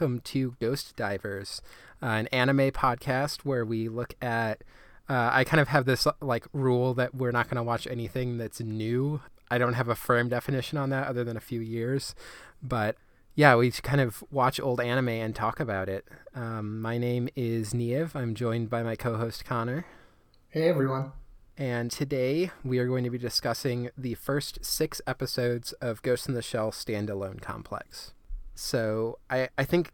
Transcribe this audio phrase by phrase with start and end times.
[0.00, 1.60] Welcome to Ghost Divers,
[2.02, 4.64] uh, an anime podcast where we look at.
[5.10, 8.38] Uh, I kind of have this like rule that we're not going to watch anything
[8.38, 9.20] that's new.
[9.50, 12.14] I don't have a firm definition on that other than a few years,
[12.62, 12.96] but
[13.34, 16.06] yeah, we kind of watch old anime and talk about it.
[16.34, 18.16] Um, my name is Niev.
[18.16, 19.84] I'm joined by my co-host Connor.
[20.48, 21.12] Hey everyone.
[21.58, 26.32] And today we are going to be discussing the first six episodes of Ghost in
[26.32, 28.14] the Shell standalone complex.
[28.60, 29.92] So I, I think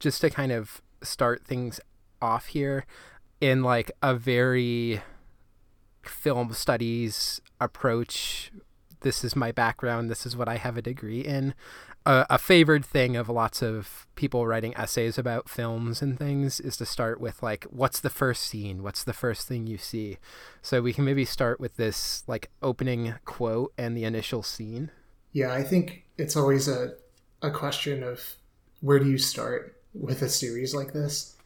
[0.00, 1.80] just to kind of start things
[2.20, 2.84] off here
[3.40, 5.00] in like a very
[6.02, 8.50] film studies approach
[9.02, 11.54] this is my background this is what i have a degree in
[12.06, 16.76] a, a, favored thing of lots of people writing essays about films and things is
[16.78, 18.82] to start with like what's the first scene?
[18.82, 20.16] What's the first thing you see?
[20.62, 24.90] So we can maybe start with this like opening quote and the initial scene.
[25.32, 26.94] Yeah i think it's always a,
[27.42, 28.36] a question of
[28.80, 31.36] where do you start with a series like this?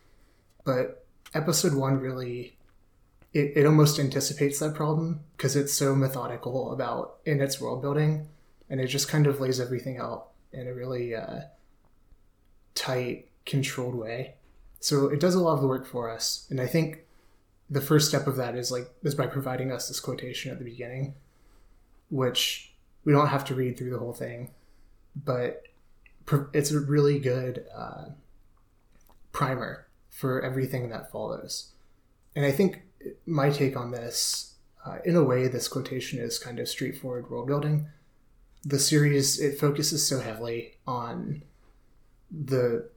[0.65, 1.05] But
[1.35, 2.57] episode one really
[3.33, 8.29] it, it almost anticipates that problem because it's so methodical about in its world building
[8.69, 11.41] and it just kind of lays everything out in a really uh,
[12.75, 14.35] tight controlled way.
[14.81, 17.05] So it does a lot of the work for us and i think
[17.71, 20.65] the first step of that is like is by providing us this quotation at the
[20.65, 21.15] beginning
[22.11, 22.75] which
[23.05, 24.51] we don't have to read through the whole thing
[25.17, 25.63] but
[26.53, 28.07] it's a really good uh,
[29.33, 31.73] primer for everything that follows
[32.37, 32.83] and i think
[33.27, 37.47] my take on this, uh, in a way, this quotation is kind of straightforward world
[37.47, 37.89] building.
[38.65, 41.43] The series it focuses so heavily on
[42.31, 42.89] the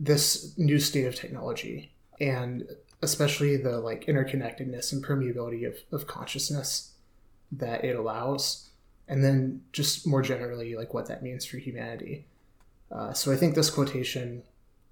[0.00, 2.66] this new state of technology and
[3.02, 6.92] especially the like interconnectedness and permeability of, of consciousness
[7.52, 8.68] that it allows
[9.06, 12.26] and then just more generally like what that means for humanity
[12.92, 14.42] uh, so i think this quotation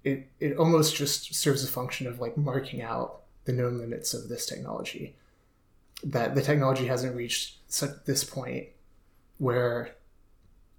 [0.03, 4.29] it, it almost just serves a function of like marking out the known limits of
[4.29, 5.15] this technology.
[6.03, 8.67] That the technology hasn't reached such this point
[9.37, 9.91] where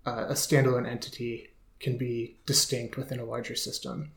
[0.05, 4.11] uh, a standalone entity can be distinct within a larger system.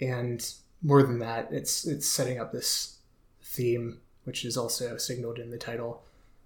[0.00, 0.46] And
[0.82, 2.98] more than that, it's it's setting up this
[3.42, 6.02] theme, which is also signaled in the title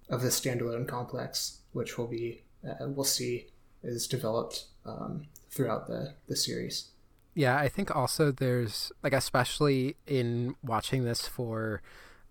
[0.09, 3.47] of the standalone complex, which will be uh, we'll see
[3.83, 6.89] is developed um, throughout the the series.
[7.33, 11.81] Yeah, I think also there's like especially in watching this for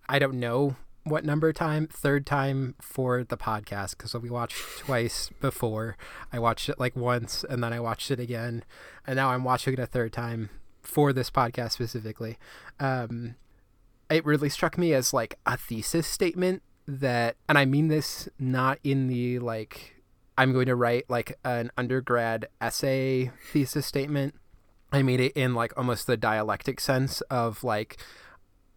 [0.09, 5.31] I don't know what number time third time for the podcast because we watched twice
[5.39, 5.97] before
[6.31, 8.63] i watched it like once and then i watched it again
[9.07, 10.49] and now i'm watching it a third time
[10.83, 12.37] for this podcast specifically
[12.79, 13.33] um
[14.11, 18.77] it really struck me as like a thesis statement that and i mean this not
[18.83, 20.00] in the like
[20.41, 24.33] i'm going to write like an undergrad essay thesis statement.
[24.91, 27.97] I made it in like almost the dialectic sense of like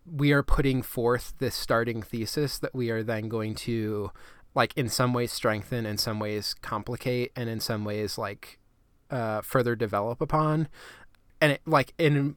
[0.04, 4.10] we are putting forth this starting thesis that we are then going to
[4.54, 8.58] like in some ways strengthen in some ways complicate and in some ways like
[9.10, 10.68] uh, further develop upon.
[11.40, 12.36] And it like in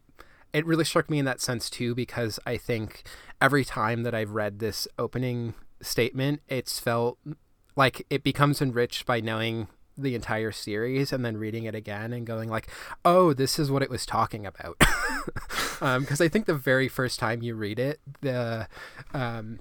[0.53, 3.03] it really struck me in that sense too because i think
[3.41, 7.19] every time that i've read this opening statement it's felt
[7.77, 12.27] like it becomes enriched by knowing the entire series and then reading it again and
[12.27, 12.67] going like,
[13.05, 14.77] "Oh, this is what it was talking about."
[15.79, 15.81] Because
[16.21, 18.67] um, I think the very first time you read it, the
[19.13, 19.59] um,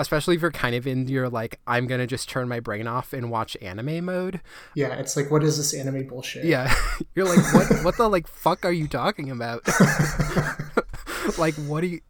[0.00, 3.12] especially if you're kind of in your like, I'm gonna just turn my brain off
[3.12, 4.40] and watch anime mode.
[4.74, 6.44] Yeah, it's like, what is this anime bullshit?
[6.44, 6.74] Yeah,
[7.14, 7.84] you're like, what?
[7.84, 9.66] what the like fuck are you talking about?
[11.38, 12.00] like, what do you?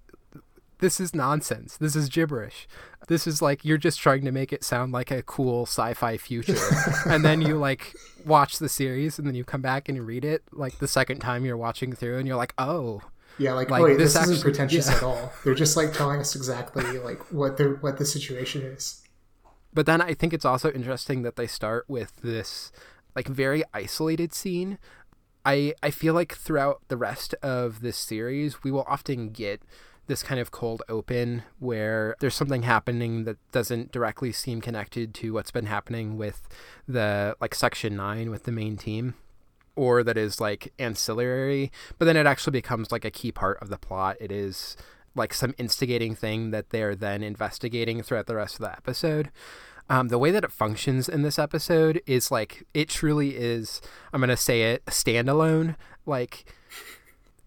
[0.81, 1.77] This is nonsense.
[1.77, 2.67] This is gibberish.
[3.09, 6.57] This is like you're just trying to make it sound like a cool sci-fi future,
[7.07, 7.95] and then you like
[8.25, 11.21] watch the series, and then you come back and you read it like the second
[11.21, 13.03] time you're watching through, and you're like, oh,
[13.39, 14.97] yeah, like, like wait, this, this isn't pretentious yeah.
[14.97, 15.33] at all.
[15.45, 19.03] They're just like telling us exactly like what the what the situation is.
[19.73, 22.73] But then I think it's also interesting that they start with this
[23.15, 24.79] like very isolated scene.
[25.45, 29.63] I I feel like throughout the rest of this series, we will often get
[30.07, 35.33] this kind of cold open where there's something happening that doesn't directly seem connected to
[35.33, 36.49] what's been happening with
[36.89, 39.15] the like section 9 with the main team
[39.77, 43.69] or that is like ancillary but then it actually becomes like a key part of
[43.69, 44.17] the plot.
[44.21, 44.77] It is
[45.15, 49.31] like some instigating thing that they're then investigating throughout the rest of the episode.
[49.89, 53.81] Um, the way that it functions in this episode is like it truly is
[54.13, 55.77] i'm gonna say it standalone.
[56.07, 56.53] Like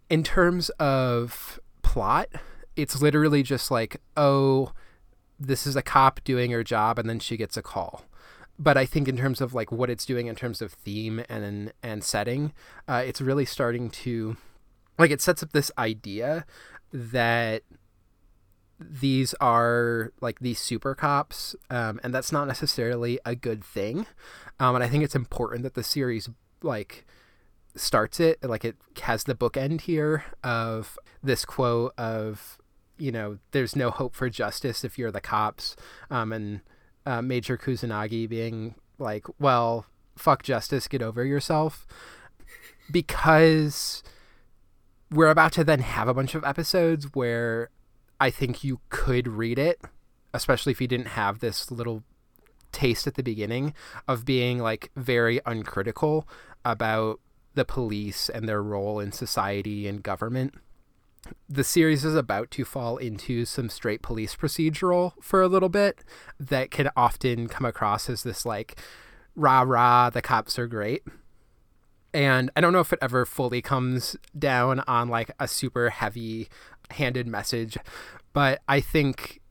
[0.09, 1.59] in terms of
[1.93, 2.27] plot
[2.75, 4.71] it's literally just like, oh,
[5.39, 8.05] this is a cop doing her job, and then she gets a call.
[8.59, 11.73] but I think in terms of like what it's doing in terms of theme and
[11.81, 12.53] and setting,
[12.87, 14.37] uh, it's really starting to
[14.99, 16.45] like it sets up this idea
[16.91, 17.63] that
[18.79, 24.05] these are like these super cops, um, and that's not necessarily a good thing.
[24.59, 26.29] Um, and I think it's important that the series
[26.61, 27.05] like
[27.75, 32.57] starts it like it has the bookend here of this quote of
[32.97, 35.75] you know there's no hope for justice if you're the cops
[36.11, 36.61] um, and
[37.05, 39.85] uh, major kusanagi being like well
[40.15, 41.87] fuck justice get over yourself
[42.91, 44.03] because
[45.09, 47.69] we're about to then have a bunch of episodes where
[48.19, 49.81] i think you could read it
[50.33, 52.03] especially if you didn't have this little
[52.71, 53.73] taste at the beginning
[54.07, 56.27] of being like very uncritical
[56.65, 57.19] about
[57.53, 60.55] the police and their role in society and government.
[61.47, 66.03] The series is about to fall into some straight police procedural for a little bit
[66.39, 68.77] that can often come across as this like
[69.35, 71.03] rah rah, the cops are great.
[72.13, 76.49] And I don't know if it ever fully comes down on like a super heavy
[76.91, 77.77] handed message,
[78.33, 79.41] but I think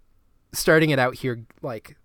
[0.53, 1.97] starting it out here like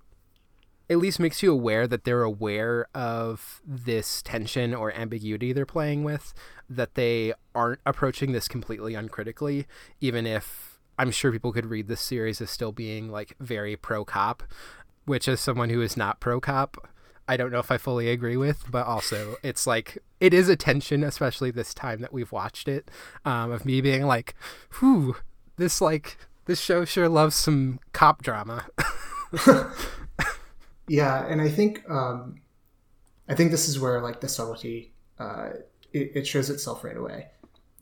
[0.90, 6.04] at least makes you aware that they're aware of this tension or ambiguity they're playing
[6.04, 6.34] with,
[6.70, 9.68] that they aren't approaching this completely uncritically,
[10.00, 14.06] even if I'm sure people could read this series as still being like very pro
[14.06, 14.44] cop,
[15.06, 16.78] which as someone who is not pro cop,
[17.28, 20.56] I don't know if I fully agree with, but also it's like it is a
[20.56, 22.90] tension, especially this time that we've watched it,
[23.26, 24.34] um, of me being like,
[24.80, 25.18] whew,
[25.58, 28.68] this like this show sure loves some cop drama.
[30.88, 32.42] Yeah, and I think um,
[33.28, 35.50] I think this is where like the subtlety uh,
[35.94, 37.28] it, it shows itself right away.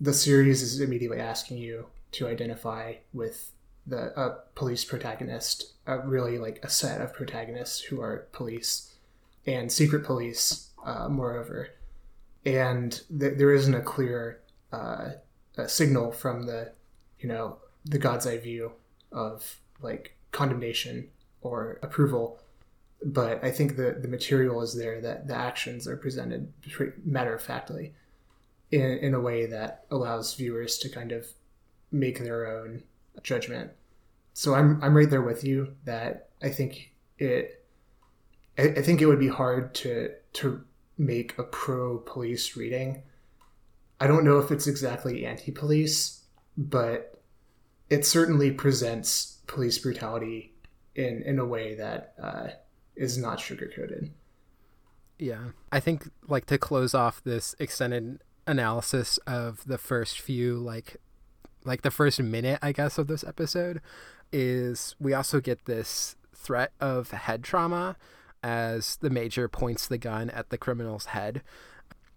[0.02, 3.52] The series is immediately asking you to identify with
[3.86, 8.94] the a police protagonist, uh, really like a set of protagonists who are police
[9.46, 11.69] and secret police, uh, moreover,
[12.46, 14.42] and th- there isn't a clear
[14.72, 15.10] uh,
[15.57, 16.71] a signal from the
[17.19, 18.71] you know the God's eye view
[19.12, 21.09] of like condemnation
[21.42, 22.40] or approval
[23.04, 26.52] but I think the the material is there that the actions are presented
[27.04, 27.94] matter of factly
[28.71, 31.28] in in a way that allows viewers to kind of
[31.92, 32.83] make their own
[33.23, 33.71] judgment.
[34.33, 37.66] So I'm I'm right there with you that I think it
[38.57, 40.64] I, I think it would be hard to to
[40.97, 43.04] make a pro police reading.
[43.99, 46.23] I don't know if it's exactly anti police,
[46.57, 47.21] but
[47.90, 50.54] it certainly presents police brutality
[50.95, 52.47] in in a way that uh,
[52.95, 54.11] is not sugarcoated.
[55.18, 55.52] Yeah.
[55.71, 60.97] I think like to close off this extended analysis of the first few like
[61.64, 63.81] like the first minute I guess of this episode
[64.31, 67.95] is we also get this threat of head trauma
[68.44, 71.42] as the major points the gun at the criminal's head.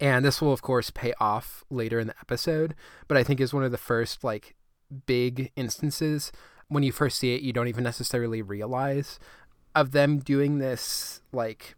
[0.00, 2.74] And this will of course pay off later in the episode,
[3.06, 4.54] but I think is one of the first like
[5.06, 6.32] big instances
[6.68, 9.18] when you first see it you don't even necessarily realize
[9.80, 11.76] of them doing this like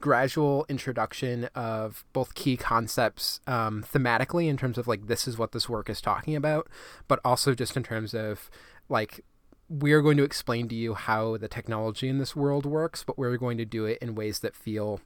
[0.00, 5.52] gradual introduction of both key concepts um, thematically in terms of like this is what
[5.52, 6.68] this work is talking about,
[7.06, 8.50] but also just in terms of
[8.88, 9.24] like
[9.68, 13.36] we're going to explain to you how the technology in this world works, but we're
[13.36, 15.00] going to do it in ways that feel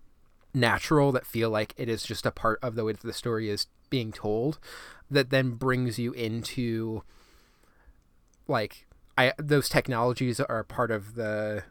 [0.54, 3.50] natural, that feel like it is just a part of the way that the story
[3.50, 4.58] is being told,
[5.10, 7.02] that then brings you into
[8.46, 8.86] like
[9.16, 11.64] I those technologies are part of the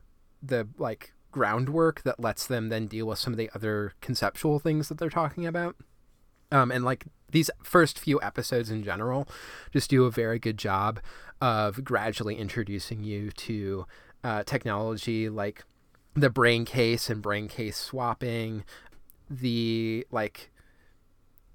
[0.44, 4.90] the like groundwork that lets them then deal with some of the other conceptual things
[4.90, 5.76] that they're talking about.
[6.52, 9.28] Um, and like these first few episodes in general
[9.72, 11.00] just do a very good job
[11.42, 13.88] of gradually introducing you to
[14.24, 15.64] uh, technology like
[16.14, 18.64] the brain case and brain case swapping,
[19.30, 20.52] the like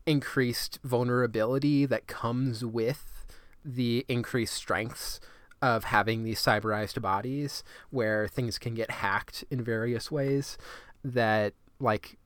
[0.07, 3.27] increased vulnerability that comes with
[3.65, 5.21] the increased strengths
[5.61, 10.57] of having these cyberized bodies where things can get hacked in various ways
[11.05, 12.19] that like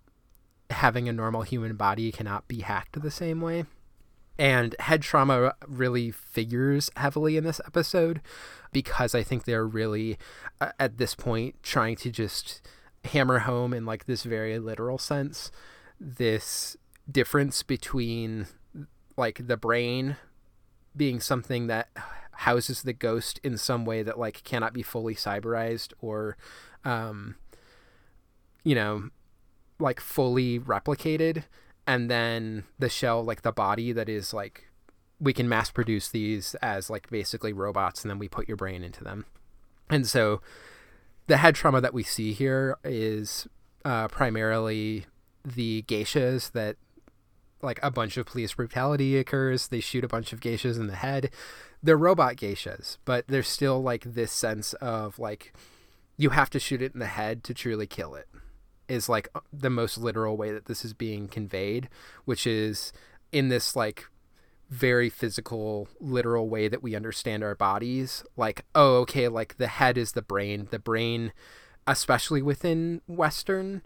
[0.70, 3.64] having a normal human body cannot be hacked the same way.
[4.38, 8.22] And head trauma really figures heavily in this episode
[8.72, 10.18] because I think they're really,
[10.60, 12.62] uh, at this point, trying to just
[13.04, 15.50] hammer home in like this very literal sense
[16.02, 16.76] this
[17.10, 18.46] difference between
[19.16, 20.16] like the brain
[20.96, 21.88] being something that
[22.42, 26.36] houses the ghost in some way that like cannot be fully cyberized or
[26.84, 27.36] um
[28.64, 29.08] you know
[29.78, 31.44] like fully replicated?
[31.86, 34.68] And then the shell like the body that is like
[35.18, 38.82] we can mass produce these as like basically robots and then we put your brain
[38.82, 39.24] into them.
[39.88, 40.40] And so
[41.26, 43.46] the head trauma that we see here is
[43.84, 45.06] uh, primarily
[45.44, 46.76] the geishas that
[47.62, 49.68] like a bunch of police brutality occurs.
[49.68, 51.30] They shoot a bunch of geishas in the head.
[51.82, 55.52] They're robot geishas, but there's still like this sense of like
[56.16, 58.28] you have to shoot it in the head to truly kill it.
[58.88, 61.88] Is like uh, the most literal way that this is being conveyed,
[62.24, 62.92] which is
[63.30, 64.06] in this like
[64.68, 68.24] very physical, literal way that we understand our bodies.
[68.36, 70.68] Like, oh, okay, like the head is the brain.
[70.70, 71.32] The brain,
[71.86, 73.82] especially within Western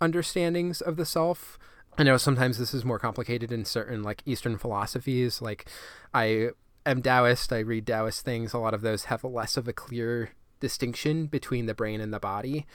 [0.00, 1.58] understandings of the self,
[1.98, 5.42] I know sometimes this is more complicated in certain like Eastern philosophies.
[5.42, 5.68] Like
[6.14, 6.50] I
[6.86, 8.52] am Taoist, I read Taoist things.
[8.52, 12.20] A lot of those have less of a clear distinction between the brain and the
[12.20, 12.66] body.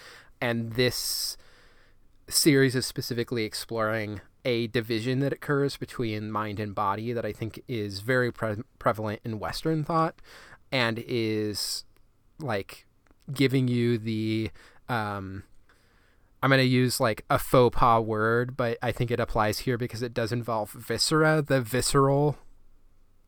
[0.41, 1.37] And this
[2.27, 7.63] series is specifically exploring a division that occurs between mind and body that I think
[7.65, 10.15] is very pre- prevalent in Western thought
[10.69, 11.85] and is
[12.39, 12.85] like
[13.31, 14.51] giving you the
[14.89, 15.43] um,
[16.43, 19.77] I'm going to use like a faux pas word, but I think it applies here
[19.77, 22.37] because it does involve viscera, the visceral,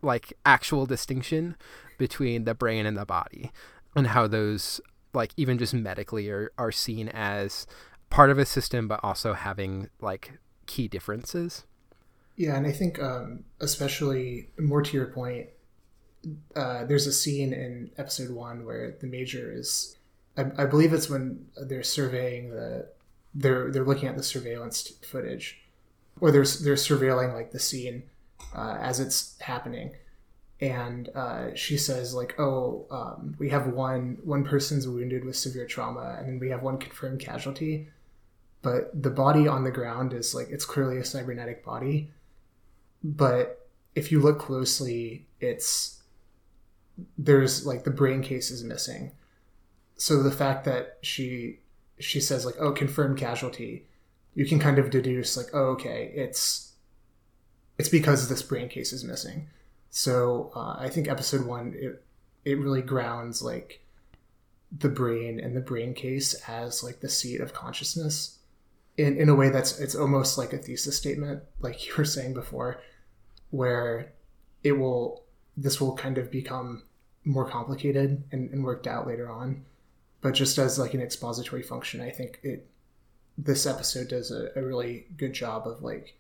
[0.02, 1.56] like actual distinction
[1.98, 3.52] between the brain and the body,
[3.96, 4.82] and how those,
[5.14, 7.66] like, even just medically, are, are seen as
[8.10, 10.34] part of a system, but also having like
[10.66, 11.64] key differences.
[12.36, 15.48] Yeah, and I think, um, especially more to your point,
[16.54, 19.96] uh, there's a scene in episode one where the major is,
[20.36, 22.90] I, I believe it's when they're surveying the
[23.36, 25.62] they're they're looking at the surveillance footage,
[26.22, 28.04] or they're they're surveilling like the scene
[28.56, 29.94] uh, as it's happening,
[30.62, 35.66] and uh, she says like, "Oh, um, we have one one person's wounded with severe
[35.66, 37.90] trauma, and then we have one confirmed casualty."
[38.62, 42.12] But the body on the ground is like it's clearly a cybernetic body,
[43.04, 46.02] but if you look closely, it's
[47.18, 49.12] there's like the brain case is missing.
[49.98, 51.60] So the fact that she
[52.00, 53.88] she says like, "Oh, confirmed casualty,"
[54.34, 56.74] you can kind of deduce like, "Oh, okay, it's
[57.78, 59.50] it's because this brain case is missing."
[59.90, 62.04] So uh, I think episode one it
[62.44, 63.82] it really grounds like
[64.78, 68.40] the brain and the brain case as like the seat of consciousness
[68.98, 72.34] in in a way that's it's almost like a thesis statement, like you were saying
[72.34, 72.82] before,
[73.50, 74.14] where
[74.64, 75.24] it will
[75.58, 76.84] this will kind of become
[77.24, 79.66] more complicated and, and worked out later on
[80.26, 82.68] but just as like an expository function, I think it
[83.38, 86.18] this episode does a, a really good job of like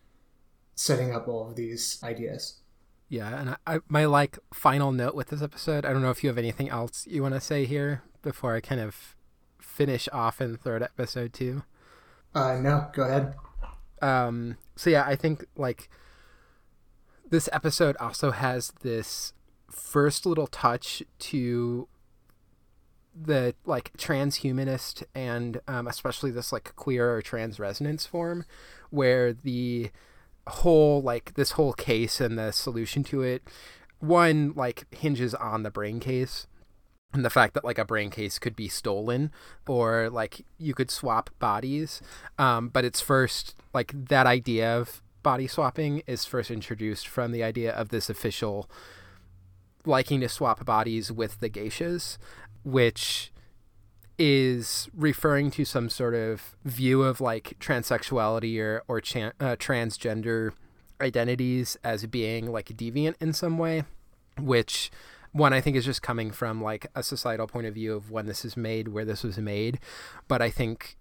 [0.75, 2.59] setting up all of these ideas.
[3.09, 5.85] Yeah, and I, my like final note with this episode.
[5.85, 8.59] I don't know if you have anything else you want to say here before I
[8.61, 9.15] kind of
[9.59, 11.63] finish off in third episode two.
[12.35, 13.33] Uh, no, go ahead.
[14.03, 15.89] Um, so yeah, I think like
[17.27, 19.33] this episode also has this
[19.67, 21.87] first little touch to
[23.15, 28.45] the like transhumanist and um, especially this like queer or trans resonance form
[28.89, 29.89] where the
[30.47, 33.41] whole like this whole case and the solution to it
[33.99, 36.45] one like hinges on the brain case
[37.13, 39.31] and the fact that like a brain case could be stolen
[39.67, 42.01] or like you could swap bodies
[42.37, 47.41] um, but it's first like that idea of body swapping is first introduced from the
[47.41, 48.69] idea of this official
[49.85, 52.17] liking to swap bodies with the geishas
[52.65, 53.31] which
[54.17, 60.51] is referring to some sort of view of like transsexuality or or uh, transgender
[60.99, 63.83] identities as being like deviant in some way,
[64.39, 64.91] which
[65.31, 68.25] one I think is just coming from like a societal point of view of when
[68.25, 69.79] this is made, where this was made,
[70.27, 70.97] but I think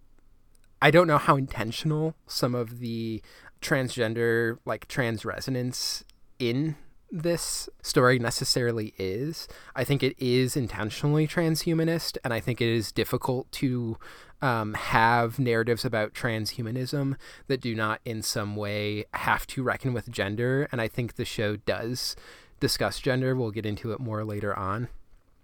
[0.82, 3.22] I don't know how intentional some of the
[3.62, 6.04] transgender like trans resonance
[6.38, 6.76] in
[7.14, 9.46] this story necessarily is.
[9.76, 13.96] I think it is intentionally transhumanist, and I think it is difficult to
[14.42, 17.14] um, have narratives about transhumanism
[17.46, 20.68] that do not, in some way, have to reckon with gender.
[20.72, 22.16] And I think the show does
[22.58, 23.36] discuss gender.
[23.36, 24.88] We'll get into it more later on.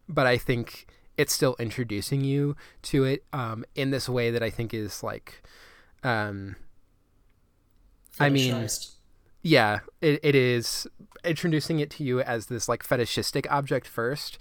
[0.09, 4.51] But I think it's still introducing you to it um, in this way that I
[4.51, 5.41] think is like.
[6.03, 6.57] Um,
[8.19, 8.69] I mean,
[9.43, 10.87] yeah, it, it is
[11.25, 14.39] introducing it to you as this like fetishistic object first.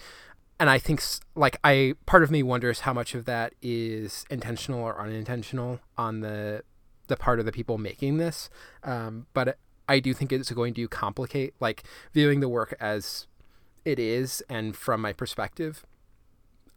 [0.60, 1.02] And I think
[1.36, 6.20] like I part of me wonders how much of that is intentional or unintentional on
[6.20, 6.64] the
[7.08, 8.50] the part of the people making this.
[8.84, 13.28] Um, but I do think it's going to complicate like viewing the work as
[13.86, 15.86] it is and from my perspective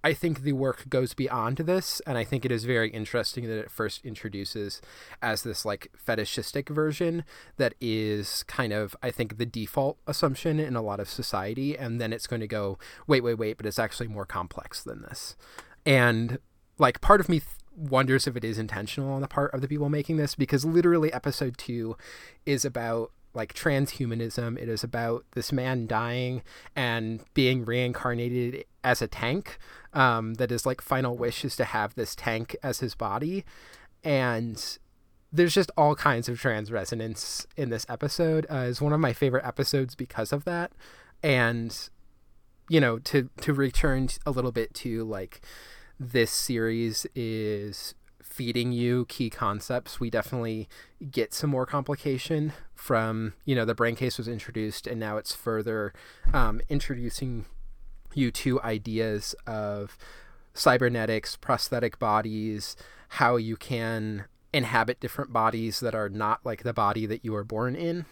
[0.05, 3.59] I think the work goes beyond this, and I think it is very interesting that
[3.59, 4.81] it first introduces
[5.21, 7.25] as this like fetishistic version
[7.57, 12.01] that is kind of I think the default assumption in a lot of society, and
[12.01, 15.37] then it's going to go wait, wait, wait, but it's actually more complex than this,
[15.87, 16.39] and
[16.79, 19.69] like part of me th- wonders if it is intentional on the part of the
[19.69, 21.97] people making this because literally episode 2
[22.45, 24.59] is about like transhumanism.
[24.59, 26.43] It is about this man dying
[26.77, 29.59] and being reincarnated as a tank
[29.93, 33.45] um, that his like final wish is to have this tank as his body.
[34.05, 34.79] And
[35.33, 39.13] there's just all kinds of trans resonance in this episode uh, is one of my
[39.13, 40.73] favorite episodes because of that.
[41.23, 41.89] And
[42.69, 45.41] you know to to return a little bit to like
[45.99, 50.01] this series is feeding you key concepts.
[50.01, 50.69] We definitely
[51.11, 55.33] get some more complication from you know the brain case was introduced and now it's
[55.33, 55.93] further
[56.35, 57.45] um, introducing
[58.13, 59.97] you to ideas of
[60.53, 62.75] cybernetics prosthetic bodies
[63.11, 67.45] how you can inhabit different bodies that are not like the body that you were
[67.45, 68.05] born in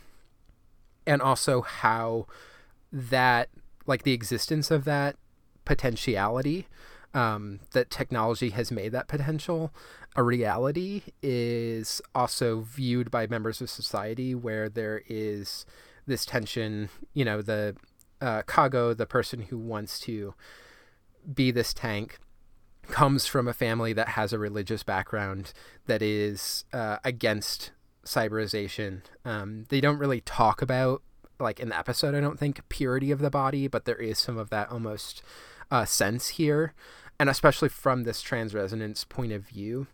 [1.04, 2.24] and also how
[2.92, 3.48] that
[3.86, 5.16] like the existence of that
[5.64, 6.68] potentiality
[7.14, 9.72] um, that technology has made that potential
[10.16, 15.64] a reality is also viewed by members of society where there is
[16.06, 17.76] this tension you know the
[18.20, 20.34] uh, kago the person who wants to
[21.32, 22.18] be this tank
[22.90, 25.52] comes from a family that has a religious background
[25.86, 27.70] that is uh, against
[28.04, 29.02] cyberization.
[29.24, 31.02] Um, they don't really talk about,
[31.38, 34.38] like in the episode, I don't think, purity of the body, but there is some
[34.38, 35.22] of that almost
[35.70, 36.74] uh, sense here.
[37.18, 39.86] And especially from this trans resonance point of view,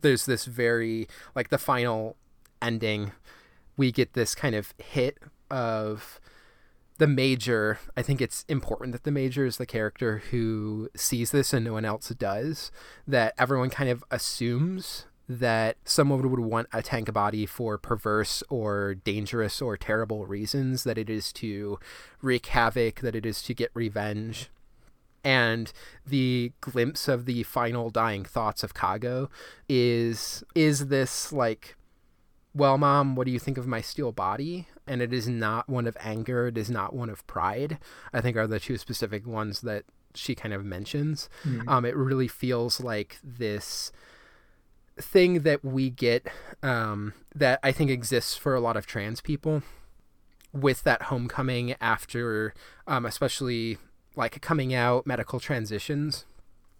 [0.00, 2.16] there's this very, like the final
[2.60, 3.12] ending,
[3.76, 5.18] we get this kind of hit
[5.50, 6.20] of
[6.98, 11.52] the major, I think it's important that the major is the character who sees this
[11.52, 12.72] and no one else does.
[13.06, 18.94] That everyone kind of assumes that someone would want a tank body for perverse or
[18.94, 21.78] dangerous or terrible reasons, that it is to
[22.20, 24.50] wreak havoc, that it is to get revenge.
[25.24, 25.72] And
[26.06, 29.28] the glimpse of the final dying thoughts of Kago
[29.68, 31.76] is is this like
[32.54, 34.68] well mom what do you think of my steel body?
[34.86, 36.46] And it is not one of anger.
[36.46, 37.78] It is not one of pride.
[38.12, 41.28] I think are the two specific ones that she kind of mentions.
[41.44, 41.68] Mm-hmm.
[41.68, 43.92] um, it really feels like this
[45.00, 46.26] thing that we get
[46.62, 49.62] um, that i think exists for a lot of trans people
[50.52, 52.54] with that homecoming after
[52.86, 53.78] um, especially
[54.18, 56.26] like coming out medical transitions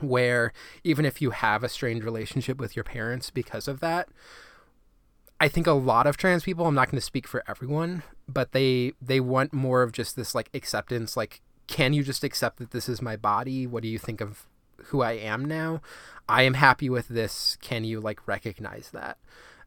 [0.01, 0.53] where
[0.85, 4.09] even if you have a strained relationship with your parents because of that
[5.41, 8.53] I think a lot of trans people, I'm not going to speak for everyone, but
[8.53, 12.71] they they want more of just this like acceptance like can you just accept that
[12.71, 13.67] this is my body?
[13.67, 14.47] What do you think of
[14.87, 15.81] who I am now?
[16.29, 17.57] I am happy with this.
[17.61, 19.19] Can you like recognize that?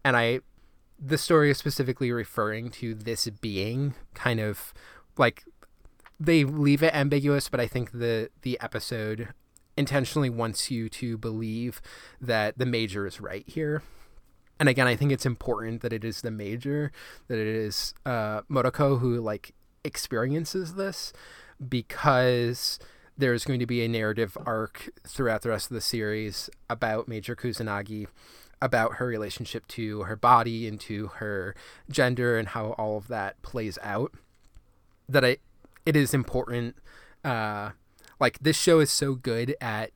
[0.04, 0.42] And I
[1.00, 4.74] the story is specifically referring to this being kind of
[5.18, 5.46] like
[6.22, 9.30] they leave it ambiguous, but I think the the episode
[9.76, 11.82] intentionally wants you to believe
[12.20, 13.82] that the major is right here.
[14.60, 16.92] And again i think it's important that it is the major
[17.28, 21.12] that it is uh Motoko who like experiences this
[21.68, 22.78] because
[23.18, 27.36] there's going to be a narrative arc throughout the rest of the series about major
[27.36, 28.06] kusanagi
[28.62, 31.56] about her relationship to her body and to her
[31.90, 34.14] gender and how all of that plays out
[35.10, 35.38] that i
[35.86, 36.76] it is important
[37.24, 37.70] uh
[38.20, 39.92] like this show is so good at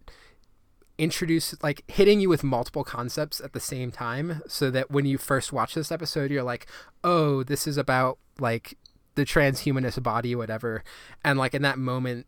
[0.98, 5.18] introduce like hitting you with multiple concepts at the same time so that when you
[5.18, 6.66] first watch this episode you're like
[7.04, 8.78] oh this is about like
[9.16, 10.84] the transhumanist body whatever.
[11.24, 12.28] And like in that moment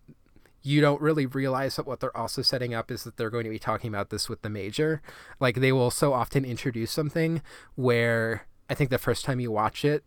[0.64, 3.50] you don't really realize that what they're also setting up is that they're going to
[3.50, 5.02] be talking about this with the major.
[5.40, 7.42] Like they will so often introduce something
[7.76, 10.04] where i think the first time you watch it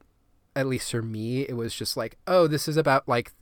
[0.57, 3.33] at least for me, it was just like, oh, this is about like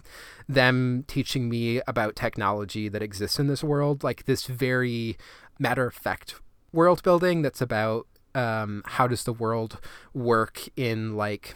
[0.49, 5.17] them teaching me about technology that exists in this world, like this very
[5.59, 6.37] matter of fact
[6.73, 9.81] world building that's about um, how does the world
[10.13, 11.55] work in like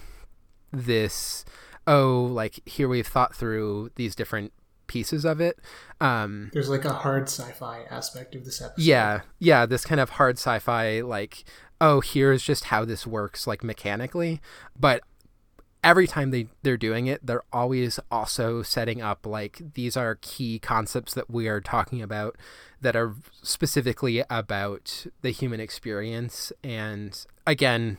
[0.72, 1.44] this,
[1.86, 4.52] oh, like here we've thought through these different
[4.86, 5.58] pieces of it.
[6.00, 8.82] Um, There's like a hard sci-fi aspect of this episode.
[8.82, 11.44] Yeah, yeah, this kind of hard sci-fi like
[11.82, 14.40] oh here's just how this works like mechanically
[14.78, 15.02] but
[15.84, 20.58] every time they they're doing it they're always also setting up like these are key
[20.58, 22.36] concepts that we are talking about
[22.80, 26.52] that are specifically about the human experience.
[26.62, 27.98] And again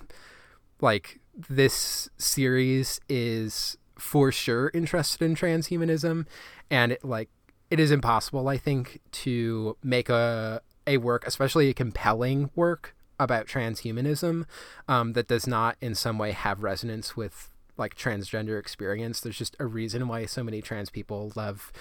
[0.82, 1.20] like
[1.50, 6.26] this series is for sure interested in transhumanism
[6.70, 7.30] and it like
[7.70, 13.48] it is impossible i think to make a a work especially a compelling work about
[13.48, 14.46] transhumanism
[14.88, 19.22] um, that does not in some way have resonance with like transgender experience.
[19.22, 21.72] There's just a reason why so many trans people love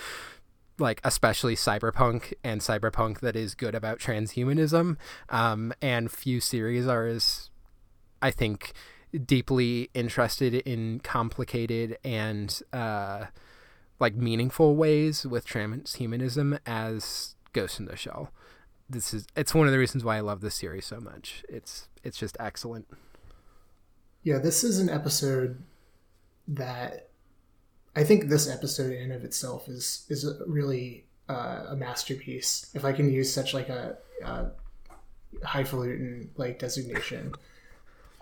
[0.78, 4.96] like especially cyberpunk and cyberpunk that is good about transhumanism.
[5.28, 7.50] Um, and few series are as
[8.20, 8.72] i think
[9.26, 13.26] deeply interested in complicated and uh,
[14.00, 18.30] like meaningful ways with transhumanism as ghost in the shell.
[18.88, 21.44] This is it's one of the reasons why i love this series so much.
[21.48, 22.86] It's it's just excellent.
[24.22, 25.62] Yeah this is an episode
[26.48, 27.08] that
[27.94, 32.70] I think this episode in and of itself is is really uh, a masterpiece.
[32.74, 34.50] If I can use such like a, a
[35.44, 37.32] highfalutin like designation.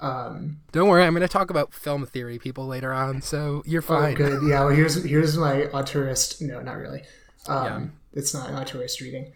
[0.00, 3.82] Um, Don't worry, I'm going to talk about film theory people later on, so you're
[3.82, 4.14] oh, fine.
[4.14, 4.48] Oh, good.
[4.48, 4.64] Yeah.
[4.64, 6.40] Well, here's here's my auteurist.
[6.40, 7.02] No, not really.
[7.46, 7.86] Um, yeah.
[8.14, 9.32] It's not an auteurist reading.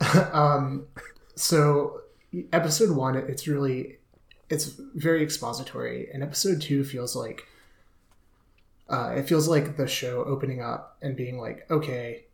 [0.32, 0.86] um,
[1.34, 2.00] so
[2.52, 3.98] episode one, it's really
[4.48, 7.46] it's very expository, and episode two feels like
[8.88, 12.26] uh, it feels like the show opening up and being like, okay,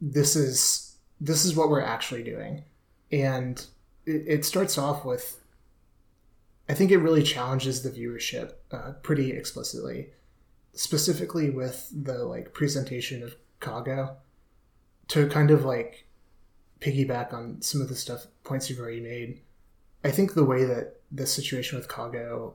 [0.00, 2.64] this is this is what we're actually doing,
[3.10, 3.66] and
[4.06, 5.40] it, it starts off with.
[6.68, 10.08] I think it really challenges the viewership uh, pretty explicitly,
[10.72, 14.16] specifically with the like presentation of Kago,
[15.08, 16.06] to kind of like
[16.80, 19.40] piggyback on some of the stuff points you've already made.
[20.04, 22.54] I think the way that the situation with Kago,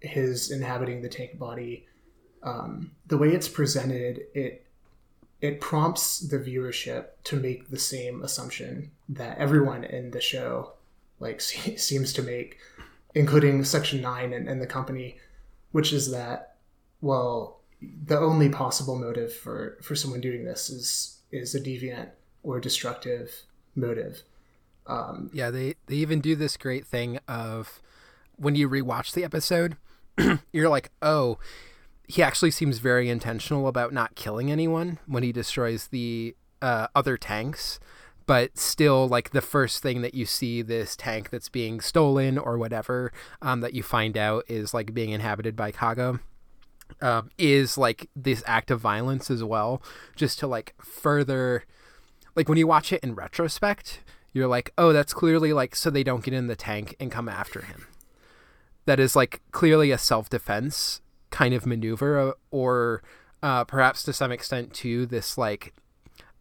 [0.00, 1.86] his inhabiting the tank body,
[2.44, 4.64] um, the way it's presented, it
[5.40, 10.72] it prompts the viewership to make the same assumption that everyone in the show
[11.18, 12.58] like seems to make,
[13.14, 15.16] including Section Nine and, and the company,
[15.72, 16.56] which is that
[17.00, 22.10] well, the only possible motive for for someone doing this is is a deviant
[22.42, 23.42] or destructive
[23.74, 24.22] motive.
[24.86, 27.80] Um, yeah, they they even do this great thing of
[28.36, 29.78] when you rewatch the episode,
[30.52, 31.38] you're like, oh
[32.06, 37.16] he actually seems very intentional about not killing anyone when he destroys the uh, other
[37.16, 37.78] tanks.
[38.26, 42.56] But still like the first thing that you see this tank that's being stolen or
[42.56, 43.12] whatever
[43.42, 46.20] um, that you find out is like being inhabited by Kago
[47.02, 49.82] um, is like this act of violence as well.
[50.16, 51.64] Just to like further
[52.34, 54.00] like when you watch it in retrospect
[54.32, 57.28] you're like oh that's clearly like so they don't get in the tank and come
[57.28, 57.86] after him.
[58.86, 61.02] That is like clearly a self-defense
[61.34, 63.02] kind of maneuver uh, or
[63.42, 65.74] uh, perhaps to some extent too this like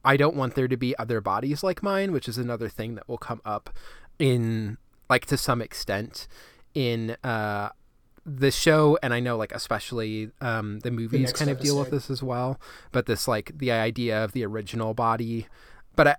[0.05, 3.07] i don't want there to be other bodies like mine which is another thing that
[3.09, 3.71] will come up
[4.19, 4.77] in
[5.09, 6.27] like to some extent
[6.75, 7.69] in uh
[8.25, 8.97] the show.
[9.03, 12.23] And i know like especially um the movies the kind of deal with this as
[12.23, 12.59] well.
[12.91, 15.47] But this like the idea of the original body.
[15.95, 16.15] But I,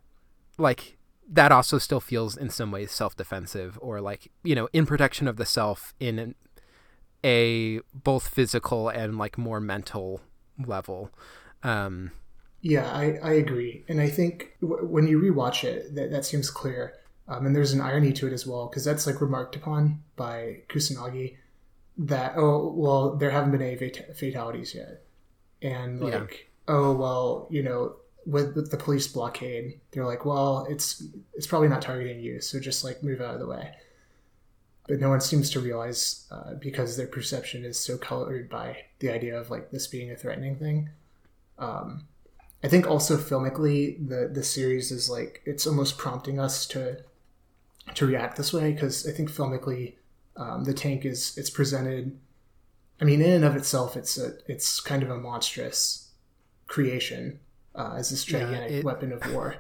[0.59, 0.97] like
[1.29, 5.37] that also still feels in some ways self-defensive or like you know in protection of
[5.37, 6.35] the self in
[7.25, 10.21] a both physical and like more mental
[10.65, 11.11] level.
[11.63, 12.13] Um,
[12.61, 16.51] yeah, I, I agree, and I think w- when you rewatch it, that, that seems
[16.51, 16.95] clear.
[17.27, 20.61] Um, and there's an irony to it as well because that's like remarked upon by
[20.69, 21.37] Kusanagi
[21.97, 25.03] that oh well there haven't been any fat- fatalities yet,
[25.63, 26.75] and like yeah.
[26.75, 31.69] oh well you know with, with the police blockade they're like well it's it's probably
[31.69, 33.71] not targeting you so just like move out of the way
[34.87, 39.11] but no one seems to realize uh, because their perception is so colored by the
[39.11, 40.91] idea of like this being a threatening thing.
[41.59, 42.07] Um,
[42.63, 46.99] I think also filmically, the the series is like it's almost prompting us to
[47.95, 49.95] to react this way because I think filmically,
[50.37, 52.19] um, the tank is it's presented.
[53.01, 56.11] I mean, in and of itself, it's a it's kind of a monstrous
[56.67, 57.41] creation
[57.75, 58.85] uh, as this gigantic yeah, it...
[58.85, 59.57] weapon of war.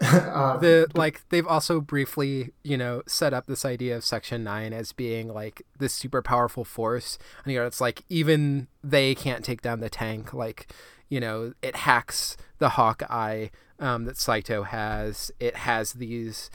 [0.32, 4.72] um, the like they've also briefly you know set up this idea of section 9
[4.72, 7.18] as being like this super powerful force.
[7.44, 10.72] And you know it's like even they can't take down the tank like
[11.08, 13.48] you know it hacks the hawkeye
[13.80, 15.30] um, that saito has.
[15.40, 16.50] It has these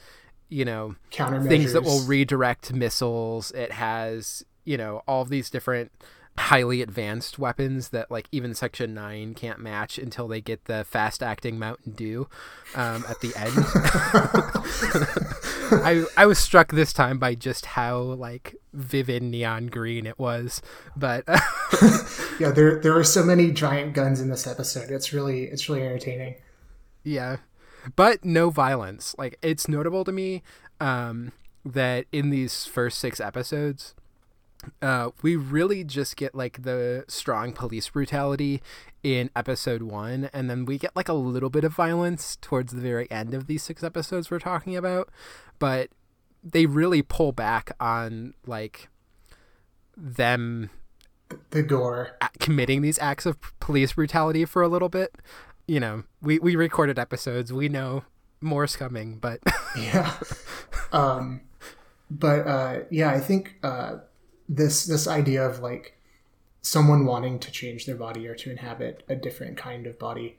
[0.49, 3.51] you know things that will redirect missiles.
[3.51, 5.91] It has you know all of these different
[6.37, 11.21] highly advanced weapons that like even section 9 can't match until they get the fast
[11.21, 12.27] acting mountain dew
[12.75, 13.53] um, at the end.
[15.83, 20.63] I, I was struck this time by just how like vivid neon green it was
[20.95, 21.23] but
[22.39, 24.89] yeah there there are so many giant guns in this episode.
[24.89, 26.35] It's really it's really entertaining.
[27.03, 27.37] Yeah
[27.95, 29.15] but no violence.
[29.17, 30.43] Like it's notable to me
[30.79, 31.31] um,
[31.65, 33.95] that in these first six episodes
[34.81, 38.61] uh, we really just get like the strong police brutality
[39.03, 42.81] in episode one, and then we get like a little bit of violence towards the
[42.81, 45.09] very end of these six episodes we're talking about,
[45.59, 45.89] but
[46.43, 48.89] they really pull back on like
[49.95, 50.69] them
[51.51, 55.15] the gore committing these acts of police brutality for a little bit
[55.67, 57.53] you know, we we recorded episodes.
[57.53, 58.03] We know
[58.41, 59.39] more's coming, but
[59.77, 60.13] yeah.
[60.91, 61.41] Um,
[62.11, 63.95] but uh, yeah, I think uh,
[64.49, 65.97] this this idea of like
[66.61, 70.37] someone wanting to change their body or to inhabit a different kind of body,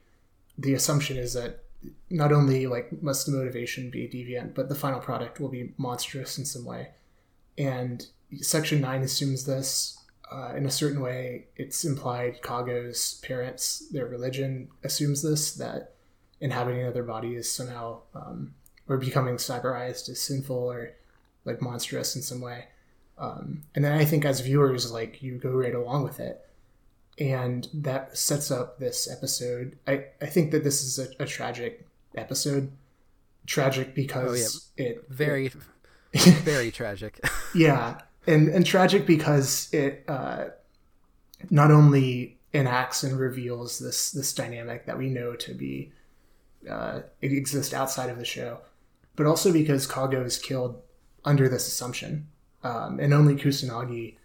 [0.57, 1.63] the assumption is that
[2.09, 6.37] not only like must the motivation be deviant, but the final product will be monstrous
[6.37, 6.89] in some way.
[7.57, 8.05] And
[8.41, 9.97] Section Nine assumes this
[10.31, 11.45] uh, in a certain way.
[11.55, 15.93] It's implied Kago's parents, their religion assumes this that
[16.41, 18.53] inhabiting another body is somehow um,
[18.87, 20.93] or becoming cyberized is sinful or
[21.45, 22.65] like monstrous in some way.
[23.17, 26.41] Um, and then I think as viewers, like you go right along with it.
[27.17, 29.77] And that sets up this episode.
[29.87, 32.71] I, I think that this is a, a tragic episode.
[33.45, 34.89] Tragic because oh, yeah.
[34.89, 35.53] it very it,
[36.43, 37.23] very tragic.
[37.55, 37.99] yeah.
[38.27, 40.45] And and tragic because it uh,
[41.49, 45.91] not only enacts and reveals this this dynamic that we know to be
[46.69, 48.59] uh, exist outside of the show,
[49.15, 50.81] but also because Kago is killed
[51.23, 52.27] under this assumption,
[52.65, 54.15] um, and only Kusanagi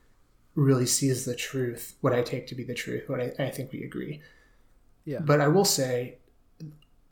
[0.54, 3.70] really sees the truth, what I take to be the truth, what I, I think
[3.70, 4.22] we agree.
[5.04, 5.18] Yeah.
[5.20, 6.16] But I will say,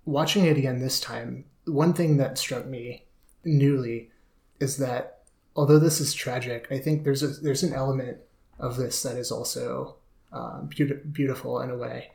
[0.06, 3.04] watching it again this time, one thing that struck me
[3.44, 4.10] newly
[4.58, 8.16] is that although this is tragic, I think there's a there's an element
[8.58, 9.96] of this that is also
[10.32, 12.12] um, be- beautiful in a way.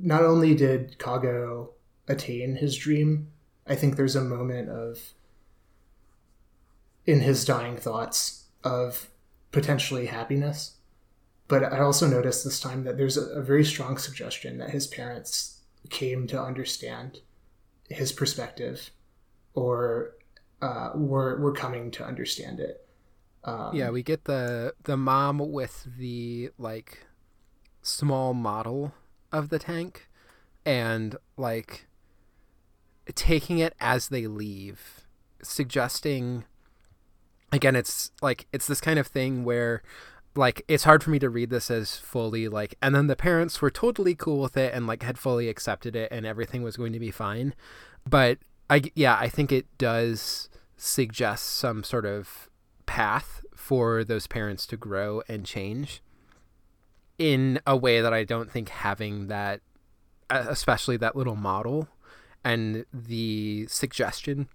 [0.00, 1.70] Not only did Kago
[2.08, 3.28] attain his dream,
[3.68, 4.98] I think there's a moment of
[7.06, 9.08] in his dying thoughts of
[9.52, 10.76] potentially happiness.
[11.48, 14.86] But I also noticed this time that there's a, a very strong suggestion that his
[14.86, 17.20] parents came to understand
[17.88, 18.90] his perspective
[19.54, 20.16] or
[20.60, 22.86] uh, were, were coming to understand it.
[23.44, 27.06] Um, yeah, we get the the mom with the like
[27.80, 28.92] small model
[29.30, 30.08] of the tank
[30.64, 31.86] and like
[33.14, 35.06] taking it as they leave,
[35.42, 36.44] suggesting
[37.56, 39.82] again it's like it's this kind of thing where
[40.36, 43.60] like it's hard for me to read this as fully like and then the parents
[43.60, 46.92] were totally cool with it and like had fully accepted it and everything was going
[46.92, 47.54] to be fine.
[48.08, 48.38] But
[48.68, 52.48] i yeah i think it does suggest some sort of
[52.84, 56.02] path for those parents to grow and change
[57.18, 59.60] in a way that i don't think having that
[60.28, 61.88] especially that little model
[62.44, 64.48] and the suggestion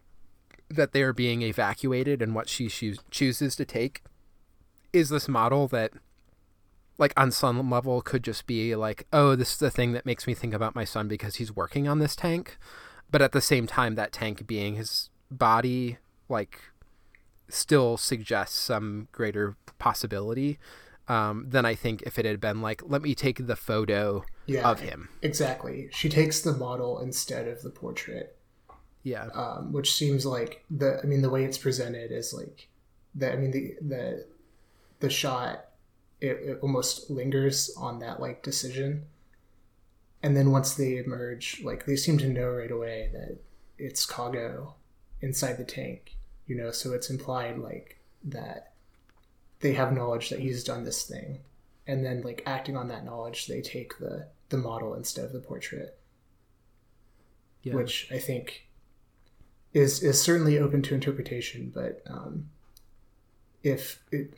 [0.75, 2.67] that they are being evacuated and what she
[3.09, 4.01] chooses to take
[4.93, 5.91] is this model that
[6.97, 10.27] like on some level could just be like oh this is the thing that makes
[10.27, 12.57] me think about my son because he's working on this tank
[13.09, 15.97] but at the same time that tank being his body
[16.29, 16.59] like
[17.49, 20.57] still suggests some greater possibility
[21.07, 24.69] um, than I think if it had been like, let me take the photo yeah,
[24.69, 25.09] of him.
[25.21, 25.89] Exactly.
[25.91, 28.37] She takes the model instead of the portrait.
[29.03, 29.27] Yeah.
[29.33, 32.67] Um, which seems like the I mean the way it's presented is like
[33.15, 34.25] the I mean the the
[34.99, 35.65] the shot
[36.21, 39.05] it, it almost lingers on that like decision.
[40.23, 43.39] And then once they emerge, like they seem to know right away that
[43.79, 44.75] it's Kago
[45.19, 48.73] inside the tank, you know, so it's implied like that
[49.61, 51.39] they have knowledge that he's done this thing.
[51.87, 55.39] And then like acting on that knowledge, they take the the model instead of the
[55.39, 55.97] portrait.
[57.63, 57.75] Yeah.
[57.75, 58.67] Which I think
[59.73, 62.49] is is certainly open to interpretation, but um,
[63.63, 64.33] if it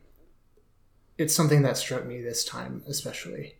[1.17, 3.56] it's something that struck me this time especially.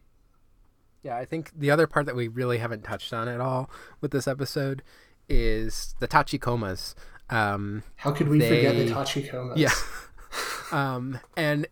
[1.04, 4.12] Yeah, I think the other part that we really haven't touched on at all with
[4.12, 4.82] this episode
[5.28, 6.96] is the tachikomas.
[7.30, 9.58] Um, How could we they, forget the tachikomas?
[9.58, 9.74] Yeah,
[10.72, 11.68] um, and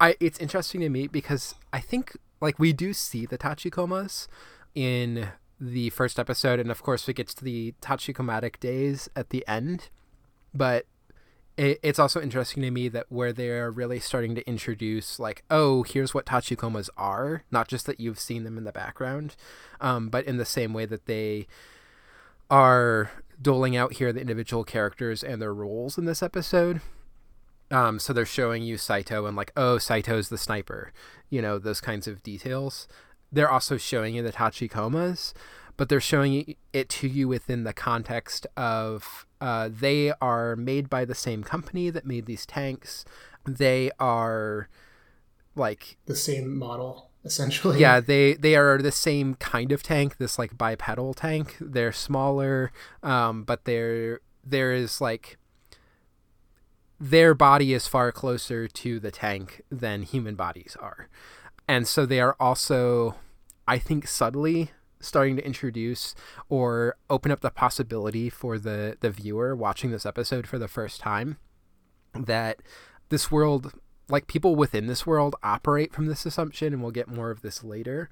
[0.00, 4.26] I it's interesting to me because I think like we do see the tachikomas
[4.74, 5.28] in
[5.60, 9.90] the first episode, and of course, it gets to the Tachikomatic days at the end.
[10.54, 10.86] But
[11.56, 15.82] it, it's also interesting to me that where they're really starting to introduce, like, oh,
[15.82, 19.36] here's what Tachikomas are, not just that you've seen them in the background,
[19.80, 21.46] um, but in the same way that they
[22.50, 26.80] are doling out here the individual characters and their roles in this episode.
[27.70, 30.92] Um, so they're showing you Saito and like, oh, Saito's the sniper,
[31.28, 32.88] you know, those kinds of details
[33.32, 35.32] they're also showing you the tachikomas,
[35.76, 41.04] but they're showing it to you within the context of uh, they are made by
[41.04, 43.04] the same company that made these tanks.
[43.46, 44.68] They are
[45.56, 47.80] like the same model essentially.
[47.80, 51.56] Yeah, they they are the same kind of tank, this like bipedal tank.
[51.60, 55.38] They're smaller, um, but they're there is like
[56.98, 61.08] their body is far closer to the tank than human bodies are
[61.70, 63.14] and so they are also
[63.68, 66.14] i think subtly starting to introduce
[66.48, 71.00] or open up the possibility for the the viewer watching this episode for the first
[71.00, 71.38] time
[72.14, 72.60] that
[73.08, 73.72] this world
[74.08, 77.62] like people within this world operate from this assumption and we'll get more of this
[77.62, 78.10] later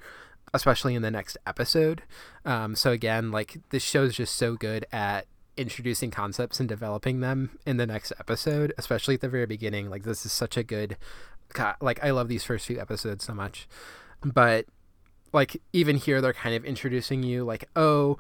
[0.55, 2.03] especially in the next episode.
[2.47, 7.21] Um, so again like this show is just so good at introducing concepts and developing
[7.21, 9.91] them in the next episode especially at the very beginning.
[9.91, 10.97] Like this is such a good
[11.53, 13.69] God, like i love these first few episodes so much.
[14.25, 14.67] But
[15.33, 18.19] like even here they're kind of introducing you like oh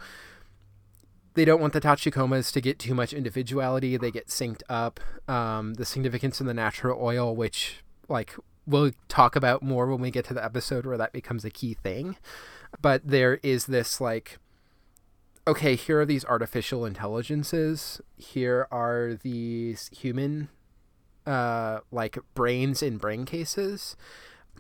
[1.34, 3.96] they don't want the tachikomas to get too much individuality.
[3.96, 4.98] They get synced up.
[5.28, 8.34] Um, the significance in the natural oil which like
[8.66, 11.74] we'll talk about more when we get to the episode where that becomes a key
[11.74, 12.16] thing.
[12.82, 14.38] But there is this like
[15.46, 18.00] okay here are these artificial intelligences.
[18.16, 20.48] Here are these human
[21.28, 23.96] uh like brains in brain cases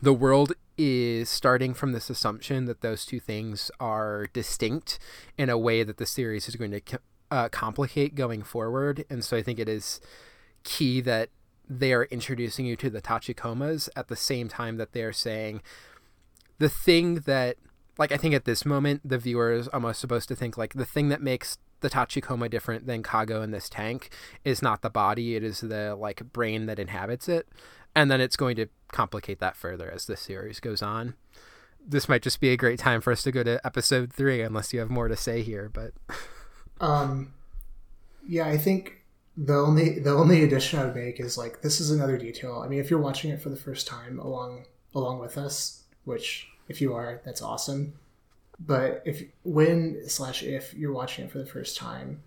[0.00, 4.98] the world is starting from this assumption that those two things are distinct
[5.36, 7.00] in a way that the series is going to
[7.30, 9.04] uh, complicate going forward.
[9.10, 10.00] And so I think it is
[10.62, 11.30] key that
[11.68, 15.62] they are introducing you to the Tachikomas at the same time that they're saying
[16.58, 17.56] the thing that,
[17.98, 20.86] like, I think at this moment, the viewer is almost supposed to think, like, the
[20.86, 24.10] thing that makes the Tachikoma different than Kago in this tank
[24.44, 27.48] is not the body, it is the, like, brain that inhabits it
[27.94, 31.14] and then it's going to complicate that further as this series goes on.
[31.84, 34.72] This might just be a great time for us to go to episode three, unless
[34.72, 35.70] you have more to say here.
[35.72, 35.94] But,
[36.80, 37.34] um,
[38.26, 39.04] yeah, I think
[39.36, 42.62] the only the only addition I would make is like this is another detail.
[42.64, 46.48] I mean, if you're watching it for the first time along along with us, which
[46.68, 47.94] if you are, that's awesome.
[48.58, 52.22] But if when slash if you're watching it for the first time,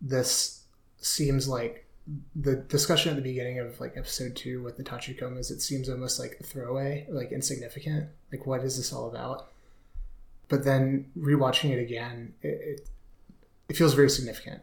[0.00, 0.64] this
[0.98, 1.86] seems like
[2.34, 6.18] the discussion at the beginning of like episode two with the Tachikomas, it seems almost
[6.18, 8.08] like a throwaway, like insignificant.
[8.32, 9.48] Like, what is this all about?
[10.48, 12.88] But then rewatching it again, it, it,
[13.68, 14.62] it feels very significant.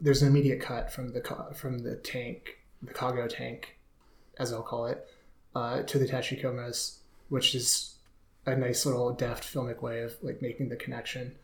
[0.00, 3.78] There's an immediate cut from the from the tank, the Kago tank,
[4.38, 5.06] as I'll call it,
[5.54, 7.91] uh, to the Tachikomas, which is
[8.46, 11.34] a nice little deft filmic way of like making the connection.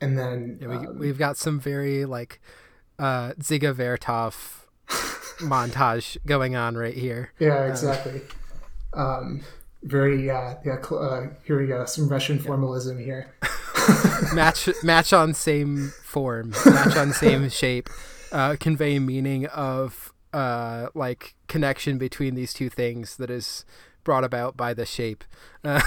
[0.00, 2.40] And then yeah, we, um, we've got some very like
[2.98, 4.66] uh, Dziga Vertov
[5.38, 7.32] montage going on right here.
[7.38, 8.22] Yeah, uh, exactly.
[8.92, 9.42] Um,
[9.82, 10.74] very yeah yeah.
[10.74, 11.84] Uh, here we go.
[11.84, 13.34] Some Russian formalism here.
[14.34, 17.88] match match on same form, match on same shape,
[18.32, 23.64] uh, convey meaning of uh, like connection between these two things that is
[24.04, 25.24] brought about by the shape.
[25.64, 25.80] Uh,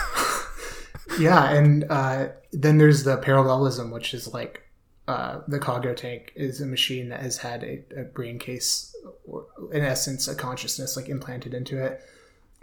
[1.19, 4.63] yeah, and uh, then there's the parallelism, which is like
[5.07, 9.45] uh, the Kago tank is a machine that has had a, a, brain case, or
[9.71, 12.01] in essence, a consciousness like implanted into it.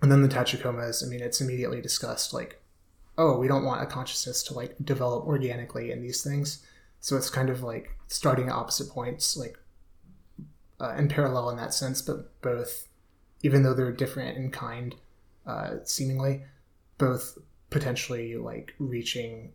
[0.01, 2.63] And then the Tachikomas, I mean, it's immediately discussed like,
[3.19, 6.65] oh, we don't want a consciousness to like develop organically in these things.
[7.01, 9.59] So it's kind of like starting at opposite points, like
[10.81, 12.89] uh, in parallel in that sense, but both,
[13.43, 14.95] even though they're different in kind,
[15.47, 16.45] uh, seemingly,
[16.97, 17.37] both
[17.71, 19.53] potentially like reaching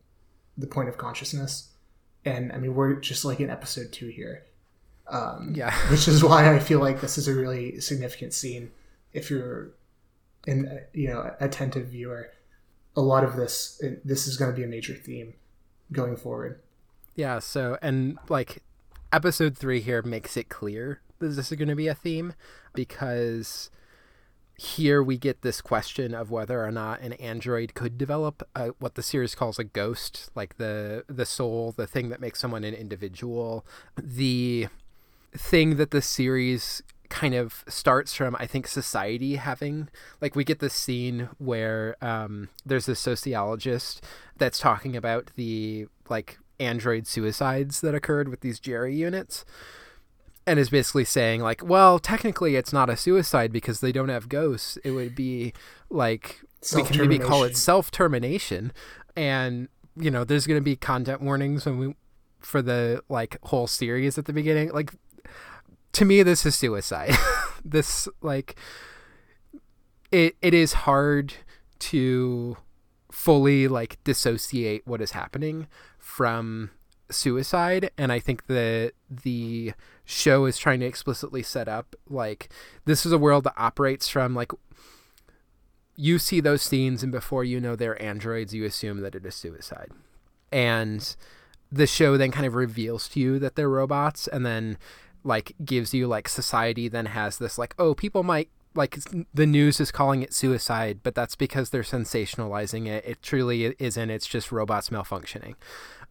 [0.57, 1.69] the point of consciousness
[2.25, 4.43] and I mean we're just like in episode two here.
[5.07, 8.71] Um, yeah, which is why I feel like this is a really significant scene.
[9.13, 9.69] If you're
[10.47, 12.31] an you know attentive viewer,
[12.95, 15.35] a lot of this this is going to be a major theme
[15.91, 16.59] going forward.
[17.15, 17.39] Yeah.
[17.39, 18.63] So and like
[19.13, 22.33] episode three here makes it clear that this is going to be a theme
[22.73, 23.69] because
[24.57, 28.95] here we get this question of whether or not an android could develop a, what
[28.95, 32.73] the series calls a ghost, like the the soul, the thing that makes someone an
[32.73, 33.65] individual.
[33.97, 34.67] The
[35.33, 39.87] thing that the series kind of starts from i think society having
[40.21, 44.03] like we get this scene where um, there's this sociologist
[44.37, 49.45] that's talking about the like android suicides that occurred with these Jeri units
[50.47, 54.29] and is basically saying like, well, technically it's not a suicide because they don't have
[54.29, 54.77] ghosts.
[54.83, 55.53] It would be
[55.89, 56.41] like
[56.75, 58.71] we can maybe call it self termination,
[59.15, 61.95] and you know, there's going to be content warnings when we
[62.39, 64.71] for the like whole series at the beginning.
[64.71, 64.93] Like
[65.93, 67.15] to me, this is suicide.
[67.65, 68.55] this like
[70.11, 71.33] it it is hard
[71.79, 72.57] to
[73.11, 75.67] fully like dissociate what is happening
[75.97, 76.69] from
[77.09, 82.49] suicide and i think that the show is trying to explicitly set up like
[82.85, 84.51] this is a world that operates from like
[85.95, 89.35] you see those scenes and before you know they're androids you assume that it is
[89.35, 89.91] suicide
[90.51, 91.15] and
[91.71, 94.77] the show then kind of reveals to you that they're robots and then
[95.23, 98.99] like gives you like society then has this like oh people might like
[99.33, 103.05] the news is calling it suicide, but that's because they're sensationalizing it.
[103.05, 104.09] It truly isn't.
[104.09, 105.55] It's just robots malfunctioning.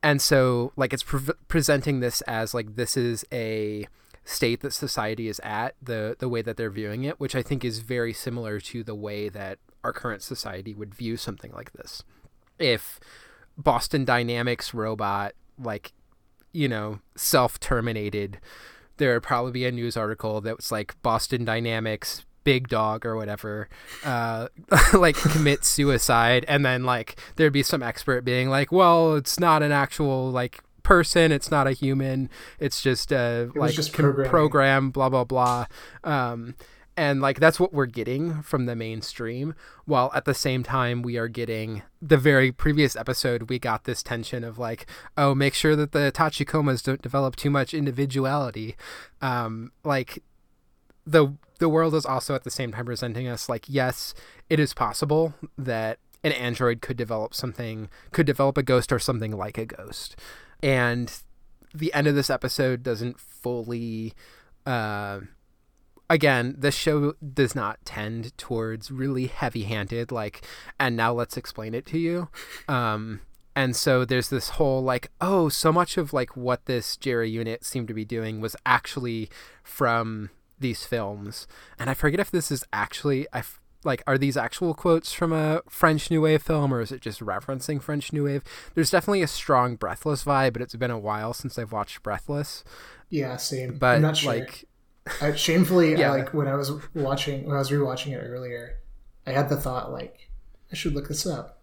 [0.04, 3.88] And so like it's pre- presenting this as like this is a
[4.22, 7.64] state that society is at, the the way that they're viewing it, which I think
[7.64, 12.02] is very similar to the way that our current society would view something like this.
[12.58, 13.00] If
[13.56, 15.94] Boston Dynamics robot like
[16.52, 18.40] you know self-terminated
[18.98, 23.16] there would probably be a news article that was like Boston Dynamics big dog or
[23.16, 23.68] whatever
[24.04, 24.48] uh
[24.92, 29.62] like commit suicide and then like there'd be some expert being like well it's not
[29.62, 32.30] an actual like person it's not a human
[32.60, 35.66] it's just a It like just program blah blah blah.
[36.04, 36.54] Um
[36.96, 41.16] and like that's what we're getting from the mainstream while at the same time we
[41.16, 44.86] are getting the very previous episode we got this tension of like
[45.16, 48.76] oh make sure that the tachikomas don't develop too much individuality.
[49.20, 50.22] Um like
[51.06, 54.14] the the world is also at the same time presenting us like yes
[54.50, 59.32] it is possible that an android could develop something could develop a ghost or something
[59.32, 60.16] like a ghost.
[60.62, 61.12] And
[61.74, 64.14] the end of this episode doesn't fully
[64.66, 65.20] uh
[66.08, 70.46] again the show does not tend towards really heavy-handed like
[70.80, 72.28] and now let's explain it to you.
[72.68, 73.20] Um
[73.56, 77.64] and so there's this whole like oh so much of like what this Jeri unit
[77.64, 79.28] seemed to be doing was actually
[79.62, 80.30] from
[80.64, 81.46] these films
[81.78, 85.30] and i forget if this is actually i f- like are these actual quotes from
[85.32, 88.42] a french new wave film or is it just referencing french new wave
[88.74, 92.64] there's definitely a strong breathless vibe but it's been a while since i've watched breathless
[93.10, 93.76] Yeah, same.
[93.78, 94.32] but I'm not sure.
[94.34, 94.64] like
[95.20, 96.12] I, shamefully, Yeah.
[96.12, 98.78] I, like when I was watching, when I was rewatching it earlier,
[99.26, 100.30] I had the thought like,
[100.72, 101.60] I should look this up,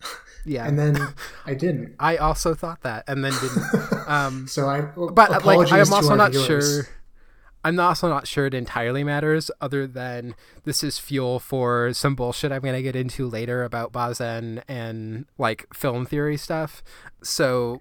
[0.46, 0.96] yeah and then
[1.46, 1.94] I didn't.
[2.00, 6.14] i also thought that and then didn't um So I, but like i'm to also
[6.14, 6.46] not viewers.
[6.46, 6.88] sure
[7.64, 10.34] i'm also not sure it entirely matters other than
[10.64, 15.26] this is fuel for some bullshit i'm going to get into later about bazin and
[15.38, 16.82] like film theory stuff
[17.22, 17.80] so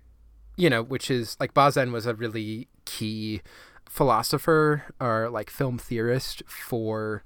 [0.58, 3.42] you know which is like bazin was a really key
[3.88, 7.24] philosopher or like film theorist for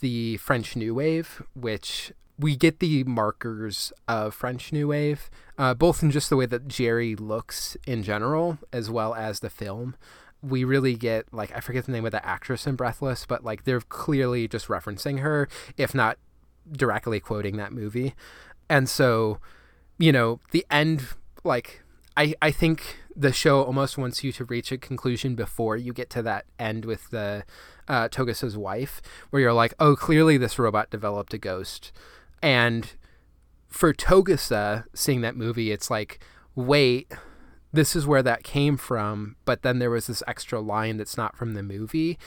[0.00, 6.02] the french new wave which we get the markers of French New Wave, uh, both
[6.02, 9.94] in just the way that Jeri looks in general, as well as the film.
[10.42, 13.64] We really get like I forget the name of the actress in Breathless, but like
[13.64, 16.18] they're clearly just referencing her, if not
[16.70, 18.14] directly quoting that movie.
[18.68, 19.38] And so,
[19.98, 21.08] you know, the end
[21.44, 21.82] like
[22.16, 26.08] I I think the show almost wants you to reach a conclusion before you get
[26.10, 27.44] to that end with the
[27.88, 31.92] uh, Togusa's wife, where you're like, oh, clearly this robot developed a ghost.
[32.40, 32.92] And
[33.68, 36.24] for Togusa seeing that movie, it's like,
[36.54, 37.12] wait,
[37.72, 39.36] this is where that came from.
[39.44, 42.18] But then there was this extra line that's not from the movie.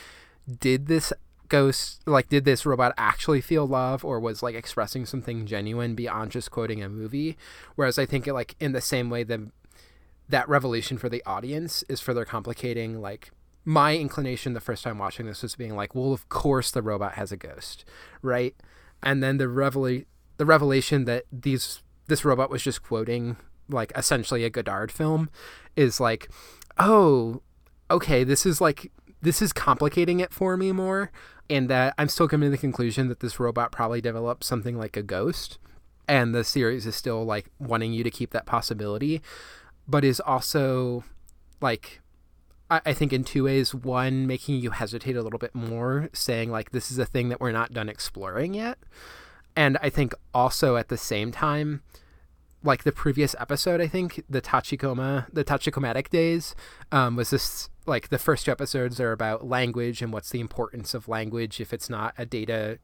[0.59, 1.13] Did this
[1.49, 6.31] ghost, like, did this robot actually feel love or was like expressing something genuine beyond
[6.31, 7.37] just quoting a movie?
[7.75, 9.51] Whereas I think, it, like, in the same way, the
[10.29, 13.31] that revelation for the audience is further complicating, like,
[13.65, 17.13] my inclination the first time watching this was being like, well, of course the robot
[17.13, 17.85] has a ghost,
[18.21, 18.55] right?
[19.01, 20.05] And then the revela-
[20.37, 23.37] the revelation that these this robot was just quoting
[23.69, 25.29] like essentially a Godard film
[25.75, 26.29] is like,
[26.77, 27.41] oh,
[27.89, 28.91] okay, this is like
[29.21, 31.11] this is complicating it for me more,
[31.49, 34.97] and that I'm still coming to the conclusion that this robot probably developed something like
[34.97, 35.57] a ghost,
[36.07, 39.21] and the series is still like wanting you to keep that possibility,
[39.87, 41.03] but is also
[41.61, 42.01] like
[42.69, 43.73] I, I think in two ways.
[43.73, 47.39] One, making you hesitate a little bit more, saying like this is a thing that
[47.39, 48.77] we're not done exploring yet.
[49.55, 51.83] And I think also at the same time,
[52.63, 56.55] like the previous episode, I think the Tachikoma, the Tachikomatic days,
[56.91, 60.93] um, was this like the first two episodes are about language and what's the importance
[60.93, 62.79] of language if it's not a data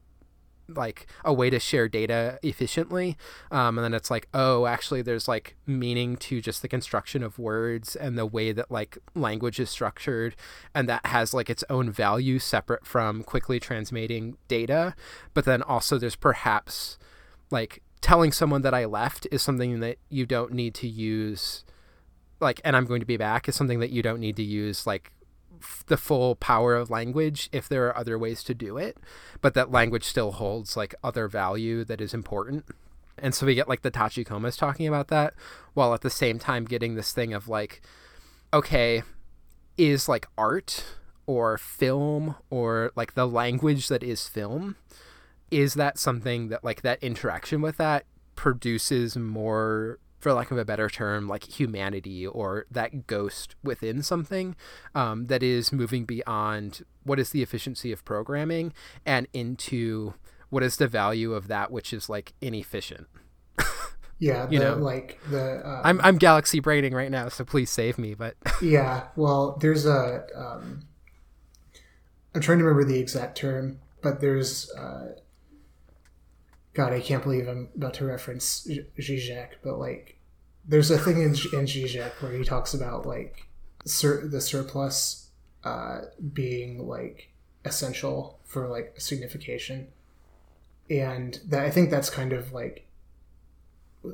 [0.76, 3.16] like a way to share data efficiently.
[3.50, 7.38] Um, and then it's like oh actually there's like meaning to just the construction of
[7.38, 10.36] words and the way that like language is structured
[10.74, 14.94] and that has like its own value separate from quickly transmitting data.
[15.34, 16.98] But then also there's perhaps
[17.50, 21.64] like telling someone that i left is something that you don't need to use
[22.40, 24.86] like and i'm going to be back is something that you don't need to use
[24.86, 25.12] like
[25.60, 28.96] f- the full power of language if there are other ways to do it
[29.40, 32.64] but that language still holds like other value that is important.
[33.18, 35.34] And so we get like the tachikomas talking about that
[35.74, 37.82] while at the same time getting this thing of like
[38.52, 39.02] okay
[39.76, 40.84] is like art
[41.26, 44.76] or film or like the language that is film
[45.50, 48.04] is that something that like that interaction with that
[48.36, 54.54] produces more for lack of a better term, like humanity or that ghost within something
[54.94, 58.72] um, that is moving beyond what is the efficiency of programming
[59.06, 60.12] and into
[60.50, 63.06] what is the value of that which is like inefficient.
[64.22, 64.74] Yeah, the, You know.
[64.74, 68.12] like the um, I'm I'm galaxy braining right now, so please save me.
[68.12, 69.04] But yeah.
[69.16, 70.82] Well, there's a um,
[72.34, 75.12] I'm trying to remember the exact term, but there's uh,
[76.72, 78.66] God, I can't believe I'm about to reference
[78.98, 80.18] Zizek, but like
[80.66, 83.48] there's a thing in, in Zizek where he talks about like
[83.84, 85.28] sur- the surplus
[85.64, 86.02] uh,
[86.32, 87.30] being like
[87.64, 89.88] essential for like signification,
[90.88, 92.86] and that I think that's kind of like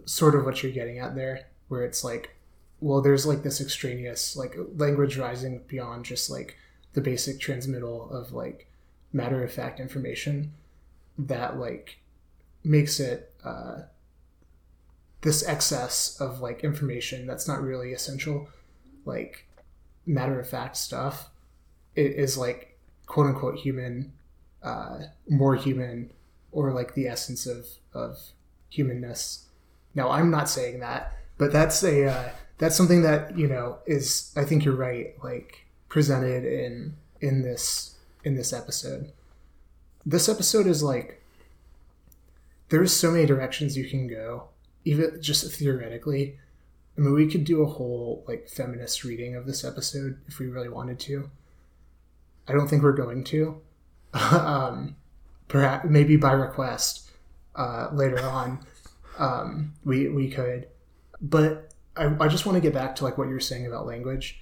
[0.05, 2.37] sort of what you're getting at there, where it's like,
[2.81, 6.57] well, there's like this extraneous like language rising beyond just like
[6.95, 8.67] the basic transmittal of like
[9.13, 10.53] matter of fact information
[11.19, 11.99] that like
[12.67, 13.83] makes it uh,
[15.23, 18.49] this excess of like information that's not really essential,
[19.05, 19.47] like
[20.05, 21.31] matter of fact stuff,
[21.95, 24.13] it is like quote unquote human,
[24.63, 24.99] uh,
[25.29, 26.11] more human,
[26.53, 28.19] or like the essence of of
[28.69, 29.47] humanness.
[29.95, 34.33] Now I'm not saying that, but that's a uh, that's something that you know is
[34.37, 39.13] I think you're right, like presented in in this in this episode.
[40.05, 41.23] This episode is like
[42.69, 44.49] there's so many directions you can go,
[44.85, 46.39] even just theoretically.
[46.97, 50.47] I mean, we could do a whole like feminist reading of this episode if we
[50.47, 51.31] really wanted to.
[52.49, 53.61] I don't think we're going to.
[54.15, 54.97] um,
[55.49, 57.11] perhaps maybe by request
[57.55, 58.67] uh, later on,
[59.19, 60.69] um, we we could.
[61.21, 63.87] But I, I just want to get back to like what you were saying about
[63.87, 64.41] language.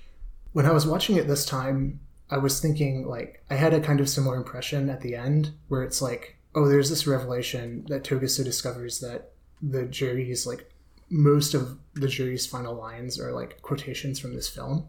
[0.53, 2.01] When I was watching it this time,
[2.31, 5.83] I was thinking like I had a kind of similar impression at the end where
[5.83, 9.31] it's like, oh, there's this revelation that Togusa discovers that
[9.63, 10.71] the jury's like
[11.11, 14.89] most of the jury's final lines are like quotations from this film.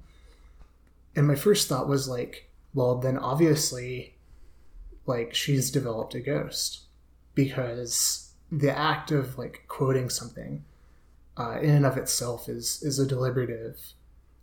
[1.16, 4.16] And my first thought was like, well, then obviously,
[5.05, 6.82] like she's developed a ghost
[7.36, 10.63] because the act of like quoting something
[11.38, 13.93] uh, in and of itself is is a deliberative,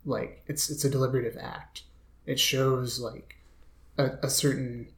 [0.05, 1.83] like it's it's a deliberative act.
[2.27, 3.37] It shows like
[3.99, 4.89] a, a certain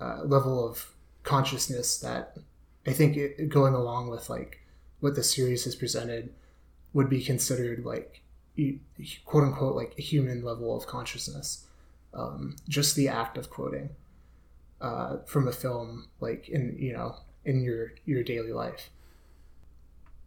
[0.00, 0.89] uh, level of
[1.22, 2.36] consciousness that
[2.86, 4.60] I think it, going along with like
[5.00, 6.32] what the series has presented
[6.92, 8.22] would be considered like
[9.24, 11.66] quote unquote like a human level of consciousness.
[12.12, 13.90] Um, just the act of quoting
[14.80, 18.90] uh, from a film, like in you know in your your daily life.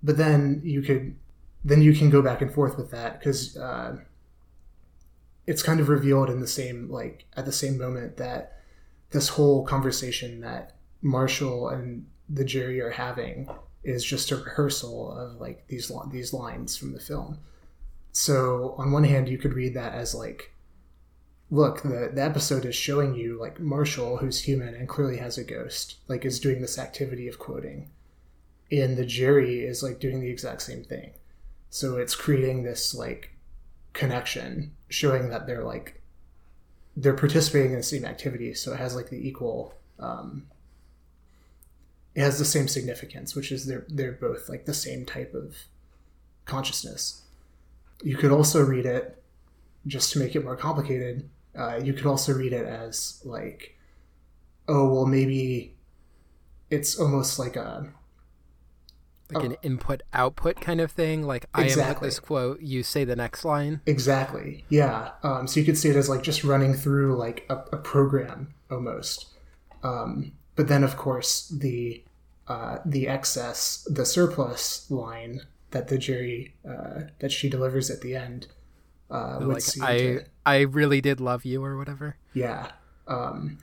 [0.01, 1.15] But then you could
[1.65, 3.97] then you can go back and forth with that because uh,
[5.47, 8.59] it's kind of revealed in the same like at the same moment that
[9.11, 13.49] this whole conversation that Marshall and the jury are having
[13.83, 17.37] is just a rehearsal of like these these lines from the film.
[18.13, 20.53] So on one hand, you could read that as like,
[21.51, 25.43] look, the the episode is showing you like Marshall, who's human and clearly has a
[25.43, 27.89] ghost, like is doing this activity of quoting,
[28.71, 31.11] and the jury is like doing the exact same thing.
[31.69, 33.35] So it's creating this like
[33.91, 36.01] connection, showing that they're like
[36.95, 38.53] they're participating in the same activity.
[38.53, 39.73] So it has like the equal.
[39.99, 40.47] Um,
[42.15, 45.55] it has the same significance, which is they're they're both like the same type of
[46.45, 47.23] consciousness.
[48.03, 49.21] You could also read it
[49.87, 51.29] just to make it more complicated.
[51.57, 53.77] Uh, you could also read it as like,
[54.67, 55.75] oh well, maybe
[56.69, 57.91] it's almost like a
[59.33, 61.23] like an input output kind of thing.
[61.23, 63.81] Like I am like this quote, you say the next line.
[63.85, 64.65] Exactly.
[64.69, 65.11] Yeah.
[65.23, 68.53] Um, so you could see it as like just running through like a, a program
[68.69, 69.27] almost.
[69.81, 72.03] Um, but then, of course, the
[72.47, 75.41] uh, the excess, the surplus line
[75.71, 78.47] that the jury uh, that she delivers at the end
[79.09, 82.17] uh, would Like seem I to, I really did love you or whatever.
[82.33, 82.71] yeah,
[83.07, 83.57] um,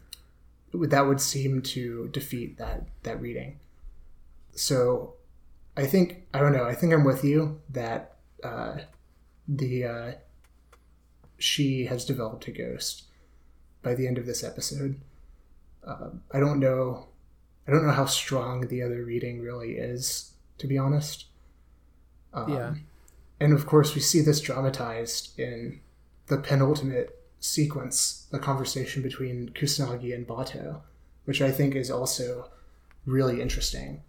[0.73, 3.59] that would seem to defeat that that reading.
[4.55, 5.15] So,
[5.77, 6.65] I think I don't know.
[6.65, 8.79] I think I'm with you that uh,
[9.47, 10.13] the uh,
[11.39, 13.05] she has developed a ghost
[13.83, 15.01] by the end of this episode.
[15.87, 17.09] Uh, I don't know.
[17.67, 21.27] I don't know how strong the other reading really is, to be honest.
[22.33, 22.75] Um, Yeah.
[23.41, 25.81] And of course, we see this dramatized in
[26.27, 30.81] the penultimate sequence, the conversation between Kusanagi and Batou,
[31.25, 32.51] which I think is also
[33.07, 34.03] really interesting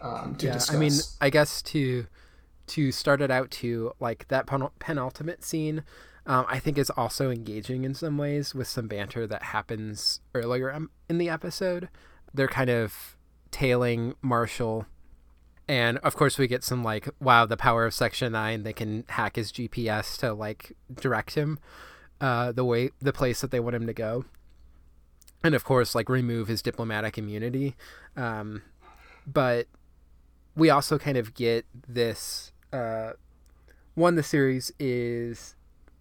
[0.00, 0.76] um, to yeah, discuss.
[0.76, 2.06] I mean, I guess to
[2.68, 5.84] to start it out to like that pen- penultimate scene,
[6.26, 10.76] um, I think is also engaging in some ways with some banter that happens earlier
[11.08, 11.88] in the episode.
[12.34, 13.16] They're kind of
[13.52, 14.86] tailing Marshall.
[15.68, 19.04] And of course we get some like wow the power of section 9 they can
[19.08, 21.58] hack his gps to like direct him
[22.20, 24.24] uh the way the place that they want him to go.
[25.42, 27.76] And of course like remove his diplomatic immunity.
[28.16, 28.62] Um
[29.26, 29.66] but
[30.56, 33.12] we also kind of get this uh
[33.94, 35.56] one the series is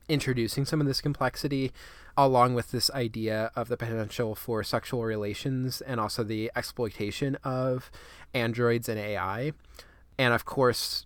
[0.08, 1.72] introducing some of this complexity
[2.18, 7.92] along with this idea of the potential for sexual relations and also the exploitation of
[8.34, 9.52] androids and AI.
[10.18, 11.06] And of course,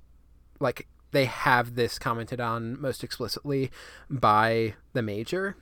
[0.59, 3.71] like they have this commented on most explicitly
[4.09, 5.55] by the major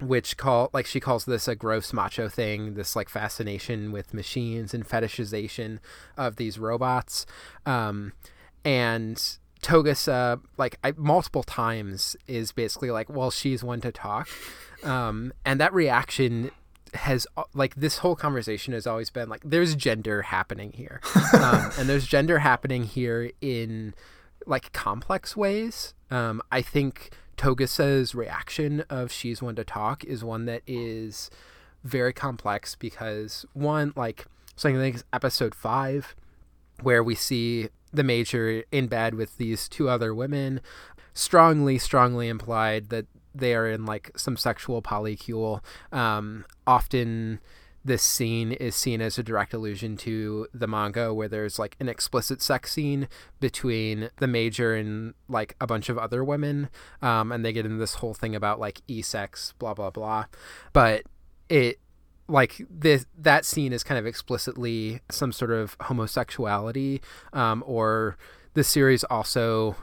[0.00, 4.74] which call like she calls this a gross macho thing this like fascination with machines
[4.74, 5.78] and fetishization
[6.16, 7.24] of these robots
[7.66, 8.12] um
[8.64, 14.28] and Togusa, like I, multiple times, is basically like, "Well, she's one to talk,"
[14.82, 16.50] um, and that reaction
[16.94, 21.00] has uh, like this whole conversation has always been like, "There's gender happening here,"
[21.34, 23.94] um, and there's gender happening here in
[24.46, 25.94] like complex ways.
[26.10, 31.30] Um, I think Togusa's reaction of "she's one to talk" is one that is
[31.84, 36.16] very complex because one, like something like episode five,
[36.80, 40.60] where we see the major in bed with these two other women
[41.14, 45.60] strongly strongly implied that they are in like some sexual polycule.
[45.90, 47.40] Um, often
[47.84, 51.88] this scene is seen as a direct allusion to the manga where there's like an
[51.88, 53.08] explicit sex scene
[53.40, 56.68] between the major and like a bunch of other women.
[57.00, 60.26] Um, and they get into this whole thing about like e-sex blah blah blah.
[60.72, 61.02] But
[61.48, 61.80] it
[62.32, 67.00] like this that scene is kind of explicitly some sort of homosexuality
[67.32, 68.16] um, or
[68.54, 69.76] the series also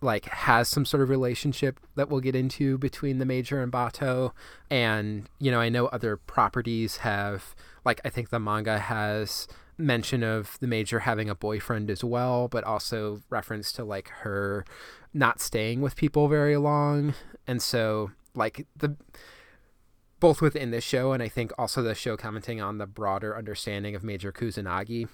[0.00, 4.32] like has some sort of relationship that we'll get into between the major and batou.
[4.70, 7.54] And you know i know other properties have
[7.84, 9.46] like i think the manga has
[9.78, 14.64] mention of the major having a boyfriend as well but also reference to like her
[15.16, 17.14] not staying with people very long.
[17.46, 18.96] And so like the
[20.20, 23.94] both within this show and I think also the show commenting on the broader understanding
[23.94, 25.08] of Major Kusanagi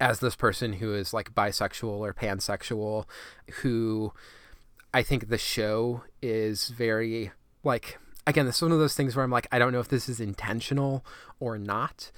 [0.00, 3.04] as this person who is like bisexual or pansexual
[3.62, 4.12] who
[4.94, 7.32] I think the show is very
[7.64, 9.88] like again this is one of those things where I'm like I don't know if
[9.88, 11.04] this is intentional
[11.40, 12.10] or not.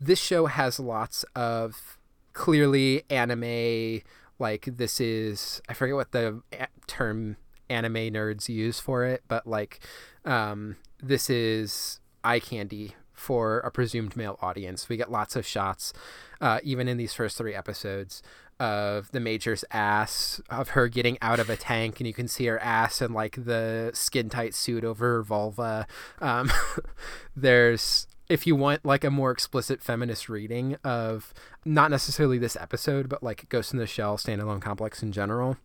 [0.00, 1.98] This show has lots of
[2.32, 4.02] clearly anime
[4.38, 6.42] like this is I forget what the
[6.86, 7.36] term
[7.70, 9.80] anime nerds use for it, but like
[10.24, 14.88] um, this is eye candy for a presumed male audience.
[14.88, 15.92] We get lots of shots,
[16.40, 18.22] uh, even in these first three episodes,
[18.60, 22.46] of the major's ass, of her getting out of a tank, and you can see
[22.46, 25.86] her ass and like the skin tight suit over her vulva.
[26.20, 26.50] Um,
[27.36, 31.32] there's, if you want like a more explicit feminist reading of
[31.64, 35.56] not necessarily this episode, but like Ghost in the Shell standalone complex in general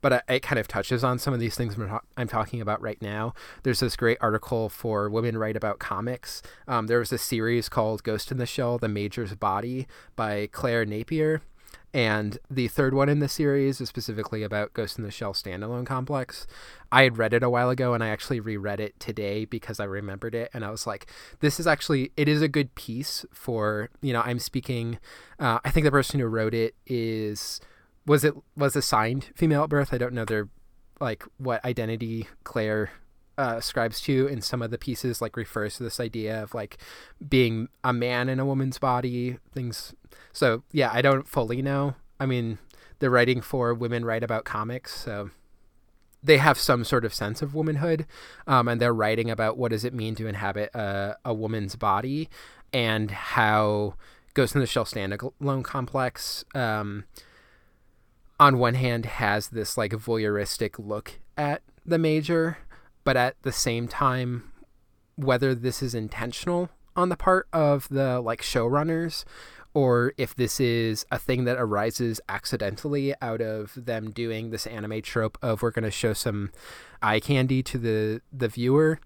[0.00, 1.76] but it kind of touches on some of these things
[2.16, 3.34] I'm talking about right now.
[3.62, 6.42] There's this great article for Women Write About Comics.
[6.66, 9.86] Um, there was a series called Ghost in the Shell The Major's Body
[10.16, 11.42] by Claire Napier.
[11.94, 15.86] And the third one in the series is specifically about Ghost in the Shell standalone
[15.86, 16.46] complex.
[16.92, 19.84] I had read it a while ago and I actually reread it today because I
[19.84, 20.50] remembered it.
[20.52, 24.20] And I was like, this is actually, it is a good piece for, you know,
[24.20, 24.98] I'm speaking,
[25.38, 27.58] uh, I think the person who wrote it is
[28.08, 29.92] was it was assigned female at birth.
[29.92, 30.48] I don't know their
[31.00, 32.90] like what identity Claire
[33.36, 35.20] uh, ascribes to in some of the pieces.
[35.22, 36.78] Like refers to this idea of like
[37.28, 39.38] being a man in a woman's body.
[39.52, 39.94] Things.
[40.32, 41.94] So yeah, I don't fully know.
[42.18, 42.58] I mean,
[42.98, 45.30] they're writing for women write about comics, so
[46.22, 48.06] they have some sort of sense of womanhood,
[48.46, 52.28] um, and they're writing about what does it mean to inhabit a, a woman's body
[52.72, 53.94] and how
[54.34, 56.44] Ghost in the Shell standalone complex.
[56.54, 57.04] Um,
[58.40, 62.58] on one hand has this like voyeuristic look at the major,
[63.04, 64.52] but at the same time,
[65.16, 69.24] whether this is intentional on the part of the like showrunners
[69.74, 75.02] or if this is a thing that arises accidentally out of them doing this anime
[75.02, 76.50] trope of we're going to show some
[77.02, 78.98] eye candy to the the viewer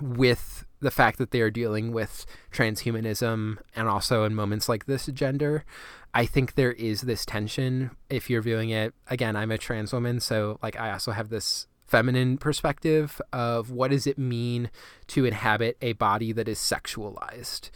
[0.00, 5.06] with the fact that they are dealing with transhumanism and also in moments like this
[5.06, 5.64] gender
[6.12, 8.94] I think there is this tension if you're viewing it.
[9.08, 13.90] Again, I'm a trans woman, so like I also have this feminine perspective of what
[13.90, 14.70] does it mean
[15.08, 17.70] to inhabit a body that is sexualized.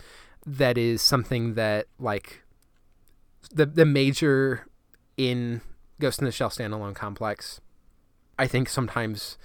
[0.47, 2.43] That is something that like
[3.53, 4.67] the the major
[5.17, 5.61] in
[6.01, 7.61] Ghost in the Shell standalone complex.
[8.39, 9.39] I think sometimes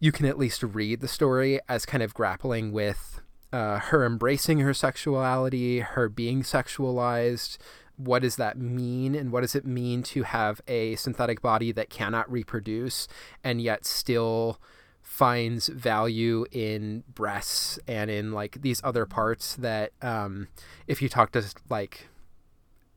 [0.00, 3.20] you can at least read the story as kind of grappling with
[3.52, 7.56] uh, her embracing her sexuality, her being sexualized,
[7.96, 11.90] what does that mean and what does it mean to have a synthetic body that
[11.90, 13.08] cannot reproduce
[13.42, 14.60] and yet still
[15.02, 20.48] finds value in breasts and in like these other parts that um
[20.86, 22.08] if you talk to like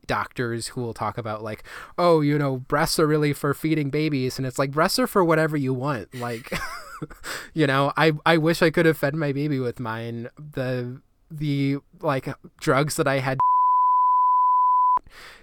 [0.06, 1.62] doctors who will talk about like
[1.96, 5.24] oh you know breasts are really for feeding babies and it's like breasts are for
[5.24, 6.52] whatever you want like
[7.54, 10.28] you know i i wish i could have fed my baby with mine.
[10.36, 12.28] The the like
[12.60, 13.38] drugs that i had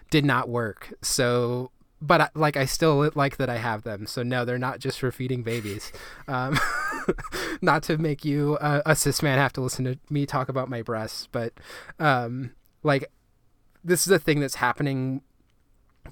[0.09, 4.05] did not work so but like I still like that I have them.
[4.05, 5.91] So no, they're not just for feeding babies.
[6.29, 6.59] Um,
[7.61, 10.69] not to make you uh, a cis man have to listen to me talk about
[10.69, 11.53] my breasts, but
[11.99, 12.51] um,
[12.83, 13.09] like
[13.81, 15.21] this is a thing that's happening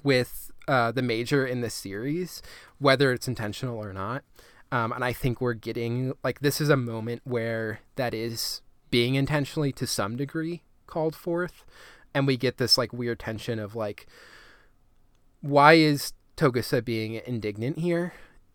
[0.02, 2.40] with uh, the major in the series,
[2.78, 4.24] whether it's intentional or not.
[4.72, 9.16] Um, and I think we're getting like this is a moment where that is being
[9.16, 11.64] intentionally to some degree called forth,
[12.16, 14.06] and we get this like weird tension of like
[15.42, 18.14] why is Togusa being indignant here?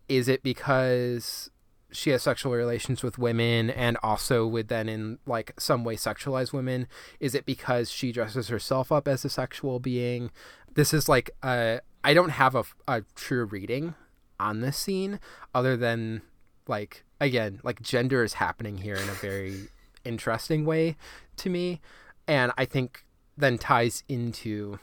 [0.09, 1.51] Is it because
[1.91, 6.51] she has sexual relations with women and also would then in like some way sexualize
[6.51, 6.87] women?
[7.19, 10.31] Is it because she dresses herself up as a sexual being?
[10.73, 13.93] This is like a I don't have a, a true reading
[14.39, 15.19] on this scene
[15.53, 16.23] other than
[16.67, 19.67] like again like gender is happening here in a very
[20.03, 20.95] interesting way
[21.37, 21.79] to me
[22.27, 23.05] and I think
[23.37, 24.79] then ties into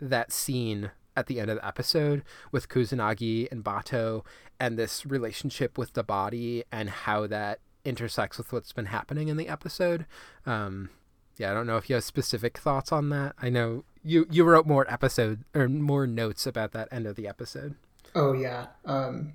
[0.00, 2.22] that scene at the end of the episode
[2.52, 4.24] with Kusanagi and Batou
[4.58, 9.36] and this relationship with the body and how that intersects with what's been happening in
[9.36, 10.06] the episode.
[10.46, 10.90] Um,
[11.36, 13.34] yeah, I don't know if you have specific thoughts on that.
[13.40, 17.26] I know you you wrote more episode or more notes about that end of the
[17.26, 17.76] episode.
[18.14, 19.34] Oh yeah, um,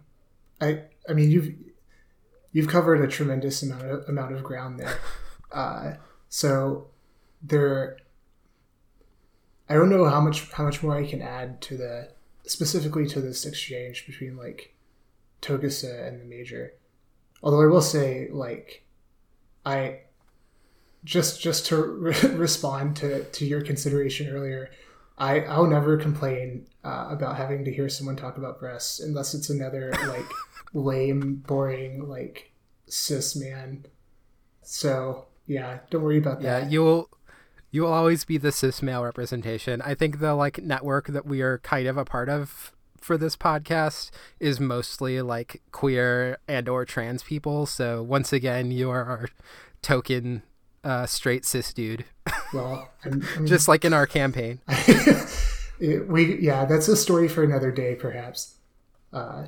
[0.61, 1.53] I I mean you've
[2.51, 4.97] you've covered a tremendous amount of amount of ground there.
[5.51, 5.95] Uh,
[6.27, 6.87] so
[7.41, 7.95] there
[9.69, 12.09] I don't know how much how much more I can add to the
[12.45, 14.75] specifically to this exchange between like
[15.41, 16.73] Togusa and the Major.
[17.41, 18.85] Although I will say, like,
[19.65, 20.01] I
[21.03, 24.71] just just to re- respond to to your consideration earlier,
[25.17, 29.49] I I'll never complain uh, about having to hear someone talk about breasts unless it's
[29.49, 30.25] another like
[30.73, 32.51] lame, boring like
[32.87, 33.85] cis man.
[34.63, 36.63] So yeah, don't worry about that.
[36.63, 37.09] Yeah, you'll
[37.75, 39.81] you will always be the cis male representation.
[39.81, 42.71] I think the like network that we are kind of a part of
[43.01, 47.65] for this podcast is mostly like queer and or trans people.
[47.65, 49.27] So once again, you are our
[49.81, 50.43] token
[50.85, 52.05] uh, straight cis dude.
[52.53, 53.45] Well, I'm, I'm...
[53.45, 54.61] just like in our campaign.
[55.79, 58.55] we yeah, that's a story for another day, perhaps.
[59.11, 59.47] Uh,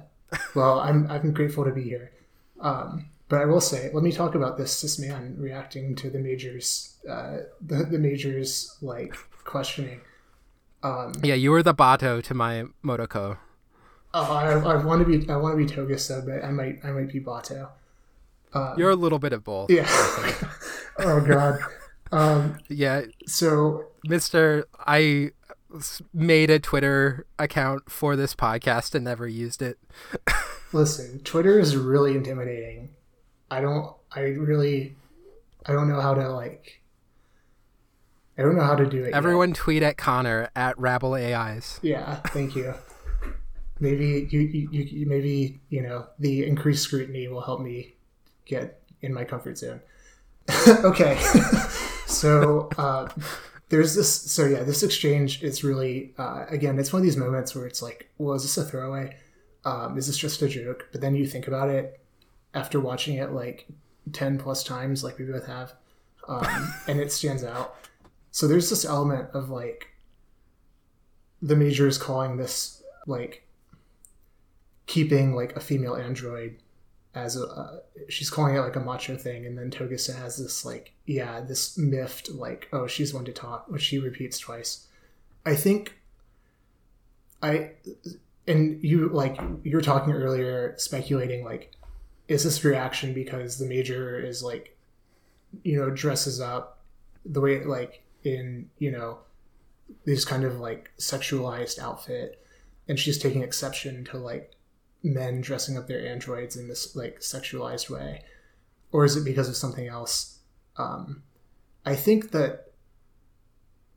[0.53, 2.11] well, I'm I'm grateful to be here.
[2.59, 6.19] Um, but I will say, let me talk about this cis man reacting to the
[6.19, 10.01] majors, uh, the the majors like questioning.
[10.83, 13.37] Um, yeah, you were the Batou to my Motoko.
[14.13, 16.91] Oh, I, I want to be I want to be Togusa, but I might I
[16.91, 17.69] might be Batou.
[18.53, 19.69] Um, You're a little bit of both.
[19.69, 19.85] Yeah.
[20.99, 21.59] oh God.
[22.11, 23.01] Um, yeah.
[23.25, 25.31] So, Mister, I
[26.13, 29.77] made a Twitter account for this podcast and never used it.
[30.73, 32.89] listen, Twitter is really intimidating.
[33.49, 33.95] I don't.
[34.11, 34.95] I really.
[35.65, 36.81] I don't know how to like.
[38.37, 39.13] I don't know how to do it.
[39.13, 39.57] Everyone yet.
[39.57, 41.79] tweet at Connor at Rabble AIs.
[41.81, 42.73] Yeah, thank you.
[43.79, 47.95] maybe you, you, you, maybe you know the increased scrutiny will help me
[48.45, 49.81] get in my comfort zone.
[50.67, 51.17] okay,
[52.05, 53.09] so uh,
[53.69, 54.31] there's this.
[54.31, 57.81] So yeah, this exchange is really uh, again, it's one of these moments where it's
[57.81, 59.15] like, well, is this a throwaway?
[59.65, 60.87] Um, is this just a joke?
[60.91, 61.99] But then you think about it,
[62.53, 63.67] after watching it like
[64.13, 65.73] 10 plus times like we both have
[66.27, 67.75] um, and it stands out.
[68.31, 69.89] So there's this element of like
[71.41, 73.47] the major is calling this like
[74.85, 76.57] keeping like a female android
[77.13, 77.79] as a uh,
[78.09, 81.77] she's calling it like a macho thing and then togusa has this like yeah this
[81.77, 84.87] miffed like oh she's one to talk which she repeats twice.
[85.45, 85.97] I think
[87.41, 87.71] i
[88.47, 91.76] and you like you were talking earlier speculating like
[92.27, 94.77] is this reaction because the major is like
[95.63, 96.83] you know dresses up
[97.25, 99.19] the way like in you know
[100.05, 102.43] this kind of like sexualized outfit.
[102.87, 104.53] And she's taking exception to like
[105.03, 108.23] men dressing up their androids in this like sexualized way.
[108.91, 110.39] Or is it because of something else?
[110.77, 111.23] Um
[111.85, 112.73] i think that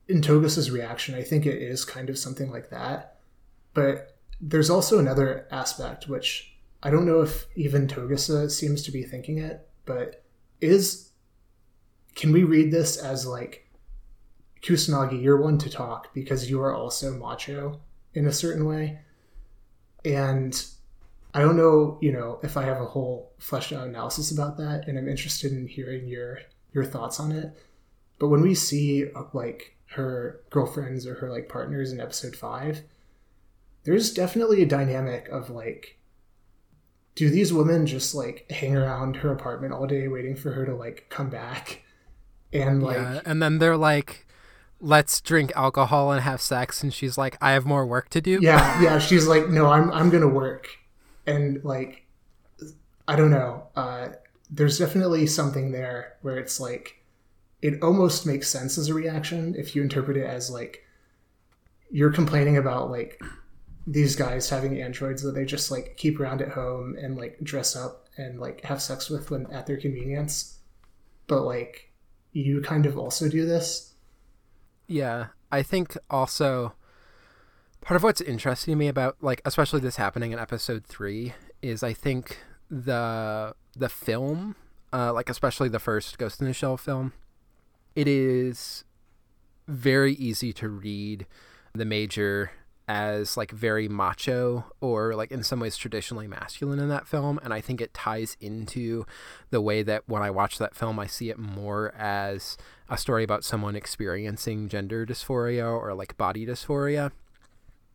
[0.06, 3.18] in Togusa's reaction i think it is kind of something like that.
[3.74, 9.02] But there's also another aspect which I don't know if even Togusa seems to be
[9.02, 10.22] thinking it, but
[10.60, 11.10] is
[12.14, 13.70] can we read this as like
[14.62, 17.80] Kusanagi, you're one to talk because you are also macho
[18.14, 19.00] in a certain way.
[20.04, 20.62] And
[21.32, 24.86] I don't know, you know, if I have a whole fleshed out analysis about that,
[24.86, 26.40] and I'm interested in hearing your
[26.72, 27.56] your thoughts on it.
[28.18, 32.82] But when we see like her girlfriends or her like partners in episode five,
[33.84, 35.98] there's definitely a dynamic of like,
[37.14, 40.74] do these women just like hang around her apartment all day waiting for her to
[40.74, 41.82] like come back?
[42.52, 44.26] And like, yeah, and then they're like,
[44.80, 46.82] let's drink alcohol and have sex.
[46.82, 48.38] And she's like i have more work to do.
[48.40, 50.68] Yeah yeah she's like no i'm i'm gonna work.
[51.26, 52.06] And like
[53.06, 54.08] i don't know uh
[54.50, 57.02] there's definitely something there where it's like
[57.62, 60.84] it almost makes sense as a reaction if you interpret it as like
[61.90, 63.20] you're complaining about like
[63.86, 67.74] these guys having androids that they just like keep around at home and like dress
[67.74, 70.58] up and like have sex with when at their convenience.
[71.26, 71.92] But like
[72.32, 73.94] you kind of also do this.
[74.86, 76.74] Yeah, I think also
[77.80, 81.82] part of what's interesting to me about like especially this happening in episode 3 is
[81.82, 82.38] I think
[82.70, 84.56] the the film
[84.92, 87.12] uh like especially the first Ghost in the Shell film
[87.94, 88.84] it is
[89.66, 91.26] very easy to read
[91.74, 92.50] the major
[92.90, 97.54] as like very macho or like in some ways traditionally masculine in that film and
[97.54, 99.06] i think it ties into
[99.50, 103.22] the way that when i watch that film i see it more as a story
[103.22, 107.12] about someone experiencing gender dysphoria or like body dysphoria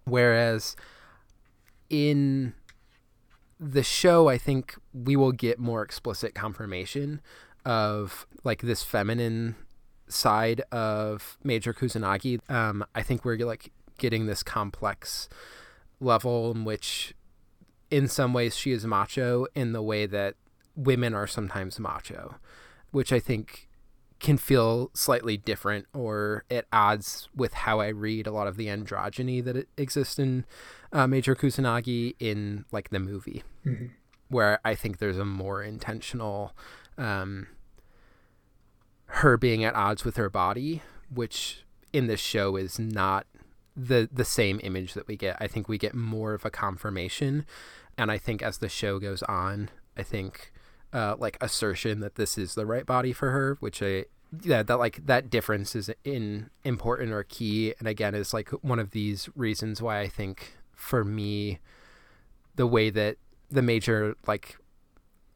[0.06, 0.78] whereas
[1.90, 2.54] in
[3.60, 7.20] the show i think we will get more explicit confirmation
[7.66, 9.56] of like this feminine
[10.08, 12.40] side of Major Kusanagi.
[12.48, 15.30] Um, I think we're like getting this complex
[16.00, 17.14] level in which
[17.90, 20.36] in some ways she is macho in the way that
[20.76, 22.36] women are sometimes macho
[22.92, 23.70] which i think
[24.20, 28.68] can feel slightly different or at odds with how i read a lot of the
[28.68, 30.46] androgyny that exists in
[30.92, 33.88] uh, major kusanagi in like the movie mm-hmm.
[34.30, 36.54] where i think there's a more intentional
[36.98, 37.48] um,
[39.08, 40.82] her being at odds with her body
[41.14, 43.26] which in this show is not
[43.76, 45.38] the the same image that we get.
[45.40, 47.46] I think we get more of a confirmation,
[47.98, 50.52] and I think as the show goes on, I think
[50.94, 54.06] uh, like assertion that this is the right body for her, which I
[54.42, 58.80] yeah that like that difference is in important or key, and again is like one
[58.80, 61.60] of these reasons why I think for me
[62.56, 63.18] the way that
[63.50, 64.58] the major like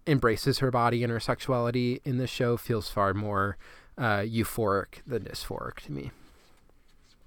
[0.07, 3.57] embraces her body and her sexuality in the show feels far more
[3.97, 6.11] uh, euphoric than dysphoric to me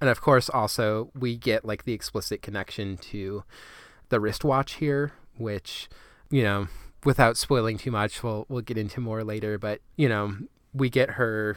[0.02, 3.42] and of course also we get like the explicit connection to
[4.10, 5.88] the wristwatch here which
[6.28, 6.68] you know
[7.04, 10.36] without spoiling too much we'll we'll get into more later but you know
[10.74, 11.56] we get her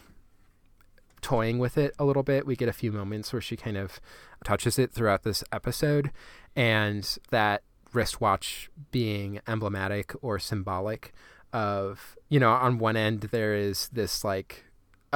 [1.25, 2.45] toying with it a little bit.
[2.45, 3.99] We get a few moments where she kind of
[4.43, 6.11] touches it throughout this episode
[6.55, 11.13] and that wristwatch being emblematic or symbolic
[11.51, 14.64] of you know on one end there is this like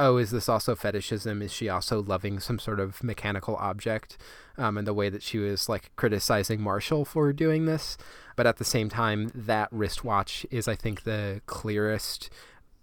[0.00, 1.42] oh, is this also fetishism?
[1.42, 4.16] Is she also loving some sort of mechanical object?
[4.56, 7.98] Um, and the way that she was like criticizing Marshall for doing this.
[8.34, 12.30] But at the same time, that wristwatch is, I think, the clearest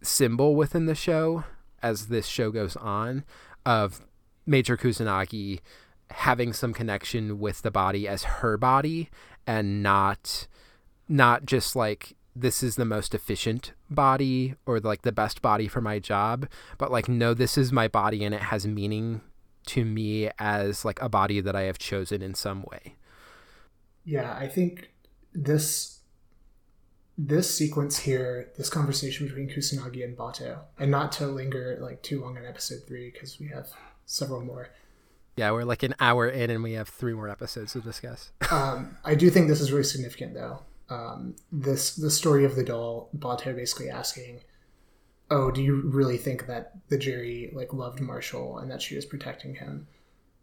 [0.02, 1.44] symbol within the show
[1.82, 3.26] as this show goes on
[3.66, 4.02] of
[4.46, 5.60] Major Kusanagi
[6.12, 9.10] having some connection with the body as her body
[9.46, 10.48] and not
[11.10, 15.82] not just like this is the most efficient body or like the best body for
[15.82, 19.22] my job but like no this is my body and it has meaning
[19.66, 22.96] to me as like a body that i have chosen in some way.
[24.06, 24.92] Yeah i think
[25.34, 26.00] this
[27.18, 32.22] this sequence here this conversation between kusanagi and batou and not to linger like too
[32.22, 33.68] long on episode three because we have
[34.06, 34.70] several more.
[35.36, 38.32] Yeah we're like an hour in and we have three more episodes to discuss.
[38.52, 42.64] Um, i do think this is really significant though um, this the story of the
[42.64, 44.42] doll, Batou basically asking,
[45.30, 49.06] "Oh, do you really think that the Jeri like loved Marshall and that she was
[49.06, 49.88] protecting him?"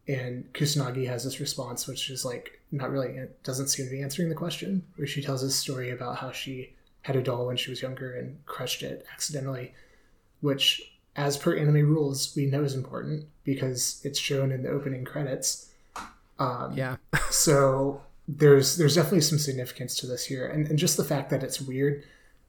[0.07, 4.03] And Kusanagi has this response, which is like not really it doesn't seem to be
[4.03, 4.84] answering the question.
[4.97, 8.14] Where she tells this story about how she had a doll when she was younger
[8.14, 9.72] and crushed it accidentally,
[10.40, 15.05] which, as per anime rules, we know is important because it's shown in the opening
[15.05, 15.70] credits.
[16.38, 16.97] Um, yeah.
[17.30, 21.43] so there's there's definitely some significance to this here, and, and just the fact that
[21.43, 22.05] it's weird,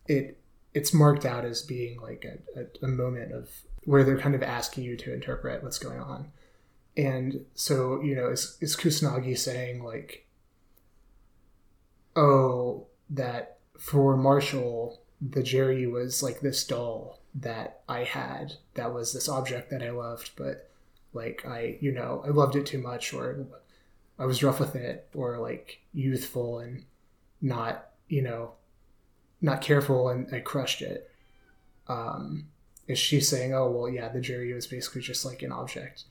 [0.08, 0.40] it
[0.74, 3.50] it's marked out as being like a, a, a moment of
[3.84, 6.32] where they're kind of asking you to interpret what's going on,
[6.96, 10.28] and so you know is is Kusanagi saying like,
[12.16, 19.14] oh that for Marshall the Jeri was like this doll that I had that was
[19.14, 20.70] this object that I loved, but
[21.14, 23.46] like I, you know, I loved it too much, or
[24.18, 26.86] I was rough with it, or like youthful and
[27.42, 28.54] not, you know,
[29.42, 31.10] not careful and I crushed it.
[31.88, 32.48] Um,
[32.88, 36.04] is she saying, "Oh well, yeah, the Jeri was basically just like an object,"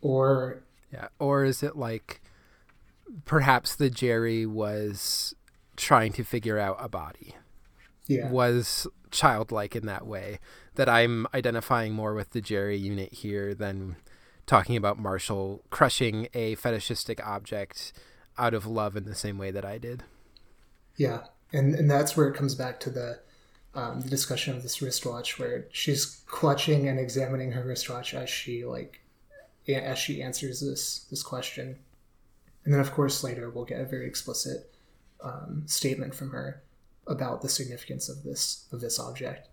[0.00, 0.62] or
[0.92, 2.20] yeah, or is it like
[3.24, 5.34] perhaps the Jeri was
[5.76, 7.34] trying to figure out a body?
[8.06, 10.38] Yeah, was childlike in that way
[10.74, 13.96] that I'm identifying more with the Jeri unit here than
[14.50, 17.92] talking about Marshall crushing a fetishistic object
[18.36, 20.02] out of love in the same way that I did.
[20.96, 21.20] Yeah,
[21.52, 23.20] and and that's where it comes back to the
[23.76, 28.64] um, the discussion of this wristwatch, where she's clutching and examining her wristwatch as she
[28.64, 29.00] like
[29.68, 31.78] as she answers this this question,
[32.64, 34.74] and then of course later we'll get a very explicit
[35.22, 36.60] um, statement from her
[37.06, 39.48] about the significance of this of this object.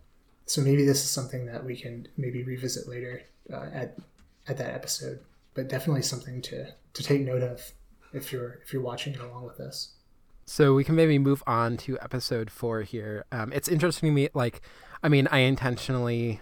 [0.46, 3.22] So maybe this is something that we can maybe revisit later
[3.52, 3.96] uh, at
[4.48, 5.20] at that episode,
[5.54, 7.72] but definitely something to to take note of
[8.12, 9.92] if you're if you're watching it along with us.
[10.44, 13.26] So we can maybe move on to episode four here.
[13.30, 14.62] Um, it's interesting to me, like,
[15.02, 16.40] I mean, I intentionally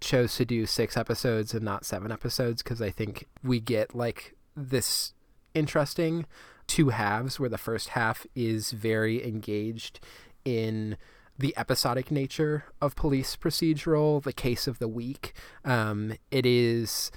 [0.00, 4.34] chose to do six episodes and not seven episodes because I think we get like
[4.56, 5.12] this
[5.54, 6.24] interesting
[6.66, 10.00] two halves where the first half is very engaged
[10.46, 10.96] in
[11.38, 15.34] the episodic nature of police procedural, the case of the week.
[15.64, 17.10] Um, it is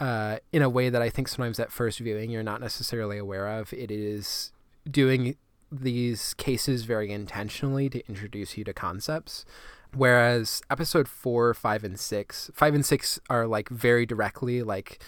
[0.00, 3.48] uh, in a way that I think sometimes at first viewing you're not necessarily aware
[3.48, 3.72] of.
[3.72, 4.52] It is
[4.88, 5.36] doing
[5.70, 9.44] these cases very intentionally to introduce you to concepts.
[9.94, 15.02] Whereas episode four, five, and six, five and six are like very directly like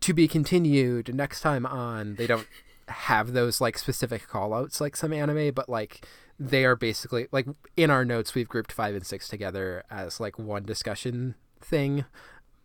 [0.00, 2.16] to be continued next time on.
[2.16, 2.46] They don't
[2.88, 6.06] have those like specific call outs like some anime, but like
[6.38, 7.46] they are basically like
[7.76, 12.04] in our notes we've grouped five and six together as like one discussion thing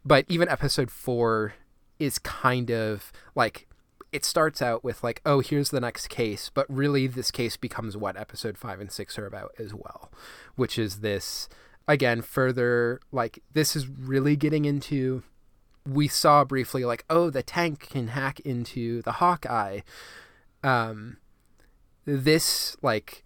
[0.06, 1.54] but even episode four
[2.00, 3.68] is kind of like
[4.12, 7.98] it starts out with like oh here's the next case but really this case becomes
[7.98, 10.12] what episode five and six are about as well
[10.56, 11.48] which is this
[11.88, 15.24] again further like this is really getting into
[15.86, 19.82] we saw briefly like oh the tank can hack into the hawkeye.
[20.64, 21.18] Um
[22.06, 23.24] this like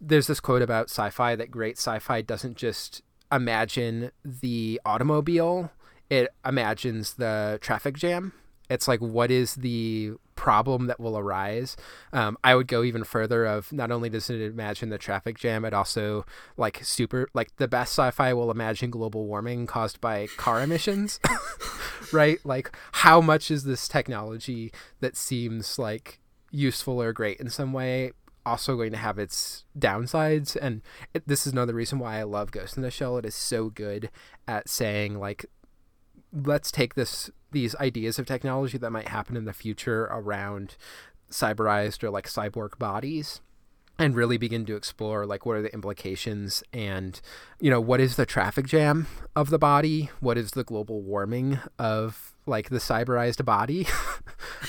[0.00, 5.70] there's this quote about sci-fi that great sci-fi doesn't just imagine the automobile
[6.12, 8.34] it imagines the traffic jam.
[8.68, 11.74] It's like what is the problem that will arise?
[12.12, 15.64] Um, i would go even further of not only does it imagine the traffic jam
[15.64, 20.60] it also like super like the best sci-fi will imagine global warming caused by car
[20.60, 21.18] emissions
[22.12, 22.38] right?
[22.44, 28.12] Like how much is this technology that seems like useful or great in some way
[28.44, 30.56] also going to have its downsides?
[30.60, 30.82] And
[31.14, 33.16] it, this is another reason why i love ghost in the shell.
[33.16, 34.10] It is so good
[34.46, 35.46] at saying like
[36.32, 40.76] let's take this these ideas of technology that might happen in the future around
[41.30, 43.40] cyberized or like cyborg bodies
[43.98, 47.20] and really begin to explore like what are the implications and
[47.60, 49.06] you know what is the traffic jam
[49.36, 50.10] of the body?
[50.20, 53.86] What is the global warming of like the cyberized body?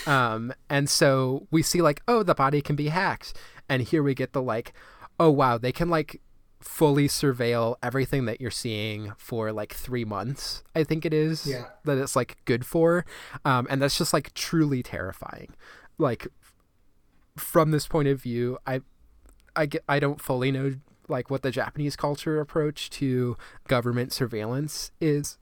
[0.05, 3.37] Um and so we see like oh the body can be hacked.
[3.69, 4.73] And here we get the like
[5.19, 6.21] oh wow they can like
[6.63, 11.65] fully surveil everything that you're seeing for like three months i think it is yeah.
[11.83, 13.05] that it's like good for.
[13.45, 15.53] Um, and that's just like truly terrifying.
[15.97, 16.27] Like
[17.37, 18.79] from this point of view i
[19.55, 20.75] i get i don't fully know
[21.07, 23.35] like what the japanese culture approach to
[23.67, 25.37] government surveillance is.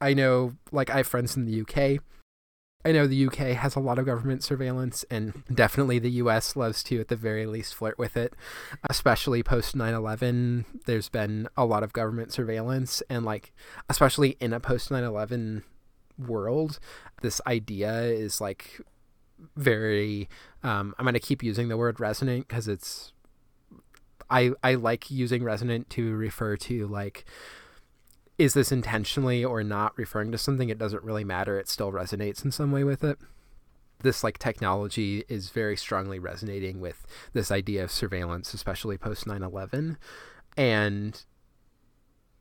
[0.00, 2.02] I know like i have friends in the uk
[2.84, 6.82] I know the UK has a lot of government surveillance, and definitely the US loves
[6.84, 8.34] to, at the very least, flirt with it.
[8.88, 13.52] Especially post 9 11, there's been a lot of government surveillance, and like,
[13.88, 15.62] especially in a post 9 11
[16.18, 16.78] world,
[17.20, 18.80] this idea is like
[19.56, 20.28] very.
[20.62, 23.12] Um, I'm going to keep using the word resonant because it's.
[24.30, 27.26] I, I like using resonant to refer to like
[28.42, 30.68] is this intentionally or not referring to something?
[30.68, 31.60] It doesn't really matter.
[31.60, 33.16] It still resonates in some way with it.
[34.00, 39.96] This like technology is very strongly resonating with this idea of surveillance especially post 9-11
[40.56, 41.24] and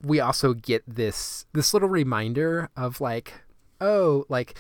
[0.02, 3.43] we also get this this little reminder of like
[3.80, 4.58] oh like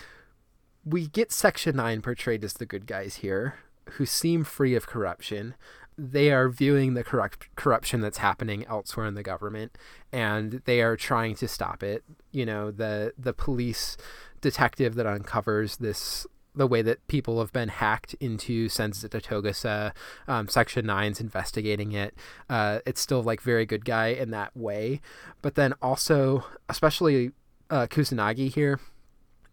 [0.85, 3.55] we get section 9 portrayed as the good guys here
[3.93, 5.55] who seem free of corruption
[6.03, 9.77] they are viewing the corrupt corruption that's happening elsewhere in the government
[10.11, 13.97] and they are trying to stop it you know the the police
[14.41, 16.25] detective that uncovers this
[16.55, 19.93] the way that people have been hacked into Senzu Togusa,
[20.27, 22.13] um, Section 9's investigating it.
[22.49, 24.99] Uh, it's still like very good guy in that way.
[25.41, 27.31] But then also, especially
[27.69, 28.81] uh, Kusanagi here,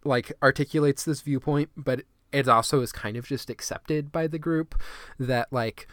[0.02, 4.74] like articulates this viewpoint, but it also is kind of just accepted by the group
[5.18, 5.86] that like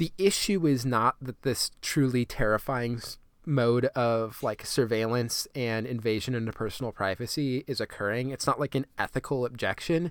[0.00, 3.02] the issue is not that this truly terrifying
[3.44, 8.30] mode of like surveillance and invasion into personal privacy is occurring.
[8.30, 10.10] It's not like an ethical objection.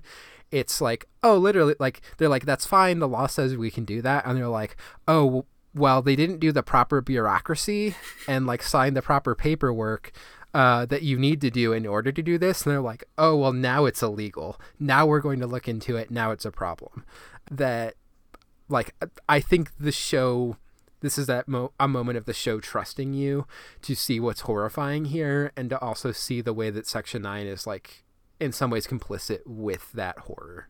[0.52, 3.00] It's like, oh, literally, like they're like, that's fine.
[3.00, 4.24] The law says we can do that.
[4.24, 4.76] And they're like,
[5.08, 7.96] oh, well, they didn't do the proper bureaucracy
[8.28, 10.12] and like sign the proper paperwork
[10.54, 12.62] uh, that you need to do in order to do this.
[12.64, 14.60] And they're like, oh, well, now it's illegal.
[14.78, 16.12] Now we're going to look into it.
[16.12, 17.04] Now it's a problem.
[17.50, 17.96] That,
[18.70, 18.94] like,
[19.28, 20.56] I think the show
[21.00, 23.46] this is that mo- a moment of the show trusting you
[23.82, 27.66] to see what's horrifying here and to also see the way that section 9 is
[27.66, 28.04] like
[28.38, 30.68] in some ways complicit with that horror.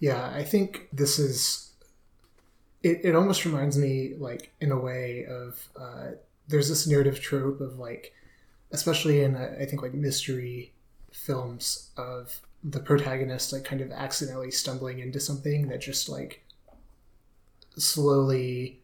[0.00, 1.72] Yeah i think this is
[2.82, 6.10] it, it almost reminds me like in a way of uh,
[6.48, 8.12] there's this narrative trope of like
[8.72, 10.74] especially in uh, i think like mystery
[11.12, 16.42] films of the protagonist like kind of accidentally stumbling into something that just like
[17.76, 18.80] slowly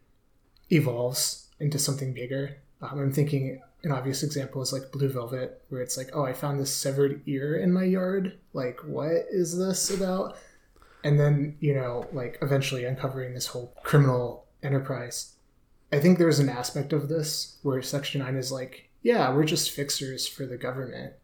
[0.71, 2.59] evolves into something bigger.
[2.83, 6.33] Um, I'm thinking an obvious example is like Blue Velvet, where it's like, oh, I
[6.33, 8.39] found this severed ear in my yard.
[8.53, 10.37] Like, what is this about?
[11.03, 15.35] And then, you know, like eventually uncovering this whole criminal enterprise.
[15.93, 19.71] I think there's an aspect of this where Section 9 is like, yeah, we're just
[19.71, 21.15] fixers for the government.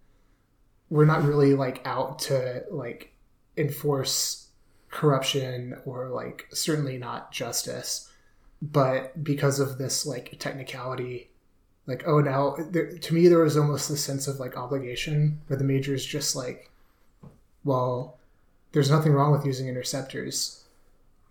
[0.90, 3.12] We're not really like out to like
[3.56, 4.48] enforce
[4.90, 8.10] corruption or like certainly not justice.
[8.62, 11.30] But because of this like technicality
[11.86, 15.58] like oh now there, to me there was almost the sense of like obligation where
[15.58, 16.70] the major is just like
[17.62, 18.18] well
[18.72, 20.64] there's nothing wrong with using interceptors.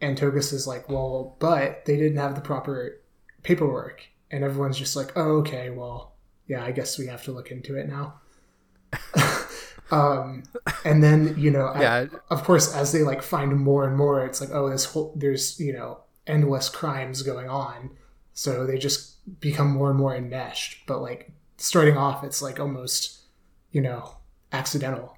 [0.01, 2.99] And Togusa is like well but they didn't have the proper
[3.43, 4.08] paperwork.
[4.32, 6.14] And everyone's just like oh okay well
[6.47, 8.16] yeah i guess we have to look into it now
[9.91, 10.43] um,
[10.86, 12.07] and then you know, yeah.
[12.11, 15.13] I, of course, as they like find more and more, it's like, oh, this whole
[15.15, 17.91] there's you know endless crimes going on,
[18.33, 20.86] so they just become more and more enmeshed.
[20.88, 23.19] But like starting off, it's like almost
[23.71, 24.17] you know
[24.51, 25.17] accidental.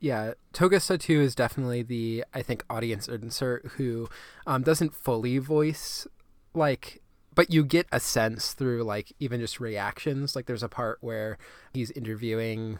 [0.00, 4.08] Yeah, Togusa too is definitely the I think audience insert who
[4.46, 6.06] um, doesn't fully voice
[6.52, 7.00] like
[7.32, 11.38] but you get a sense through like even just reactions like there's a part where
[11.72, 12.78] he's interviewing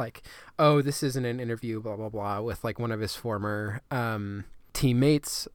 [0.00, 0.22] like,
[0.58, 4.44] oh, this isn't an interview, blah blah blah, with like one of his former um,
[4.72, 5.46] teammates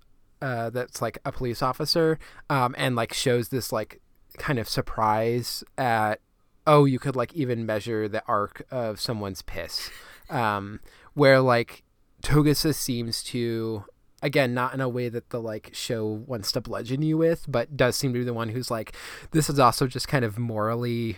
[0.41, 2.19] uh, that's like a police officer,
[2.49, 4.01] um, and like shows this like
[4.37, 6.19] kind of surprise at,
[6.67, 9.89] oh, you could like even measure the arc of someone's piss,
[10.29, 10.79] um,
[11.13, 11.83] where like
[12.21, 13.85] Togusa seems to
[14.21, 17.75] again not in a way that the like show wants to bludgeon you with but
[17.77, 18.95] does seem to be the one who's like
[19.31, 21.17] this is also just kind of morally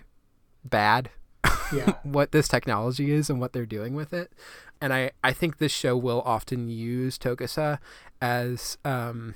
[0.65, 1.09] bad
[1.73, 1.94] yeah.
[2.03, 4.31] what this technology is and what they're doing with it.
[4.81, 7.80] And I, I think this show will often use Togusa
[8.22, 9.35] as um,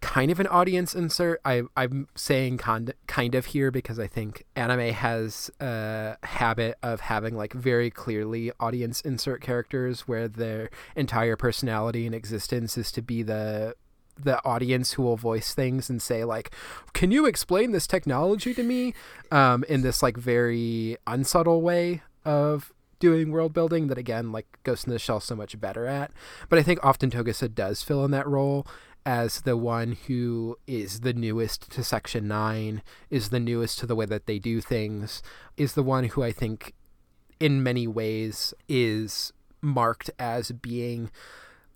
[0.00, 1.40] kind of an audience insert.
[1.44, 7.00] I, I'm saying kind, kind of here because I think anime has a habit of
[7.00, 13.02] having like very clearly audience insert characters where their entire personality and existence is to
[13.02, 13.74] be the
[14.22, 16.50] the audience who will voice things and say like
[16.92, 18.94] can you explain this technology to me?
[19.30, 24.86] Um, in this like very unsubtle way of doing world building that again like ghost
[24.86, 26.10] in the shell so much better at.
[26.48, 28.66] But i think often togusa does fill in that role
[29.06, 33.94] as the one who is the newest to section 9 is the newest to the
[33.94, 35.22] way that they do things
[35.56, 36.74] is the one who i think
[37.40, 39.32] in many ways is
[39.62, 41.10] marked as being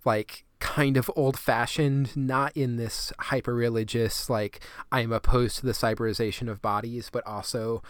[0.05, 4.60] like kind of old fashioned, not in this hyper religious, like,
[4.93, 7.82] I am opposed to the cyberization of bodies, but also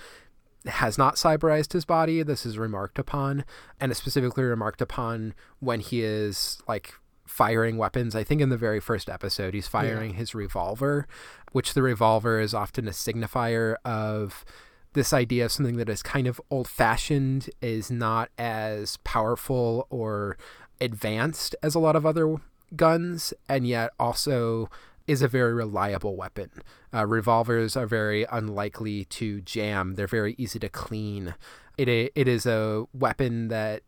[0.64, 2.22] has not cyberized his body.
[2.22, 3.44] This is remarked upon,
[3.78, 6.94] and it's specifically remarked upon when he is like
[7.26, 8.16] firing weapons.
[8.16, 10.16] I think in the very first episode, he's firing yeah.
[10.16, 11.06] his revolver,
[11.52, 14.46] which the revolver is often a signifier of
[14.94, 20.38] this idea of something that is kind of old fashioned, is not as powerful or
[20.80, 22.36] advanced as a lot of other
[22.76, 24.68] guns and yet also
[25.06, 26.50] is a very reliable weapon.
[26.94, 29.94] Uh, revolvers are very unlikely to jam.
[29.94, 31.34] They're very easy to clean.
[31.76, 33.82] It it is a weapon that,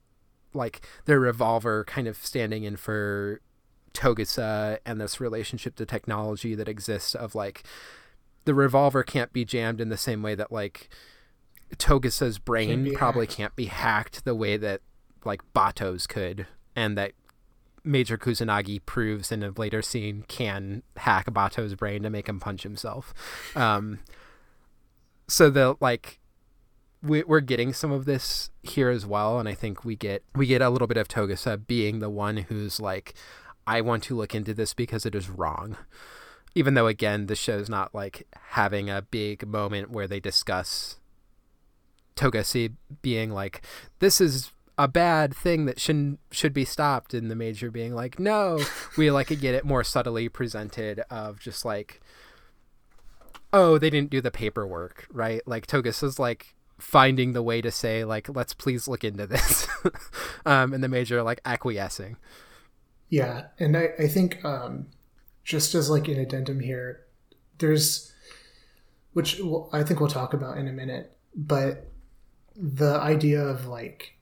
[0.53, 3.41] like their revolver, kind of standing in for
[3.93, 7.63] Togusa and this relationship to technology that exists of like
[8.45, 10.89] the revolver can't be jammed in the same way that like
[11.77, 13.37] Togusa's brain can't probably hacked.
[13.37, 14.81] can't be hacked the way that
[15.25, 16.47] like Batou's could
[16.77, 17.13] and that
[17.85, 22.63] Major Kusanagi proves in a later scene can hack Batou's brain to make him punch
[22.63, 23.13] himself.
[23.55, 24.01] Um,
[25.29, 26.19] so the like
[27.03, 30.47] we, we're getting some of this here as well, and I think we get we
[30.47, 33.15] get a little bit of Togusa being the one who's like,
[33.67, 35.77] I want to look into this because it is wrong.
[36.55, 40.99] Even though again, the show's not like having a big moment where they discuss
[42.17, 43.63] Togusa being like,
[43.99, 48.19] this is a bad thing that should should be stopped and the major being like
[48.19, 48.59] no
[48.99, 52.01] we like to get it more subtly presented of just like
[53.53, 55.43] oh they didn't do the paperwork right?
[55.47, 59.69] Like Togusa is like finding the way to say like let's please look into this.
[60.47, 62.17] Um and the major like acquiescing.
[63.09, 64.89] Yeah and i i think um
[65.45, 67.05] just as like an addendum here
[67.59, 68.13] there's
[69.13, 69.41] which
[69.73, 71.87] i think we'll talk about in a minute but
[72.57, 74.17] the idea of like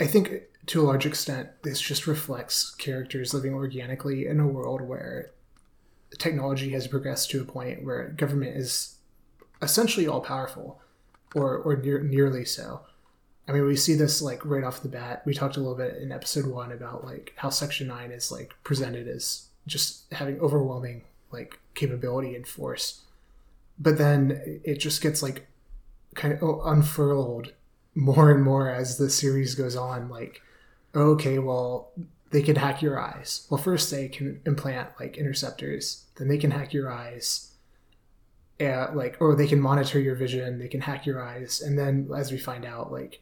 [0.00, 4.82] I think to a large extent, this just reflects characters living organically in a world
[4.82, 5.30] where
[6.18, 8.96] technology has progressed to a point where government is
[9.60, 10.80] essentially all powerful,
[11.34, 12.82] or or near, nearly so.
[13.48, 15.22] I mean, we see this like right off the bat.
[15.24, 18.54] We talked a little bit in episode one about like how Section Nine is like
[18.62, 23.02] presented as just having overwhelming like capability and force,
[23.78, 25.46] but then it just gets like
[26.14, 27.52] kind of unfurled
[27.98, 30.40] more and more as the series goes on like
[30.94, 31.90] okay well
[32.30, 36.52] they can hack your eyes well first they can implant like interceptors then they can
[36.52, 37.54] hack your eyes
[38.60, 42.08] uh, like or they can monitor your vision they can hack your eyes and then
[42.16, 43.20] as we find out like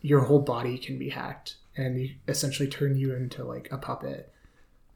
[0.00, 4.32] your whole body can be hacked and you essentially turn you into like a puppet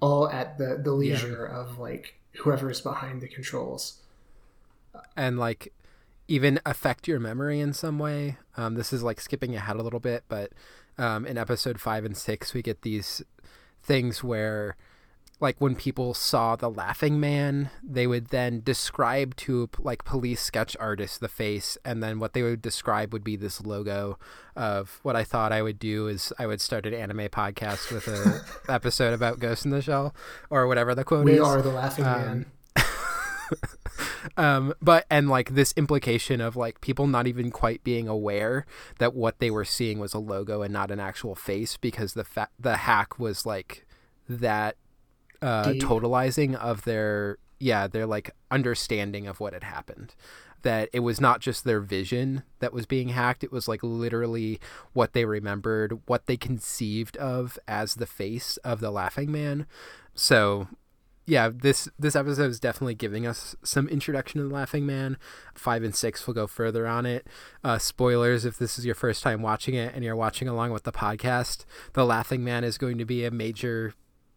[0.00, 1.60] all at the the leisure yeah.
[1.60, 4.00] of like whoever is behind the controls
[5.16, 5.72] and like
[6.28, 8.38] even affect your memory in some way.
[8.56, 10.52] Um, this is like skipping ahead a little bit, but
[10.98, 13.22] um, in episode five and six, we get these
[13.82, 14.76] things where,
[15.38, 20.76] like, when people saw the laughing man, they would then describe to like police sketch
[20.80, 24.18] artists the face, and then what they would describe would be this logo
[24.56, 28.08] of what I thought I would do is I would start an anime podcast with
[28.08, 30.14] a episode about Ghost in the Shell
[30.48, 31.40] or whatever the quote we is.
[31.40, 32.46] We are the laughing um, man.
[34.36, 38.66] Um, but and like this implication of like people not even quite being aware
[38.98, 42.24] that what they were seeing was a logo and not an actual face because the
[42.24, 43.86] fa- the hack was like
[44.28, 44.76] that
[45.42, 50.14] uh, totalizing of their yeah their like understanding of what had happened.
[50.62, 54.58] That it was not just their vision that was being hacked it was like literally
[54.94, 59.66] what they remembered what they conceived of as the face of the laughing man.
[60.14, 60.66] So
[61.26, 65.18] yeah, this this episode is definitely giving us some introduction to the Laughing Man.
[65.54, 67.26] Five and six will go further on it.
[67.64, 70.84] Uh, spoilers if this is your first time watching it and you're watching along with
[70.84, 73.92] the podcast, the Laughing Man is going to be a major.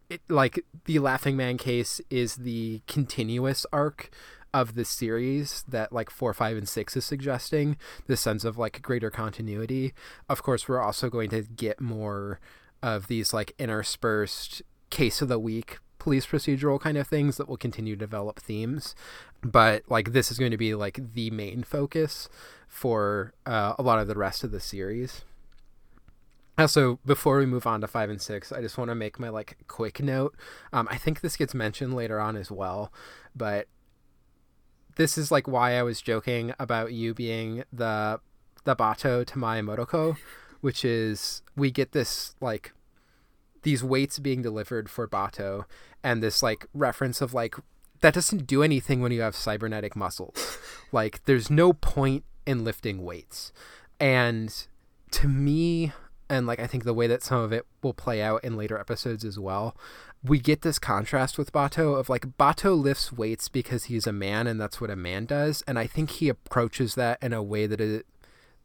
[0.10, 4.10] It, like the Laughing Man case is the continuous arc
[4.52, 8.82] of the series that like four, five, and six is suggesting the sense of like
[8.82, 9.94] greater continuity.
[10.28, 12.40] Of course, we're also going to get more
[12.82, 17.58] of these like interspersed case of the week police procedural kind of things that will
[17.58, 18.96] continue to develop themes.
[19.44, 22.30] But like this is going to be like the main focus
[22.68, 25.24] for uh, a lot of the rest of the series.
[26.58, 29.30] Also before we move on to five and six i just want to make my
[29.30, 30.36] like quick note.
[30.74, 32.92] Um, i think this gets mentioned later on as well
[33.34, 33.68] but
[34.98, 38.20] this is like why i was joking about you being the
[38.64, 40.18] the batou to my Motoko,
[40.62, 42.74] which is we get this like
[43.64, 45.66] these weights being delivered for Batou
[46.04, 47.56] and this like reference of like
[48.02, 50.58] that doesn't do anything when you have cybernetic muscles.
[50.92, 53.52] like there's no point in lifting weights.
[54.00, 54.54] And
[55.12, 55.92] to me
[56.30, 58.78] and like I think the way that some of it will play out in later
[58.80, 59.76] episodes as well,
[60.24, 64.48] we get this contrast with Batou of like Batou lifts weights because he's a man
[64.48, 67.68] and that's what a man does and I think he approaches that in a way
[67.68, 68.06] that it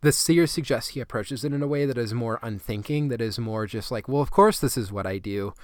[0.05, 3.39] the seer suggests he approaches it in a way that is more unthinking, that is
[3.39, 5.55] more just like, well, of course, this is what I do,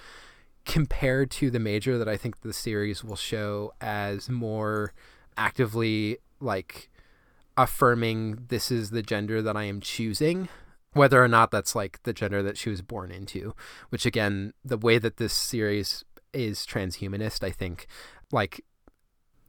[0.64, 4.94] compared to the major that I think the series will show as more
[5.36, 6.90] actively like
[7.58, 10.48] affirming this is the gender that I am choosing,
[10.94, 13.54] whether or not that's like the gender that she was born into,
[13.90, 16.02] which again, the way that this series
[16.32, 17.86] is transhumanist, I think,
[18.32, 18.64] like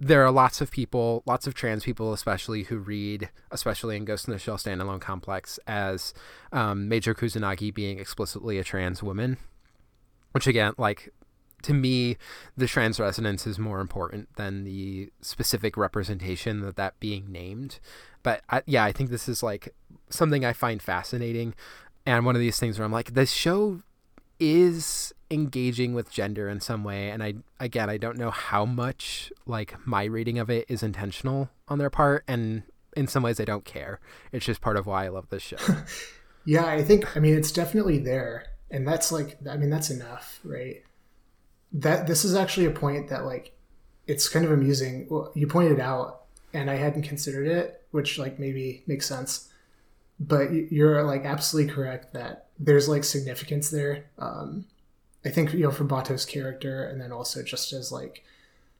[0.01, 4.27] there are lots of people, lots of trans people, especially who read, especially in Ghost
[4.27, 6.15] in the Shell standalone complex, as
[6.51, 9.37] um, Major Kusanagi being explicitly a trans woman.
[10.31, 11.09] Which again, like
[11.61, 12.17] to me,
[12.57, 17.79] the trans resonance is more important than the specific representation that that being named.
[18.23, 19.75] But I, yeah, I think this is like
[20.09, 21.53] something I find fascinating,
[22.07, 23.83] and one of these things where I'm like, this show
[24.41, 29.31] is engaging with gender in some way and i again i don't know how much
[29.45, 32.63] like my reading of it is intentional on their part and
[32.95, 33.99] in some ways I don't care.
[34.31, 35.57] It's just part of why I love this show.
[36.45, 40.39] yeah, I think I mean it's definitely there, and that's like I mean that's enough,
[40.43, 40.83] right?
[41.73, 43.55] That this is actually a point that like
[44.07, 45.07] it's kind of amusing.
[45.09, 46.23] Well, you pointed out,
[46.53, 49.49] and I hadn't considered it, which like maybe makes sense.
[50.19, 54.05] But you're like absolutely correct that there's like significance there.
[54.19, 54.65] Um,
[55.25, 58.23] I think you know for Batou's character, and then also just as like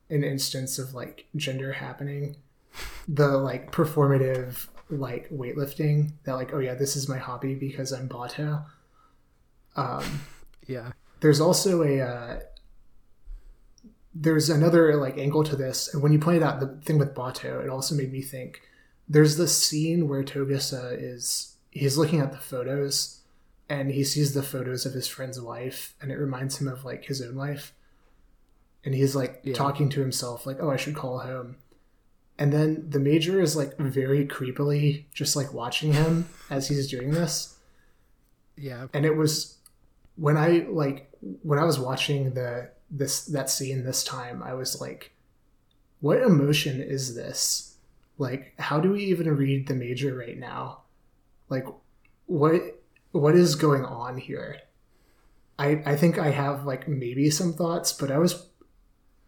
[0.10, 2.36] an instance of like gender happening,
[3.08, 8.08] the like performative like weightlifting that like oh yeah this is my hobby because I'm
[8.08, 8.64] Batou.
[9.76, 10.22] Um,
[10.68, 10.92] yeah.
[11.22, 12.40] There's also a uh,
[14.14, 17.64] there's another like angle to this, and when you pointed out the thing with Bato,
[17.64, 18.62] it also made me think.
[19.08, 23.21] There's this scene where Togusa is he's looking at the photos
[23.72, 27.06] and he sees the photos of his friend's wife and it reminds him of like
[27.06, 27.74] his own life.
[28.84, 29.54] And he's like yeah.
[29.54, 31.56] talking to himself like oh i should call home.
[32.38, 33.90] And then the major is like mm.
[33.90, 37.56] very creepily just like watching him as he's doing this.
[38.58, 38.88] Yeah.
[38.94, 39.56] And it was
[40.18, 41.10] when i like
[41.42, 45.14] when i was watching the this that scene this time i was like
[46.02, 47.76] what emotion is this?
[48.18, 50.82] Like how do we even read the major right now?
[51.48, 51.66] Like
[52.26, 52.81] what
[53.12, 54.62] what is going on here?
[55.60, 58.48] I I think I have like maybe some thoughts, but I was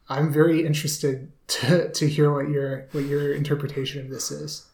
[0.09, 4.67] I'm very interested to to hear what your what your interpretation of this is.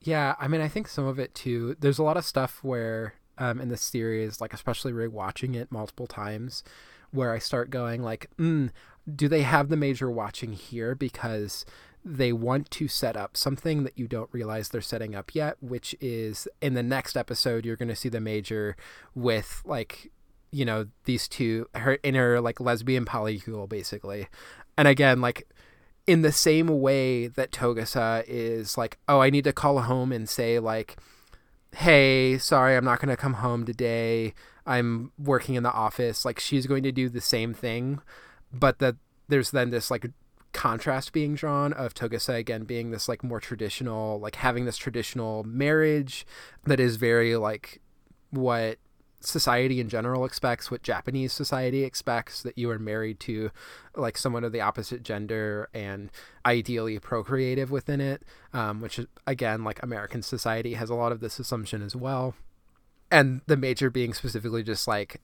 [0.00, 1.76] Yeah, I mean, I think some of it too.
[1.80, 6.06] There's a lot of stuff where um, in the series, like especially rewatching it multiple
[6.06, 6.62] times,
[7.10, 8.70] where I start going like, mm,
[9.12, 11.64] do they have the major watching here because
[12.10, 15.94] they want to set up something that you don't realize they're setting up yet, which
[16.00, 18.76] is in the next episode, you're going to see the major
[19.14, 20.10] with like,
[20.50, 24.26] you know, these two, her inner like lesbian polycule basically.
[24.78, 25.46] And again, like
[26.06, 30.26] in the same way that Togusa is like, oh, I need to call home and
[30.26, 30.96] say like,
[31.76, 34.32] hey, sorry, I'm not going to come home today.
[34.64, 36.24] I'm working in the office.
[36.24, 38.00] Like she's going to do the same thing,
[38.50, 38.96] but that
[39.28, 40.10] there's then this like
[40.58, 45.44] contrast being drawn of Togusa again being this like more traditional, like having this traditional
[45.44, 46.26] marriage
[46.64, 47.80] that is very like
[48.30, 48.76] what
[49.20, 53.52] society in general expects, what Japanese society expects that you are married to
[53.94, 56.10] like someone of the opposite gender and
[56.44, 58.98] ideally procreative within it, um, which
[59.28, 62.34] again like American society has a lot of this assumption as well.
[63.12, 65.20] And the major being specifically just like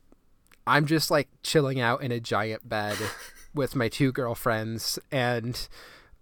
[0.64, 2.96] I'm just like chilling out in a giant bed
[3.54, 5.68] with my two girlfriends and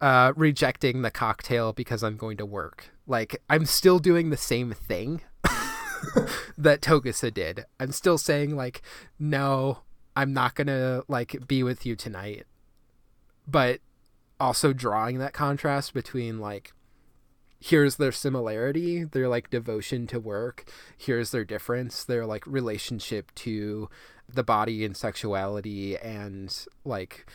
[0.01, 2.91] uh, rejecting the cocktail because I'm going to work.
[3.07, 5.23] Like I'm still doing the same thing
[6.59, 7.65] that Togusa did.
[7.81, 8.83] I'm still saying like,
[9.19, 9.79] no,
[10.17, 12.47] I'm not gonna like be with you tonight.
[13.47, 13.81] But
[14.41, 16.73] also drawing that contrast between like
[17.61, 20.69] here's their similarity their like devotion to work
[20.99, 23.89] here's their difference their like relationship to
[24.29, 27.27] the body and sexuality and like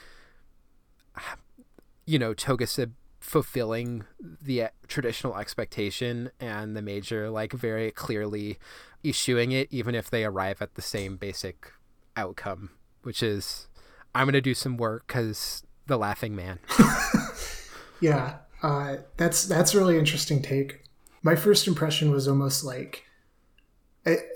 [2.06, 8.58] you know Togusa fulfilling the traditional expectation and the major like very clearly
[9.04, 11.72] issuing it even if they arrive at the same basic
[12.16, 12.70] outcome
[13.04, 13.68] which is
[14.16, 16.60] i'm going to do some work cuz the laughing man.
[18.00, 20.84] Yeah uh, that's that's a really interesting take.
[21.22, 23.06] My first impression was almost like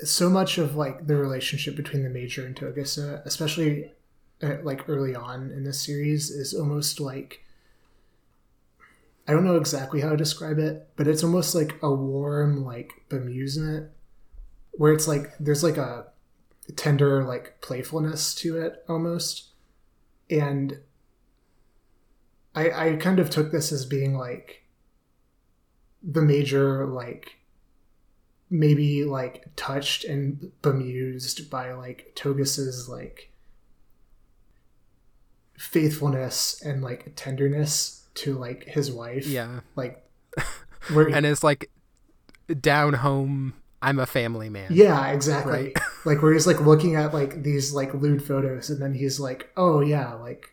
[0.03, 3.91] so much of like the relationship between the major and Togusa, especially
[4.41, 7.45] uh, like early on in this series, is almost like
[9.27, 12.91] I don't know exactly how to describe it, but it's almost like a warm like
[13.09, 13.89] bemusement,
[14.71, 16.07] where it's like there's like a
[16.75, 19.49] tender like playfulness to it almost,
[20.29, 20.79] and
[22.55, 24.63] I I kind of took this as being like
[26.03, 27.37] the major like
[28.51, 33.31] maybe like touched and bemused by like Togusa's like
[35.57, 39.25] faithfulness and like tenderness to like his wife.
[39.25, 39.61] Yeah.
[39.75, 40.05] Like
[40.93, 41.71] where he, and it's like
[42.59, 44.67] down home I'm a family man.
[44.69, 45.51] Yeah, exactly.
[45.51, 45.77] Right?
[46.05, 49.49] like where he's like looking at like these like lewd photos and then he's like,
[49.57, 50.49] "Oh yeah, like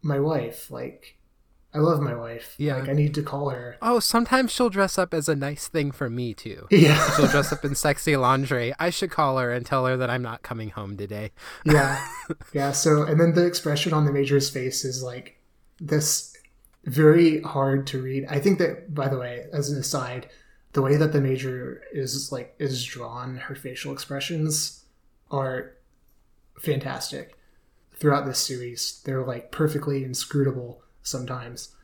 [0.00, 1.16] my wife, like
[1.74, 2.54] I love my wife.
[2.58, 2.76] Yeah.
[2.76, 3.76] Like I need to call her.
[3.80, 6.66] Oh, sometimes she'll dress up as a nice thing for me too.
[6.70, 7.16] Yeah.
[7.16, 8.74] she'll dress up in sexy lingerie.
[8.78, 11.30] I should call her and tell her that I'm not coming home today.
[11.64, 12.06] yeah.
[12.52, 12.72] Yeah.
[12.72, 15.38] So and then the expression on the major's face is like
[15.80, 16.36] this
[16.84, 18.26] very hard to read.
[18.28, 20.28] I think that by the way, as an aside,
[20.72, 24.84] the way that the major is like is drawn, her facial expressions
[25.30, 25.74] are
[26.58, 27.36] fantastic
[27.94, 29.00] throughout this series.
[29.04, 31.74] They're like perfectly inscrutable sometimes.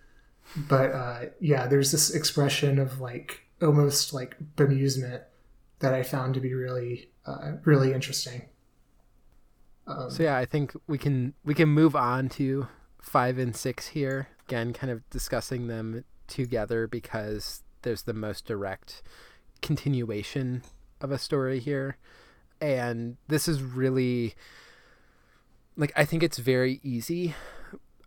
[0.57, 5.23] but uh, yeah, there's this expression of like almost like bemusement
[5.81, 8.43] that I found to be really uh, really interesting.
[9.86, 12.69] Um, so yeah, I think we can we can move on to
[13.01, 19.03] five and six here again, kind of discussing them together because there's the most direct
[19.62, 20.62] continuation
[21.01, 21.97] of a story here,
[22.61, 24.35] and this is really
[25.77, 27.35] like I think it's very easy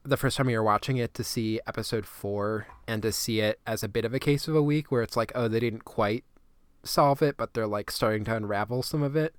[0.04, 3.84] the first time you're watching it to see episode four and to see it as
[3.84, 6.24] a bit of a case of a week where it's like, oh, they didn't quite
[6.84, 9.36] solve it, but they're like starting to unravel some of it.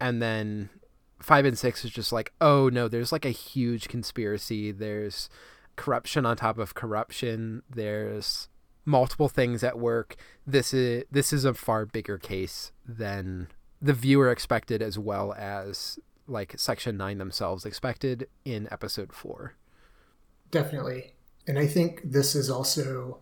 [0.00, 0.70] And then
[1.18, 4.70] five and six is just like, oh no, there's like a huge conspiracy.
[4.70, 5.28] There's
[5.76, 7.62] corruption on top of corruption.
[7.68, 8.48] There's
[8.84, 10.16] multiple things at work.
[10.46, 13.48] This is this is a far bigger case than
[13.82, 19.54] the viewer expected as well as like section 9 themselves expected in episode 4
[20.54, 21.12] definitely.
[21.46, 23.18] And i think this is also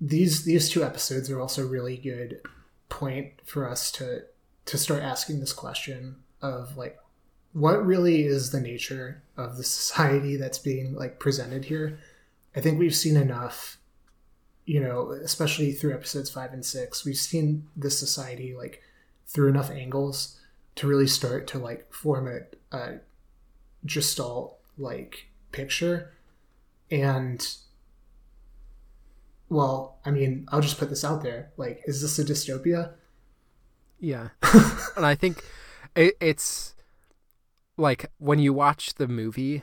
[0.00, 2.40] these these two episodes are also really good
[2.88, 4.24] point for us to
[4.66, 6.98] to start asking this question of like
[7.54, 11.98] what really is the nature of the society that's being like presented here?
[12.54, 13.78] I think we've seen enough
[14.66, 18.82] you know especially through episodes 5 and 6 we've seen this society like
[19.26, 20.38] through enough angles
[20.74, 22.98] to really start to like form a, a
[23.86, 26.12] gestalt like picture.
[26.90, 27.46] And
[29.48, 31.50] well i mean i'll just put this out there.
[31.56, 32.92] Like is this a dystopia?
[33.98, 34.28] Yeah.
[34.96, 35.44] And i think
[35.94, 36.74] it, it's
[37.76, 39.62] like when you watch the movie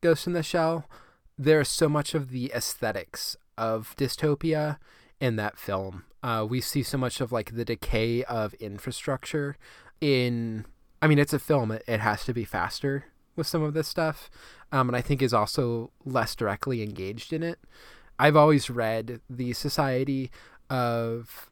[0.00, 0.88] ghost in the shell
[1.36, 4.76] there's so much of the aesthetics of dystopia
[5.20, 6.04] in that film.
[6.22, 9.56] Uh, we see so much of like the decay of infrastructure
[10.00, 10.66] in
[11.00, 11.70] I mean it's a film.
[11.70, 13.06] It, it has to be faster
[13.40, 14.30] with some of this stuff
[14.70, 17.58] um, and I think is also less directly engaged in it.
[18.18, 20.30] I've always read the Society
[20.68, 21.50] of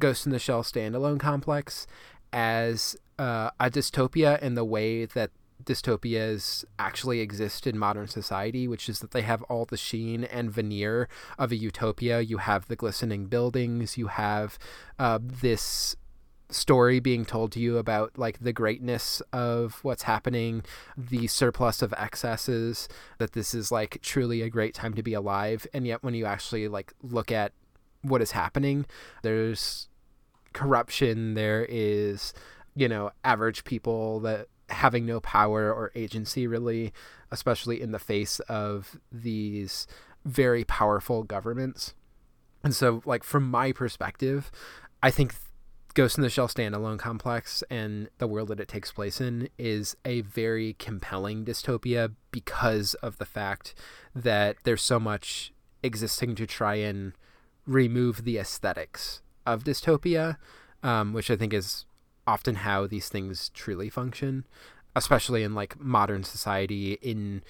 [0.00, 1.86] Ghost in the Shell standalone complex
[2.32, 5.30] as uh, a dystopia in the way that
[5.62, 10.50] dystopias actually exist in modern society, which is that they have all the sheen and
[10.50, 11.08] veneer
[11.38, 12.20] of a utopia.
[12.20, 14.58] You have the glistening buildings, you have
[14.98, 15.96] uh, this
[16.50, 20.62] story being told to you about like the greatness of what's happening,
[20.96, 25.66] the surplus of excesses, that this is like truly a great time to be alive.
[25.72, 27.52] And yet when you actually like look at
[28.02, 28.86] what is happening,
[29.22, 29.88] there's
[30.52, 32.32] corruption, there is,
[32.74, 36.92] you know, average people that having no power or agency really,
[37.30, 39.86] especially in the face of these
[40.24, 41.94] very powerful governments.
[42.62, 44.50] And so like from my perspective,
[45.02, 45.34] I think
[45.94, 49.96] Ghost in the Shell standalone complex and the world that it takes place in is
[50.04, 53.74] a very compelling dystopia because of the fact
[54.14, 55.52] that there's so much
[55.82, 57.12] existing to try and
[57.66, 60.36] remove the aesthetics of dystopia,
[60.82, 61.86] um, which I think is
[62.26, 64.46] often how these things truly function,
[64.94, 67.42] especially in like modern society, in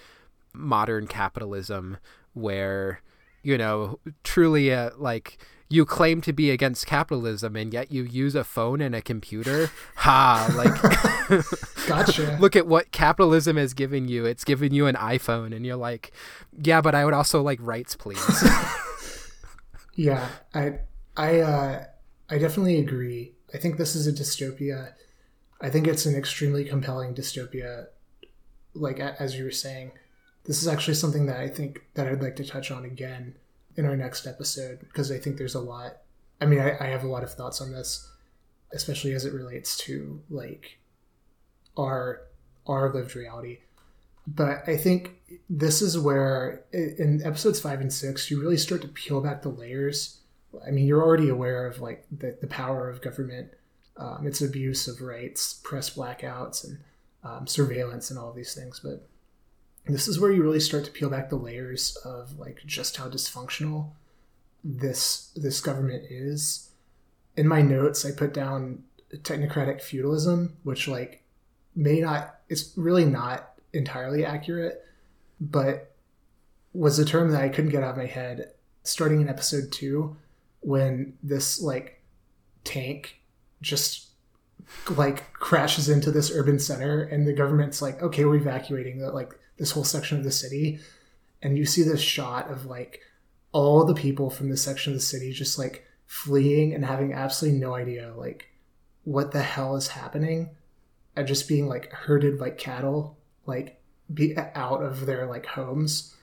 [0.52, 1.98] modern capitalism,
[2.32, 3.02] where,
[3.42, 5.38] you know, truly uh, like
[5.70, 9.70] you claim to be against capitalism and yet you use a phone and a computer?
[9.96, 11.46] Ha like
[11.86, 12.36] gotcha.
[12.40, 14.26] look at what capitalism has given you.
[14.26, 16.12] It's given you an iphone and you're like
[16.60, 18.20] yeah but i would also like rights please.
[19.94, 20.78] Yeah i
[21.16, 21.84] i uh
[22.28, 23.34] i definitely agree.
[23.54, 24.92] I think this is a dystopia.
[25.60, 27.86] I think it's an extremely compelling dystopia
[28.74, 29.92] like as you were saying.
[30.44, 33.34] This is actually something that i think that i'd like to touch on again
[33.76, 35.98] in our next episode because I think there's a lot.
[36.40, 38.10] I mean, I, I have a lot of thoughts on this,
[38.72, 40.78] especially as it relates to like
[41.76, 42.22] our
[42.66, 43.58] our lived reality.
[44.26, 45.16] But I think
[45.48, 49.48] this is where in episodes five and six, you really start to peel back the
[49.48, 50.20] layers.
[50.66, 53.52] I mean, you're already aware of like the, the power of government,
[53.96, 56.78] um, its abuse of rights, press blackouts, and
[57.24, 58.80] um, surveillance, and all these things.
[58.80, 59.08] But
[59.86, 63.08] this is where you really start to peel back the layers of like just how
[63.08, 63.90] dysfunctional
[64.62, 66.70] this this government is.
[67.36, 71.24] In my notes, I put down technocratic feudalism, which like
[71.74, 74.84] may not it's really not entirely accurate,
[75.40, 75.94] but
[76.72, 78.52] was a term that I couldn't get out of my head
[78.82, 80.16] starting in episode two
[80.60, 82.02] when this like
[82.64, 83.20] tank
[83.60, 84.08] just
[84.90, 89.72] like crashes into this urban center and the government's like okay we're evacuating like this
[89.72, 90.80] whole section of the city
[91.42, 93.00] and you see this shot of like
[93.52, 97.60] all the people from this section of the city just like fleeing and having absolutely
[97.60, 98.48] no idea like
[99.04, 100.48] what the hell is happening
[101.14, 103.80] and just being like herded like cattle like
[104.12, 106.16] be out of their like homes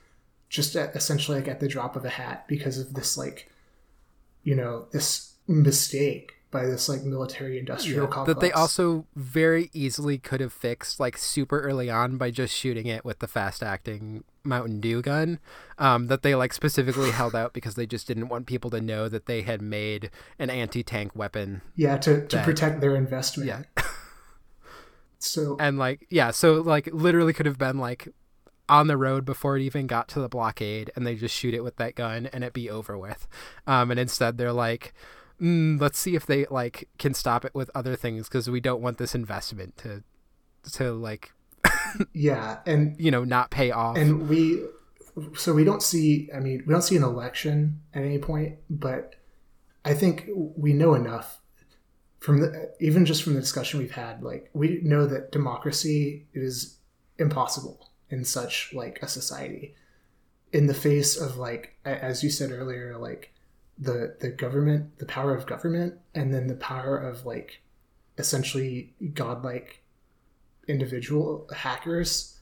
[0.50, 3.52] just at, essentially like at the drop of a hat because of this like
[4.44, 9.70] you know this mistake by this like military industrial Yeah, complex that they also very
[9.74, 13.62] easily could have fixed like super early on by just shooting it with the fast
[13.62, 15.40] acting Mountain Dew gun.
[15.78, 19.10] Um, that they like specifically held out because they just didn't want people to know
[19.10, 20.10] that they had made
[20.40, 21.62] an anti tank weapon.
[21.76, 23.64] yeah to, to that- protect their investment Yeah.
[25.20, 28.08] so And like yeah, so like literally could have been like
[28.70, 31.64] on the road before it even got to the blockade and they just shoot it
[31.64, 33.28] with that gun and it be over with.
[33.66, 34.94] Um, and instead they're like
[35.42, 38.82] mm, let's see if they like can stop it with other things because we don't
[38.82, 40.04] want this investment to
[40.74, 41.32] to like
[42.14, 43.98] yeah and you know not pay off.
[43.98, 44.62] and we
[45.36, 49.16] so we don't see i mean we don't see an election at any point but
[49.86, 51.40] i think we know enough
[52.20, 56.78] from the even just from the discussion we've had like we know that democracy is
[57.18, 59.76] impossible in such like a society.
[60.54, 63.34] In the face of like as you said earlier like
[63.80, 67.62] the the government the power of government and then the power of like
[68.18, 69.84] essentially godlike
[70.68, 72.38] individual hackers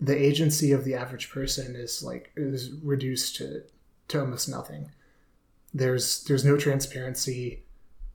[0.00, 3.62] the agency of the average person is like is reduced to
[4.08, 4.90] to almost nothing.
[5.72, 7.62] There's there's no transparency.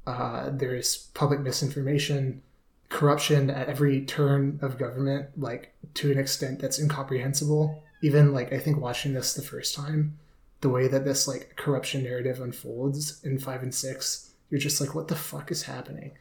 [0.06, 2.42] Uh, there's public misinformation
[2.90, 7.84] corruption at every turn of government like to an extent that's incomprehensible.
[8.04, 10.18] Even like i think watching this the first time
[10.62, 14.94] the way that this like corruption narrative unfolds in five and six you're just like
[14.94, 16.12] what the fuck is happening?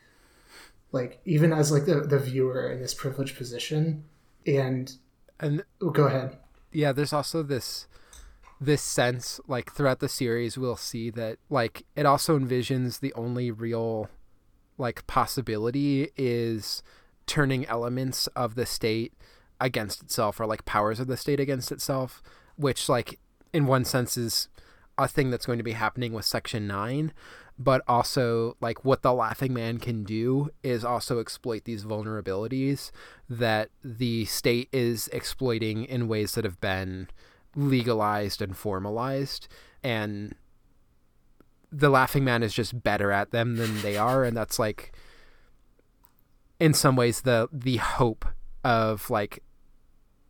[0.93, 4.05] Like even as like the, the viewer in this privileged position
[4.47, 4.93] and
[5.39, 6.39] and oh, go ahead.
[6.73, 7.87] Yeah there's also this
[8.61, 13.51] this sense like throughout the series we'll see that like it also envisions the only
[13.51, 14.09] real
[14.79, 16.83] like possibility is
[17.27, 19.13] turning elements of the state
[19.61, 22.23] against itself or like powers of the state against itself
[22.57, 23.19] which like
[23.53, 24.49] in one sense is
[24.99, 27.13] a thing that's going to be happening with section 9
[27.59, 32.91] but also like what the laughing man can do is also exploit these vulnerabilities
[33.29, 37.09] that the state is exploiting in ways that have been
[37.55, 39.47] legalized and formalized
[39.83, 40.35] and
[41.73, 44.93] the laughing man is just better at them than they are and that's like
[46.59, 48.25] in some ways the the hope
[48.65, 49.43] of like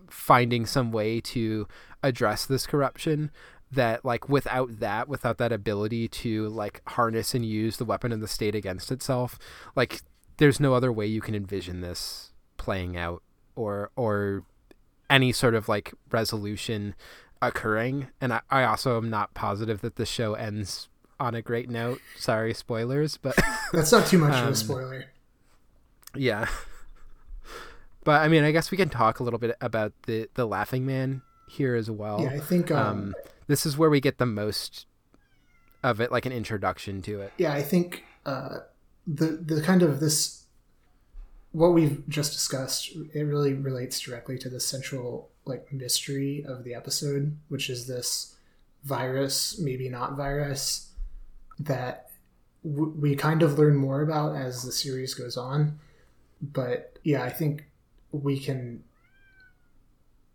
[0.08, 1.66] finding some way to
[2.02, 3.30] address this corruption
[3.72, 8.20] that like without that without that ability to like harness and use the weapon of
[8.20, 9.38] the state against itself
[9.76, 10.00] like
[10.38, 13.22] there's no other way you can envision this playing out
[13.54, 14.42] or or
[15.08, 16.94] any sort of like resolution
[17.42, 18.08] occurring.
[18.20, 22.00] And I, I also am not positive that the show ends on a great note.
[22.16, 23.36] Sorry spoilers but
[23.72, 25.04] that's not too much of Um, a spoiler.
[26.16, 26.46] yeah.
[28.04, 30.86] But i mean i guess we can talk a little bit about the the laughing
[30.86, 33.14] man here as well yeah i think um, um,
[33.46, 34.86] this is where we get the most
[35.82, 37.32] of it, like an introduction to it.
[37.38, 38.58] yeah i think uh,
[39.06, 40.44] the the kind of this
[41.52, 46.74] what we've just discussed it really relates directly to the central like mystery of the
[46.74, 48.36] episode which is this
[48.84, 50.90] virus maybe not virus
[51.58, 52.10] that
[52.64, 55.78] w- we kind of learn more about as the series goes on
[56.40, 57.64] but yeah i think
[58.12, 58.82] we can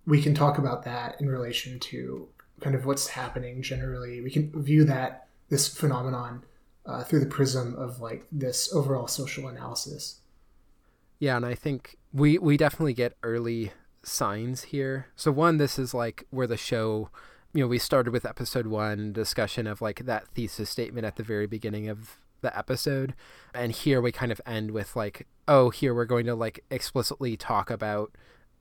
[0.06, 2.28] we can talk about that in relation to
[2.62, 4.22] kind of what's happening generally.
[4.22, 6.44] We can view that this phenomenon
[6.86, 10.20] uh, through the prism of like this overall social analysis.
[11.20, 13.72] Yeah, and I think we we definitely get early
[14.04, 15.08] signs here.
[15.16, 17.10] So one, this is like where the show,
[17.54, 21.24] you know, we started with episode one discussion of like that thesis statement at the
[21.24, 23.16] very beginning of the episode,
[23.54, 27.36] and here we kind of end with like, oh, here we're going to like explicitly
[27.36, 28.12] talk about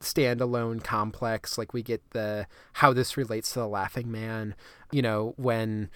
[0.04, 4.54] standalone complex like we get the how this relates to the laughing man
[4.92, 5.90] you know when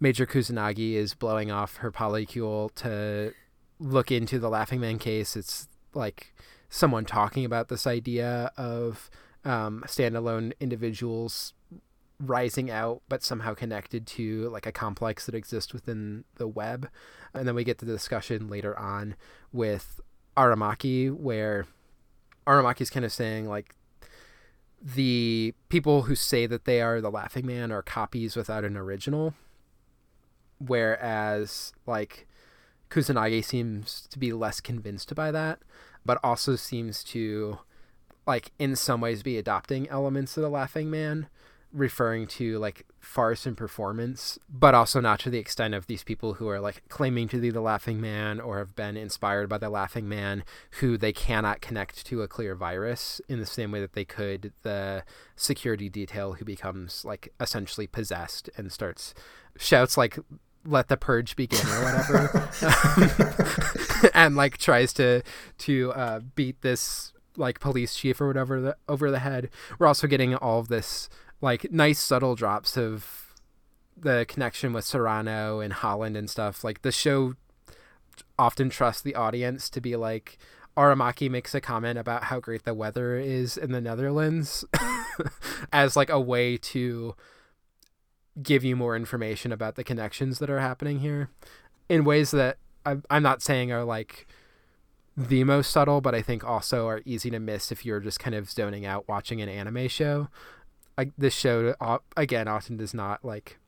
[0.00, 3.32] major kusanagi is blowing off her polycule to
[3.78, 6.34] look into the laughing man case it's like
[6.68, 9.10] someone talking about this idea of
[9.44, 11.52] um, standalone individuals
[12.22, 16.88] rising out but somehow connected to like a complex that exists within the web.
[17.34, 19.16] And then we get the discussion later on
[19.52, 20.00] with
[20.36, 21.66] aramaki where
[22.46, 23.74] aramaki's kind of saying like
[24.82, 29.34] the people who say that they are the laughing man are copies without an original.
[30.58, 32.26] Whereas like
[32.90, 35.60] kusanagi seems to be less convinced by that
[36.04, 37.58] but also seems to
[38.26, 41.28] like in some ways be adopting elements of the laughing man
[41.72, 46.34] referring to like farce and performance, but also not to the extent of these people
[46.34, 49.70] who are like claiming to be the Laughing Man or have been inspired by the
[49.70, 50.44] Laughing Man,
[50.80, 54.52] who they cannot connect to a clear virus in the same way that they could
[54.62, 55.04] the
[55.36, 59.14] security detail who becomes like essentially possessed and starts
[59.58, 60.18] shouts like
[60.64, 62.50] let the purge begin or whatever
[64.14, 65.22] and like tries to
[65.58, 69.50] to uh, beat this like police chief or whatever the, over the head.
[69.78, 71.08] We're also getting all of this
[71.42, 73.34] like nice subtle drops of
[73.94, 76.64] the connection with Serano and Holland and stuff.
[76.64, 77.34] Like the show
[78.38, 80.38] often trusts the audience to be like
[80.76, 84.64] Aramaki makes a comment about how great the weather is in the Netherlands
[85.72, 87.14] as like a way to
[88.42, 91.28] give you more information about the connections that are happening here
[91.90, 92.56] in ways that
[92.86, 94.26] I'm not saying are like
[95.16, 98.34] the most subtle, but I think also are easy to miss if you're just kind
[98.34, 100.28] of zoning out watching an anime show.
[100.98, 103.58] I, this show uh, again often does not like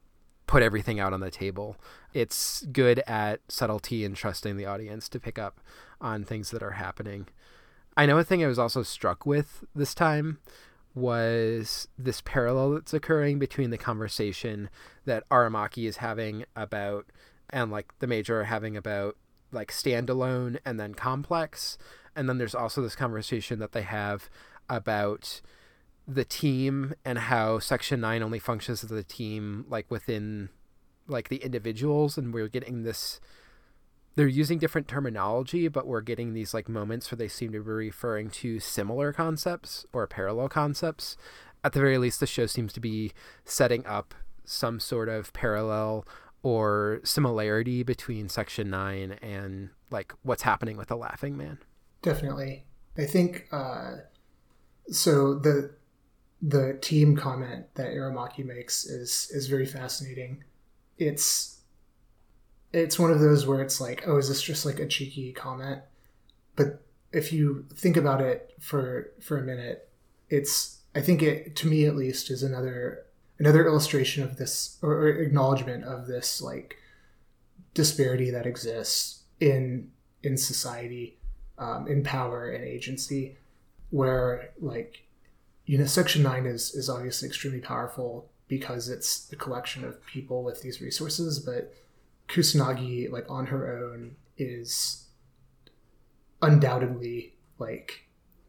[0.47, 1.77] put everything out on the table.
[2.13, 5.61] It's good at subtlety and trusting the audience to pick up
[6.01, 7.29] on things that are happening.
[7.97, 10.39] I know a thing I was also struck with this time
[10.95, 14.71] was this parallel that's occurring between the conversation
[15.07, 17.07] that Aramaki is having about
[17.51, 19.17] and like the major are having about
[19.51, 21.79] like standalone and then complex
[22.15, 24.29] and then there's also this conversation that they have
[24.69, 25.41] about
[26.07, 30.51] the team and how section 9 only functions as a team like within
[31.07, 33.21] like the individuals and we're getting this
[34.15, 37.71] they're using different terminology but we're getting these like moments where they seem to be
[37.71, 41.17] referring to similar concepts or parallel concepts.
[41.63, 43.13] At the very least the show seems to be
[43.45, 44.15] setting up
[44.45, 46.07] some sort of parallel
[46.43, 51.59] or similarity between section 9 and like what's happening with the laughing man.
[52.03, 52.67] Definitely.
[52.99, 53.93] I think uh
[54.91, 55.75] so the
[56.43, 60.45] the team comment that Aramaki makes is is very fascinating.
[60.99, 61.61] It's
[62.73, 65.81] it's one of those where it's like, oh, is this just like a cheeky comment?
[66.57, 66.83] But
[67.13, 69.89] if you think about it for for a minute,
[70.29, 73.07] it's I think it to me at least is another
[73.39, 76.77] another illustration of this or, or acknowledgement of this like
[77.75, 79.91] disparity that exists in
[80.23, 81.19] in society,
[81.59, 83.37] um, in power and agency,
[83.91, 85.04] where like
[85.67, 90.43] you know, Section 9 is, is obviously extremely powerful because it's a collection of people
[90.43, 91.73] with these resources, but
[92.29, 95.07] Kusanagi, like on her own, is
[96.43, 98.07] undoubtedly like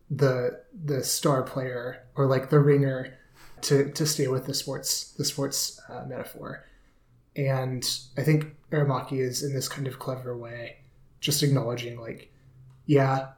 [0.09, 3.17] the the star player or like the ringer
[3.61, 6.65] to to stay with the sports the sports uh, metaphor.
[7.35, 7.87] And
[8.17, 10.77] I think Aramaki is in this kind of clever way,
[11.19, 12.31] just acknowledging like,
[12.85, 13.29] yeah,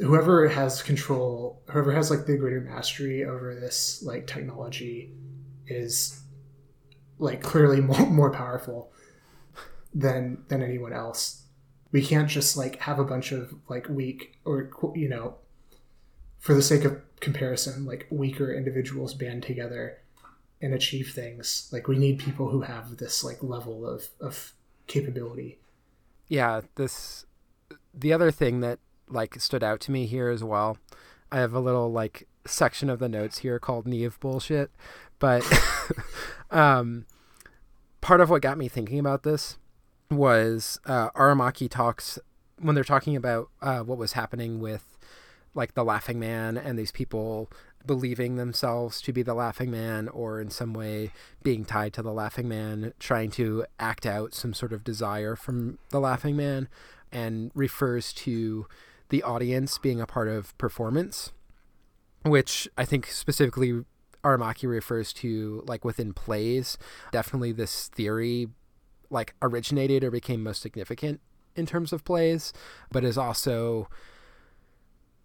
[0.00, 5.12] whoever has control, whoever has like the greater mastery over this like technology
[5.66, 6.20] is
[7.18, 8.92] like clearly more, more powerful
[9.94, 11.44] than than anyone else.
[11.92, 15.36] We can't just like have a bunch of like weak or you know
[16.38, 19.98] for the sake of comparison like weaker individuals band together
[20.62, 21.68] and achieve things.
[21.72, 24.54] Like we need people who have this like level of of
[24.86, 25.58] capability.
[26.28, 27.26] Yeah, this
[27.92, 28.78] the other thing that
[29.10, 30.78] like stood out to me here as well.
[31.30, 34.70] I have a little like section of the notes here called Neve bullshit,
[35.18, 35.44] but
[36.50, 37.06] um,
[38.00, 39.58] part of what got me thinking about this
[40.10, 42.18] was uh, Aramaki talks
[42.60, 44.98] when they're talking about uh, what was happening with
[45.54, 47.50] like the Laughing Man and these people
[47.86, 51.12] believing themselves to be the Laughing Man or in some way
[51.42, 55.78] being tied to the Laughing Man, trying to act out some sort of desire from
[55.90, 56.68] the Laughing Man,
[57.10, 58.66] and refers to
[59.10, 61.32] the audience being a part of performance,
[62.22, 63.84] which I think specifically
[64.24, 66.78] Aramaki refers to like within plays.
[67.12, 68.48] Definitely this theory
[69.10, 71.20] like originated or became most significant
[71.56, 72.52] in terms of plays,
[72.92, 73.88] but is also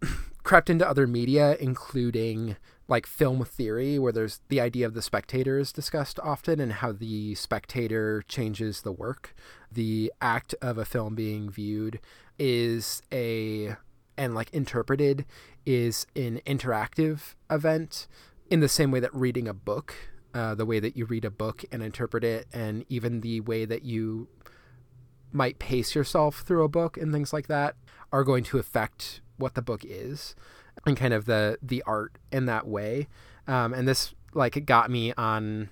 [0.42, 2.56] crept into other media, including
[2.88, 6.92] like film theory, where there's the idea of the spectator is discussed often and how
[6.92, 9.34] the spectator changes the work.
[9.70, 12.00] The act of a film being viewed
[12.38, 13.76] is a
[14.16, 15.24] and like interpreted
[15.64, 18.06] is an interactive event
[18.50, 19.94] in the same way that reading a book
[20.34, 23.64] uh, the way that you read a book and interpret it and even the way
[23.64, 24.28] that you
[25.32, 27.74] might pace yourself through a book and things like that
[28.12, 30.34] are going to affect what the book is
[30.86, 33.08] and kind of the the art in that way.
[33.46, 35.70] Um, and this like got me on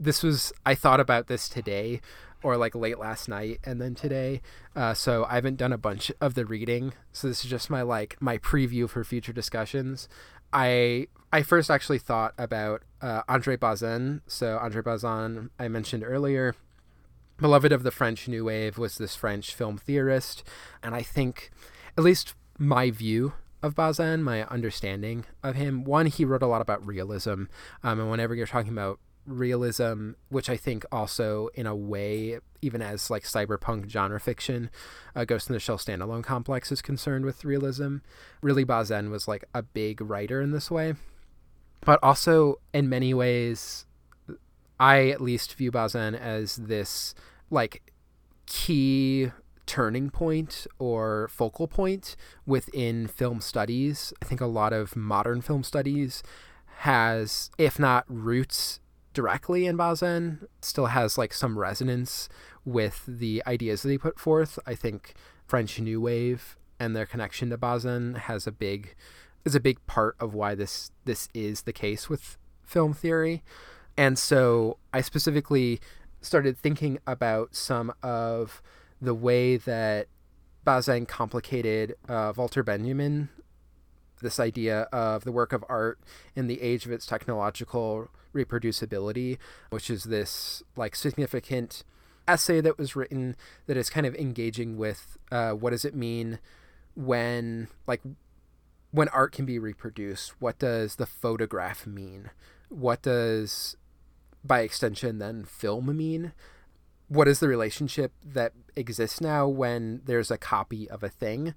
[0.00, 2.00] this was i thought about this today
[2.42, 4.40] or like late last night and then today.
[4.74, 6.92] Uh, so I haven't done a bunch of the reading.
[7.12, 10.08] So this is just my like my preview for future discussions.
[10.52, 14.22] I I first actually thought about uh, Andre Bazin.
[14.26, 16.56] So Andre Bazin, I mentioned earlier,
[17.38, 20.42] beloved of the French New Wave, was this French film theorist,
[20.82, 21.50] and I think,
[21.96, 26.62] at least my view of Bazin, my understanding of him, one, he wrote a lot
[26.62, 27.44] about realism,
[27.82, 28.98] um, and whenever you're talking about
[29.32, 34.70] realism, which I think also, in a way, even as like cyberpunk genre fiction,
[35.14, 37.98] uh, Ghost in the Shell standalone complex is concerned with realism.
[38.42, 40.94] Really, Bazin was like a big writer in this way
[41.84, 43.86] but also in many ways
[44.78, 47.14] i at least view bazin as this
[47.50, 47.92] like
[48.46, 49.30] key
[49.66, 52.16] turning point or focal point
[52.46, 56.22] within film studies i think a lot of modern film studies
[56.78, 58.79] has if not roots
[59.12, 62.28] directly in bazin still has like some resonance
[62.64, 65.14] with the ideas that he put forth i think
[65.46, 68.94] french new wave and their connection to bazin has a big
[69.44, 72.36] is a big part of why this this is the case with
[72.70, 73.42] film theory.
[73.96, 75.80] And so I specifically
[76.22, 78.62] started thinking about some of
[79.00, 80.06] the way that
[80.64, 83.28] Bazin complicated uh, Walter Benjamin,
[84.22, 85.98] this idea of the work of art
[86.36, 89.38] in the age of its technological reproducibility,
[89.70, 91.84] which is this like significant
[92.28, 93.36] essay that was written
[93.66, 96.38] that is kind of engaging with uh, what does it mean
[96.94, 98.00] when like
[98.90, 102.30] when art can be reproduced, what does the photograph mean?
[102.68, 103.76] What does,
[104.44, 106.32] by extension, then film mean?
[107.08, 111.54] What is the relationship that exists now when there's a copy of a thing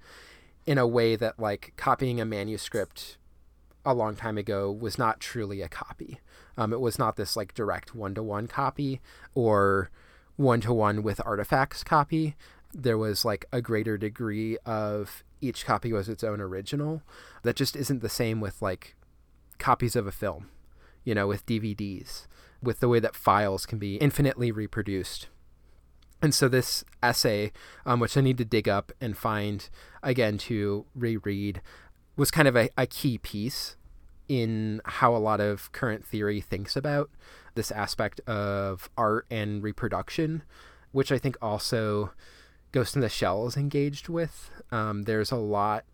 [0.65, 3.17] in a way that, like, copying a manuscript
[3.85, 6.19] a long time ago was not truly a copy?
[6.57, 9.01] Um, it was not this, like, direct one to one copy
[9.33, 9.89] or
[10.35, 12.35] one to one with artifacts copy.
[12.73, 17.03] There was, like, a greater degree of each copy was its own original.
[17.43, 18.95] That just isn't the same with like
[19.59, 20.49] copies of a film,
[21.03, 22.27] you know, with DVDs,
[22.61, 25.27] with the way that files can be infinitely reproduced.
[26.21, 27.51] And so this essay,
[27.85, 29.69] um, which I need to dig up and find
[30.01, 31.61] again to reread,
[32.15, 33.75] was kind of a, a key piece
[34.27, 37.09] in how a lot of current theory thinks about
[37.55, 40.43] this aspect of art and reproduction,
[40.91, 42.11] which I think also
[42.71, 44.49] Ghost in the Shell is engaged with.
[44.71, 45.85] Um, there's a lot,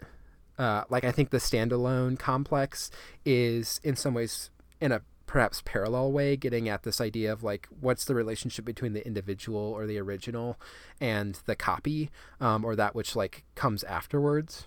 [0.57, 2.91] uh, like I think the standalone complex
[3.25, 7.67] is in some ways in a perhaps parallel way getting at this idea of like
[7.79, 10.59] what's the relationship between the individual or the original
[10.99, 12.09] and the copy
[12.41, 14.65] um, or that which like comes afterwards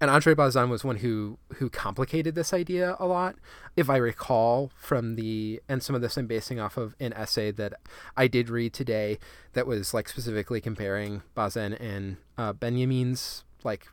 [0.00, 3.36] and Andre Bazin was one who who complicated this idea a lot.
[3.76, 7.50] If I recall from the and some of this I'm basing off of an essay
[7.52, 7.74] that
[8.16, 9.18] I did read today
[9.54, 13.86] that was like specifically comparing Bazin and uh, Benjamin's like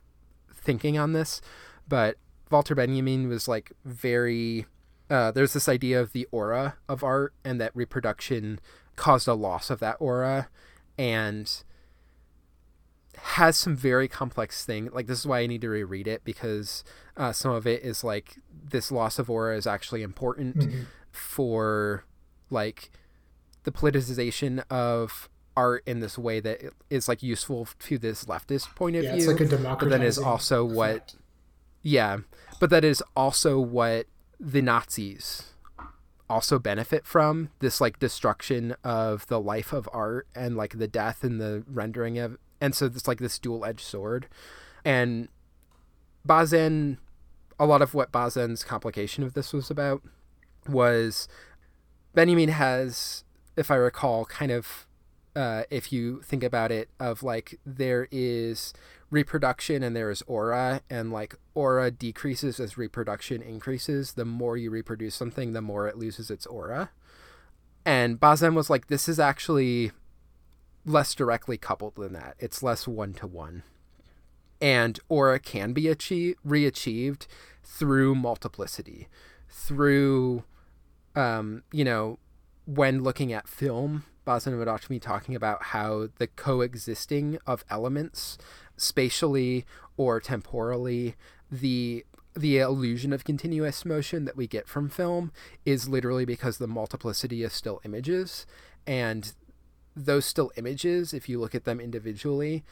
[0.54, 1.40] thinking on this,
[1.88, 2.16] but
[2.50, 4.66] Walter Benjamin was like very.
[5.10, 8.58] Uh, there's this idea of the aura of art and that reproduction
[8.96, 10.48] caused a loss of that aura,
[10.96, 11.62] and
[13.24, 14.90] has some very complex thing.
[14.92, 16.84] Like this is why I need to reread it because
[17.16, 20.82] uh, some of it is like this loss of aura is actually important mm-hmm.
[21.10, 22.04] for
[22.50, 22.90] like
[23.62, 26.60] the politicization of art in this way that
[26.90, 29.30] is like useful to this leftist point of yeah, view.
[29.30, 29.88] It's like a democratizing.
[29.88, 31.14] But that is also what,
[31.80, 32.18] yeah,
[32.60, 34.06] but that is also what
[34.38, 35.54] the Nazis
[36.28, 41.24] also benefit from this like destruction of the life of art and like the death
[41.24, 44.28] and the rendering of and so it's like this dual edged sword.
[44.84, 45.28] And
[46.24, 46.98] Bazin,
[47.58, 50.02] a lot of what Bazin's complication of this was about
[50.68, 51.28] was
[52.14, 53.24] Benjamin has,
[53.56, 54.86] if I recall, kind of,
[55.36, 58.72] uh, if you think about it, of like there is
[59.10, 64.14] reproduction and there is aura, and like aura decreases as reproduction increases.
[64.14, 66.90] The more you reproduce something, the more it loses its aura.
[67.84, 69.92] And Bazin was like, this is actually
[70.84, 72.36] less directly coupled than that.
[72.38, 73.62] It's less one to one.
[74.60, 77.26] And aura can be achieved, re-achieved
[77.62, 79.08] through multiplicity,
[79.48, 80.44] through,
[81.14, 82.18] um, you know,
[82.66, 84.58] when looking at film, often
[84.88, 88.38] be talking about how the coexisting of elements,
[88.76, 89.66] spatially
[89.96, 91.14] or temporally,
[91.50, 92.04] the
[92.36, 95.30] the illusion of continuous motion that we get from film
[95.64, 98.44] is literally because the multiplicity of still images
[98.88, 99.34] and
[99.96, 102.64] those still images, if you look at them individually,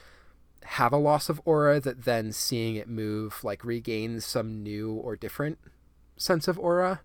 [0.65, 5.16] have a loss of aura that then seeing it move like regains some new or
[5.16, 5.59] different
[6.16, 7.01] sense of aura.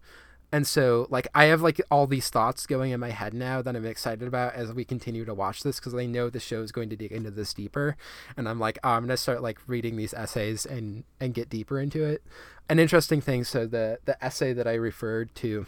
[0.50, 3.76] And so, like, I have like all these thoughts going in my head now that
[3.76, 6.72] I'm excited about as we continue to watch this because I know the show is
[6.72, 7.98] going to dig into this deeper,
[8.38, 11.82] and I'm like, oh, I'm gonna start like reading these essays and and get deeper
[11.82, 12.24] into it.
[12.70, 13.44] An interesting thing.
[13.44, 15.66] So the the essay that I referred to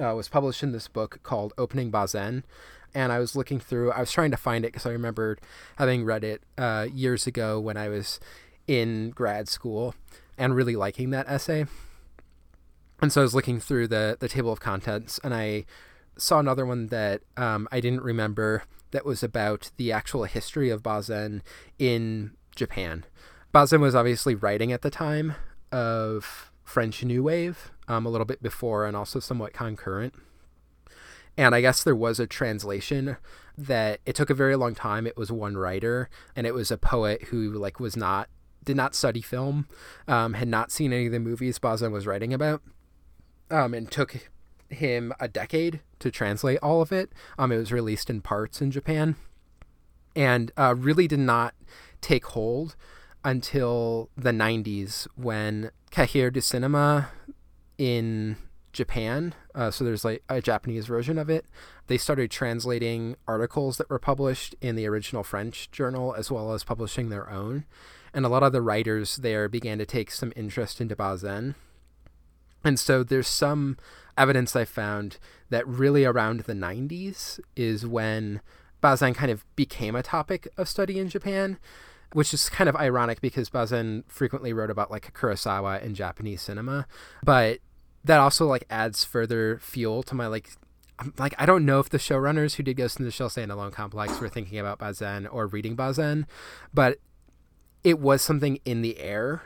[0.00, 2.44] uh, was published in this book called Opening Bazin,
[2.94, 3.92] and I was looking through.
[3.92, 5.40] I was trying to find it because I remembered
[5.76, 8.20] having read it uh, years ago when I was
[8.66, 9.94] in grad school
[10.36, 11.66] and really liking that essay
[13.00, 15.64] and so I was looking through the the table of contents, and I
[16.16, 20.82] saw another one that um, I didn't remember that was about the actual history of
[20.82, 21.42] Bazin
[21.78, 23.04] in Japan.
[23.52, 25.34] Bazin was obviously writing at the time
[25.70, 30.14] of French New Wave, um, a little bit before, and also somewhat concurrent.
[31.38, 33.16] And I guess there was a translation
[33.56, 35.06] that it took a very long time.
[35.06, 38.28] It was one writer, and it was a poet who like was not
[38.64, 39.68] did not study film,
[40.08, 42.60] um, had not seen any of the movies Bazin was writing about
[43.50, 44.28] um, and took
[44.68, 47.12] him a decade to translate all of it.
[47.38, 49.14] Um, it was released in parts in Japan,
[50.16, 51.54] and uh, really did not
[52.00, 52.74] take hold
[53.24, 57.10] until the 90s when Cahiers du Cinema
[57.78, 58.36] in
[58.72, 61.46] Japan, uh, so there's like a Japanese version of it,
[61.86, 66.64] they started translating articles that were published in the original French journal as well as
[66.64, 67.64] publishing their own.
[68.12, 71.54] And a lot of the writers there began to take some interest into Bazin.
[72.64, 73.76] And so there's some
[74.16, 75.18] evidence I found
[75.50, 78.40] that really around the 90s is when
[78.80, 81.58] Bazin kind of became a topic of study in Japan,
[82.12, 86.86] which is kind of ironic because Bazin frequently wrote about like Kurosawa and Japanese cinema,
[87.22, 87.60] but
[88.08, 90.50] that also like adds further fuel to my like
[91.18, 94.18] like I don't know if the showrunners who did Ghost in the Shell Standalone Complex
[94.18, 96.26] were thinking about Bazin or reading Bazin,
[96.72, 96.98] but
[97.84, 99.42] it was something in the air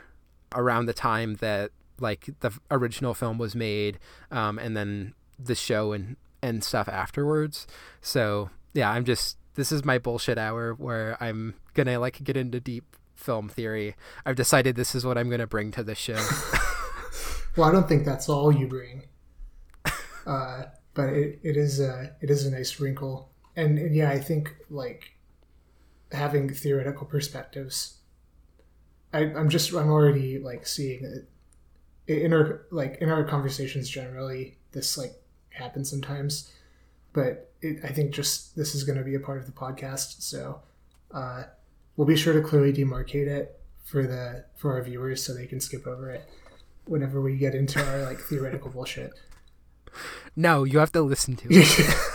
[0.55, 3.99] around the time that like the original film was made,
[4.31, 7.67] um, and then the show and and stuff afterwards.
[7.99, 12.61] So yeah, I'm just this is my bullshit hour where I'm gonna like get into
[12.61, 13.95] deep film theory.
[14.25, 16.15] I've decided this is what I'm gonna bring to the show.
[17.55, 19.03] well, I don't think that's all you bring,
[20.27, 20.63] uh,
[20.93, 24.55] but it, it is a it is a nice wrinkle, and, and yeah, I think
[24.69, 25.13] like
[26.11, 27.97] having theoretical perspectives.
[29.13, 31.29] I, I'm just I'm already like seeing it
[32.07, 35.13] in our like in our conversations generally this like
[35.51, 36.51] happens sometimes.
[37.13, 40.21] But it, i think just this is going to be a part of the podcast
[40.21, 40.61] so
[41.13, 41.43] uh,
[41.95, 45.59] we'll be sure to clearly demarcate it for the for our viewers so they can
[45.59, 46.29] skip over it
[46.85, 49.11] whenever we get into our like theoretical bullshit.
[50.35, 51.95] No you have to listen to it.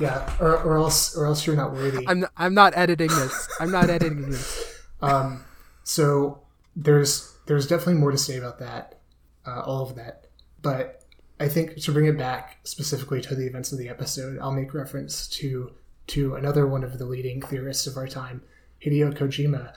[0.00, 2.08] Yeah or, or else or else you're not worthy.
[2.08, 3.48] I'm i'm not editing this.
[3.60, 4.66] I'm not editing this.
[5.02, 5.44] Um
[5.82, 6.42] so
[6.76, 9.00] there's there's definitely more to say about that
[9.46, 10.26] uh, all of that.
[10.62, 11.04] But
[11.38, 14.74] I think to bring it back specifically to the events of the episode, I'll make
[14.74, 15.72] reference to
[16.08, 18.42] to another one of the leading theorists of our time,
[18.84, 19.72] Hideo Kojima,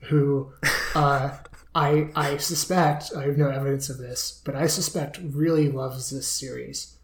[0.00, 0.52] who
[0.94, 1.36] uh,
[1.74, 6.26] I I suspect I have no evidence of this, but I suspect really loves this
[6.26, 6.96] series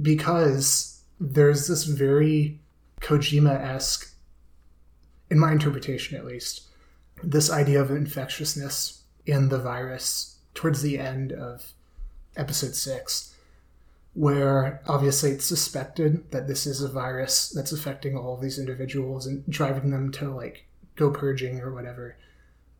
[0.00, 2.60] because there's this very
[3.00, 4.14] Kojima esque,
[5.30, 6.62] in my interpretation at least,
[7.22, 11.72] this idea of infectiousness in the virus towards the end of
[12.36, 13.34] episode six,
[14.14, 19.44] where obviously it's suspected that this is a virus that's affecting all these individuals and
[19.48, 20.64] driving them to like
[20.96, 22.16] go purging or whatever.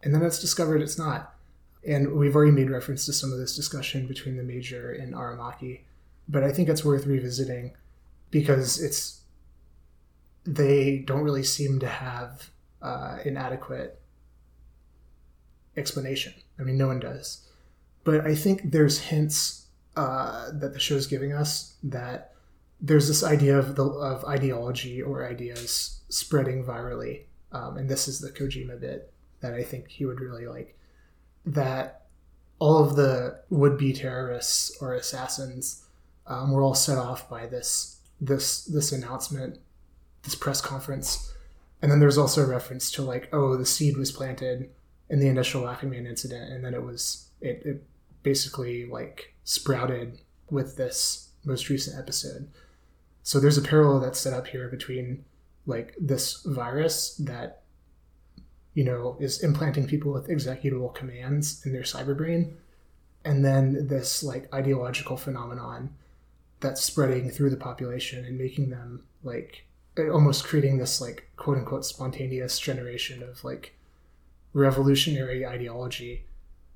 [0.02, 1.34] And then it's discovered it's not.
[1.86, 5.80] And we've already made reference to some of this discussion between the Major and Aramaki,
[6.28, 7.72] but I think it's worth revisiting
[8.30, 9.20] because it's
[10.44, 12.50] they don't really seem to have
[12.80, 14.00] uh, an adequate
[15.76, 16.34] explanation.
[16.58, 17.48] I mean, no one does
[18.04, 19.66] but I think there's hints
[19.96, 22.32] uh, that the show is giving us that
[22.80, 27.22] there's this idea of the of ideology or ideas spreading virally,
[27.52, 29.11] um, and this is the Kojima bit
[29.42, 30.78] that I think he would really like.
[31.44, 32.06] That
[32.58, 35.84] all of the would-be terrorists or assassins
[36.26, 39.58] um, were all set off by this this this announcement,
[40.22, 41.34] this press conference,
[41.82, 44.70] and then there's also a reference to like, oh, the seed was planted
[45.10, 47.84] in the initial Laughing Man incident, and then it was it, it
[48.22, 52.48] basically like sprouted with this most recent episode.
[53.24, 55.24] So there's a parallel that's set up here between
[55.66, 57.61] like this virus that
[58.74, 62.56] you know is implanting people with executable commands in their cyber brain
[63.24, 65.94] and then this like ideological phenomenon
[66.60, 69.66] that's spreading through the population and making them like
[70.10, 73.76] almost creating this like quote unquote spontaneous generation of like
[74.54, 76.24] revolutionary ideology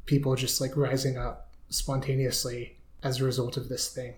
[0.06, 4.14] people just like rising up spontaneously as a result of this thing.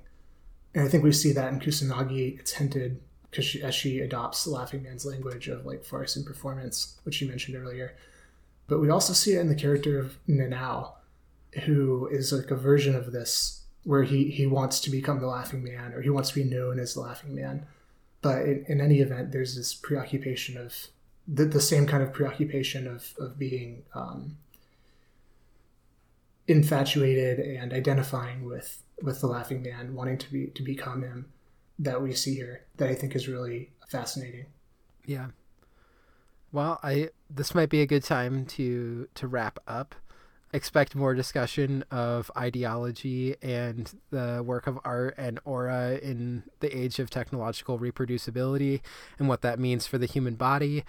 [0.74, 2.38] And I think we see that in Kusanagi.
[2.38, 3.00] It's hinted
[3.30, 7.28] because as she adopts the Laughing Man's language of like farce and performance, which you
[7.28, 7.94] mentioned earlier.
[8.66, 10.92] But we also see it in the character of Nanao,
[11.64, 15.62] who is like a version of this where he, he wants to become the Laughing
[15.62, 17.66] Man or he wants to be known as the Laughing Man.
[18.20, 20.88] But in, in any event, there's this preoccupation of
[21.26, 24.36] the, the same kind of preoccupation of, of being um,
[26.46, 31.26] infatuated and identifying with with the laughing man wanting to be to become him
[31.78, 34.46] that we see here that i think is really fascinating
[35.06, 35.26] yeah
[36.52, 39.94] well i this might be a good time to to wrap up
[40.54, 46.98] expect more discussion of ideology and the work of art and aura in the age
[46.98, 48.80] of technological reproducibility
[49.18, 50.84] and what that means for the human body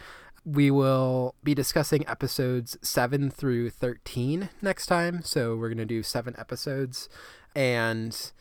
[0.45, 5.21] we will be discussing episodes 7 through 13 next time.
[5.23, 7.09] So we're going to do seven episodes.
[7.55, 8.31] And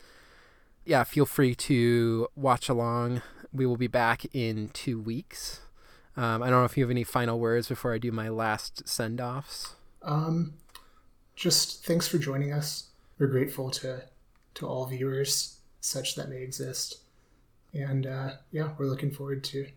[0.89, 3.21] yeah, feel free to watch along.
[3.53, 5.61] We will be back in two weeks.
[6.17, 8.87] Um, I don't know if you have any final words before I do my last
[8.87, 9.75] send offs.
[10.01, 10.55] Um,
[11.35, 12.89] just thanks for joining us.
[13.17, 14.03] We're grateful to
[14.55, 16.99] to all viewers, such that may exist,
[17.73, 19.67] and uh, yeah, we're looking forward to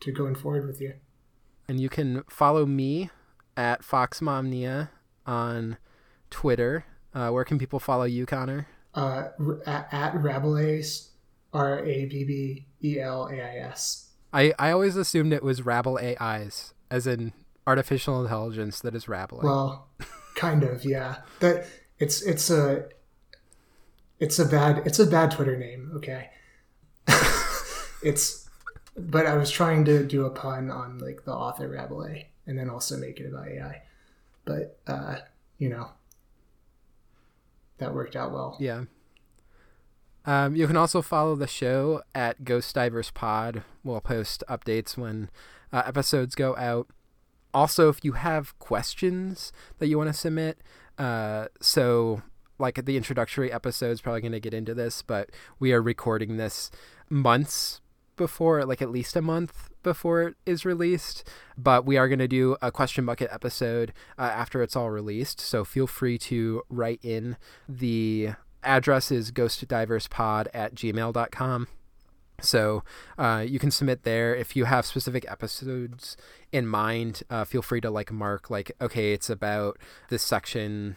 [0.00, 0.94] to going forward with you
[1.68, 3.10] and you can follow me
[3.56, 4.90] at Foxmomnia
[5.26, 5.76] on
[6.30, 6.84] Twitter.
[7.14, 8.66] Uh, where can people follow you, Connor?
[8.94, 9.28] Uh,
[9.66, 11.08] at, at Rabbelais,
[11.52, 14.10] R A B B E L A I S.
[14.32, 17.32] I, I always assumed it was Rabble AIs, as in
[17.66, 19.40] artificial intelligence that is Rabble.
[19.42, 19.88] Well,
[20.36, 21.18] kind of, yeah.
[21.40, 21.66] That
[21.98, 22.86] it's it's a
[24.18, 25.92] it's a bad it's a bad Twitter name.
[25.96, 26.30] Okay,
[28.02, 28.48] it's
[28.96, 32.70] but I was trying to do a pun on like the author Rabelais and then
[32.70, 33.82] also make it about AI.
[34.44, 35.16] But uh,
[35.58, 35.90] you know,
[37.84, 38.56] that worked out well.
[38.58, 38.84] Yeah.
[40.26, 43.62] Um, you can also follow the show at Ghost Divers Pod.
[43.82, 45.30] We'll post updates when
[45.72, 46.88] uh, episodes go out.
[47.52, 50.58] Also, if you have questions that you want to submit,
[50.98, 52.22] uh, so
[52.58, 56.36] like the introductory episode is probably going to get into this, but we are recording
[56.36, 56.70] this
[57.10, 57.80] months
[58.16, 61.28] before, like at least a month before it is released.
[61.56, 65.40] But we are going to do a question bucket episode uh, after it's all released.
[65.40, 67.36] So feel free to write in.
[67.68, 68.30] The
[68.62, 71.68] address is ghostdiverspod at gmail.com.
[72.40, 72.82] So
[73.16, 76.16] uh, you can submit there if you have specific episodes
[76.52, 77.22] in mind.
[77.30, 79.78] Uh, feel free to like mark like okay, it's about
[80.08, 80.96] this section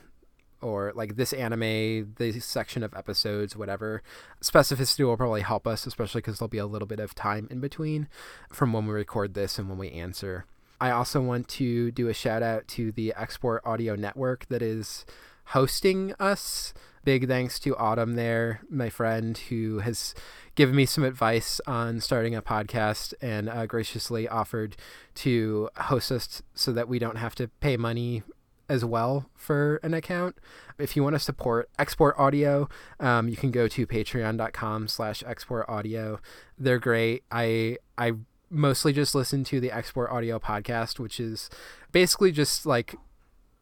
[0.62, 4.02] or like this anime, this section of episodes, whatever.
[4.42, 7.60] Specificity will probably help us, especially because there'll be a little bit of time in
[7.60, 8.08] between
[8.52, 10.46] from when we record this and when we answer.
[10.80, 15.06] I also want to do a shout out to the Export Audio Network that is
[15.46, 16.74] hosting us.
[17.04, 20.14] Big thanks to Autumn there, my friend, who has
[20.56, 24.76] given me some advice on starting a podcast and uh, graciously offered
[25.16, 28.24] to host us so that we don't have to pay money
[28.70, 30.38] as well for an account.
[30.78, 32.70] If you want to support Export Audio,
[33.00, 36.20] um, you can go to patreon.com slash export audio.
[36.58, 37.24] They're great.
[37.32, 38.14] I I
[38.50, 41.50] mostly just listen to the Export Audio podcast, which is
[41.92, 42.96] basically just like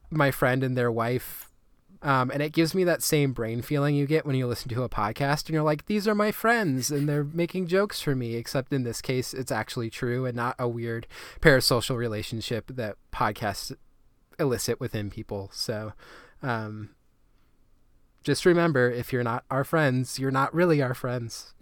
[0.10, 1.52] my friend and their wife.
[2.02, 4.84] Um, and it gives me that same brain feeling you get when you listen to
[4.84, 8.36] a podcast and you're like, these are my friends and they're making jokes for me.
[8.36, 11.08] Except in this case, it's actually true and not a weird
[11.42, 13.76] parasocial relationship that podcasts
[14.40, 15.50] elicit within people.
[15.54, 15.94] So,
[16.42, 16.90] um,
[18.24, 21.54] just remember if you're not our friends, you're not really our friends.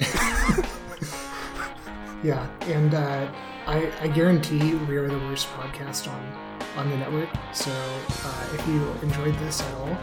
[2.24, 3.30] yeah, and uh,
[3.68, 7.30] I, I guarantee we are the worst podcast on on the network.
[7.54, 9.98] So uh, if you enjoyed this at all,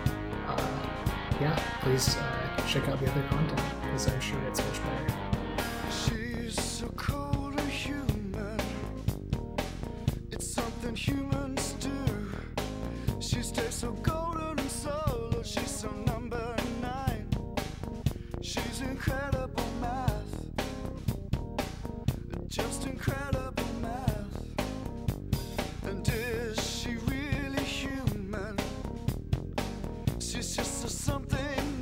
[0.47, 0.87] uh,
[1.41, 5.15] yeah, please uh, check out the other content because I'm sure it's much better.
[5.91, 8.61] She's so cold and human.
[10.31, 11.40] It's something humans
[18.53, 20.11] She's incredible math.
[22.49, 24.43] Just incredible math.
[25.85, 28.57] And is she really human?
[30.19, 31.80] She's just something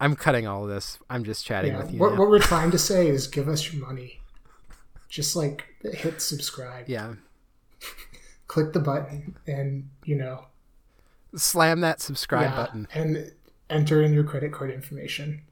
[0.00, 0.98] I'm cutting all of this.
[1.10, 1.98] I'm just chatting Yeah, with you.
[1.98, 4.20] what, what we're trying to say is give us your money.
[5.08, 7.14] Just like hit subscribe, Yeah.
[8.46, 10.44] click the button, and you know,
[11.36, 12.88] Slam that subscribe yeah, button.
[12.94, 13.32] and
[13.70, 15.42] enter in your credit card information.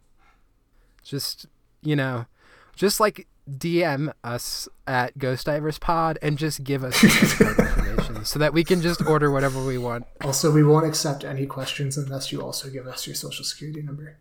[1.02, 1.46] Just
[1.82, 2.26] you know,
[2.74, 7.78] just like DM us at Ghost Divers Pod and just give us your credit card
[7.88, 10.04] information so that we can just order whatever we want.
[10.22, 14.16] Also, we won't accept any questions unless you also give us your social security number.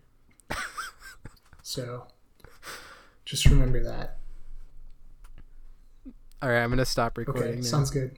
[1.75, 2.07] So,
[3.25, 4.17] just remember that.
[6.41, 7.61] All right, I'm gonna stop recording Okay, now.
[7.63, 8.17] sounds good.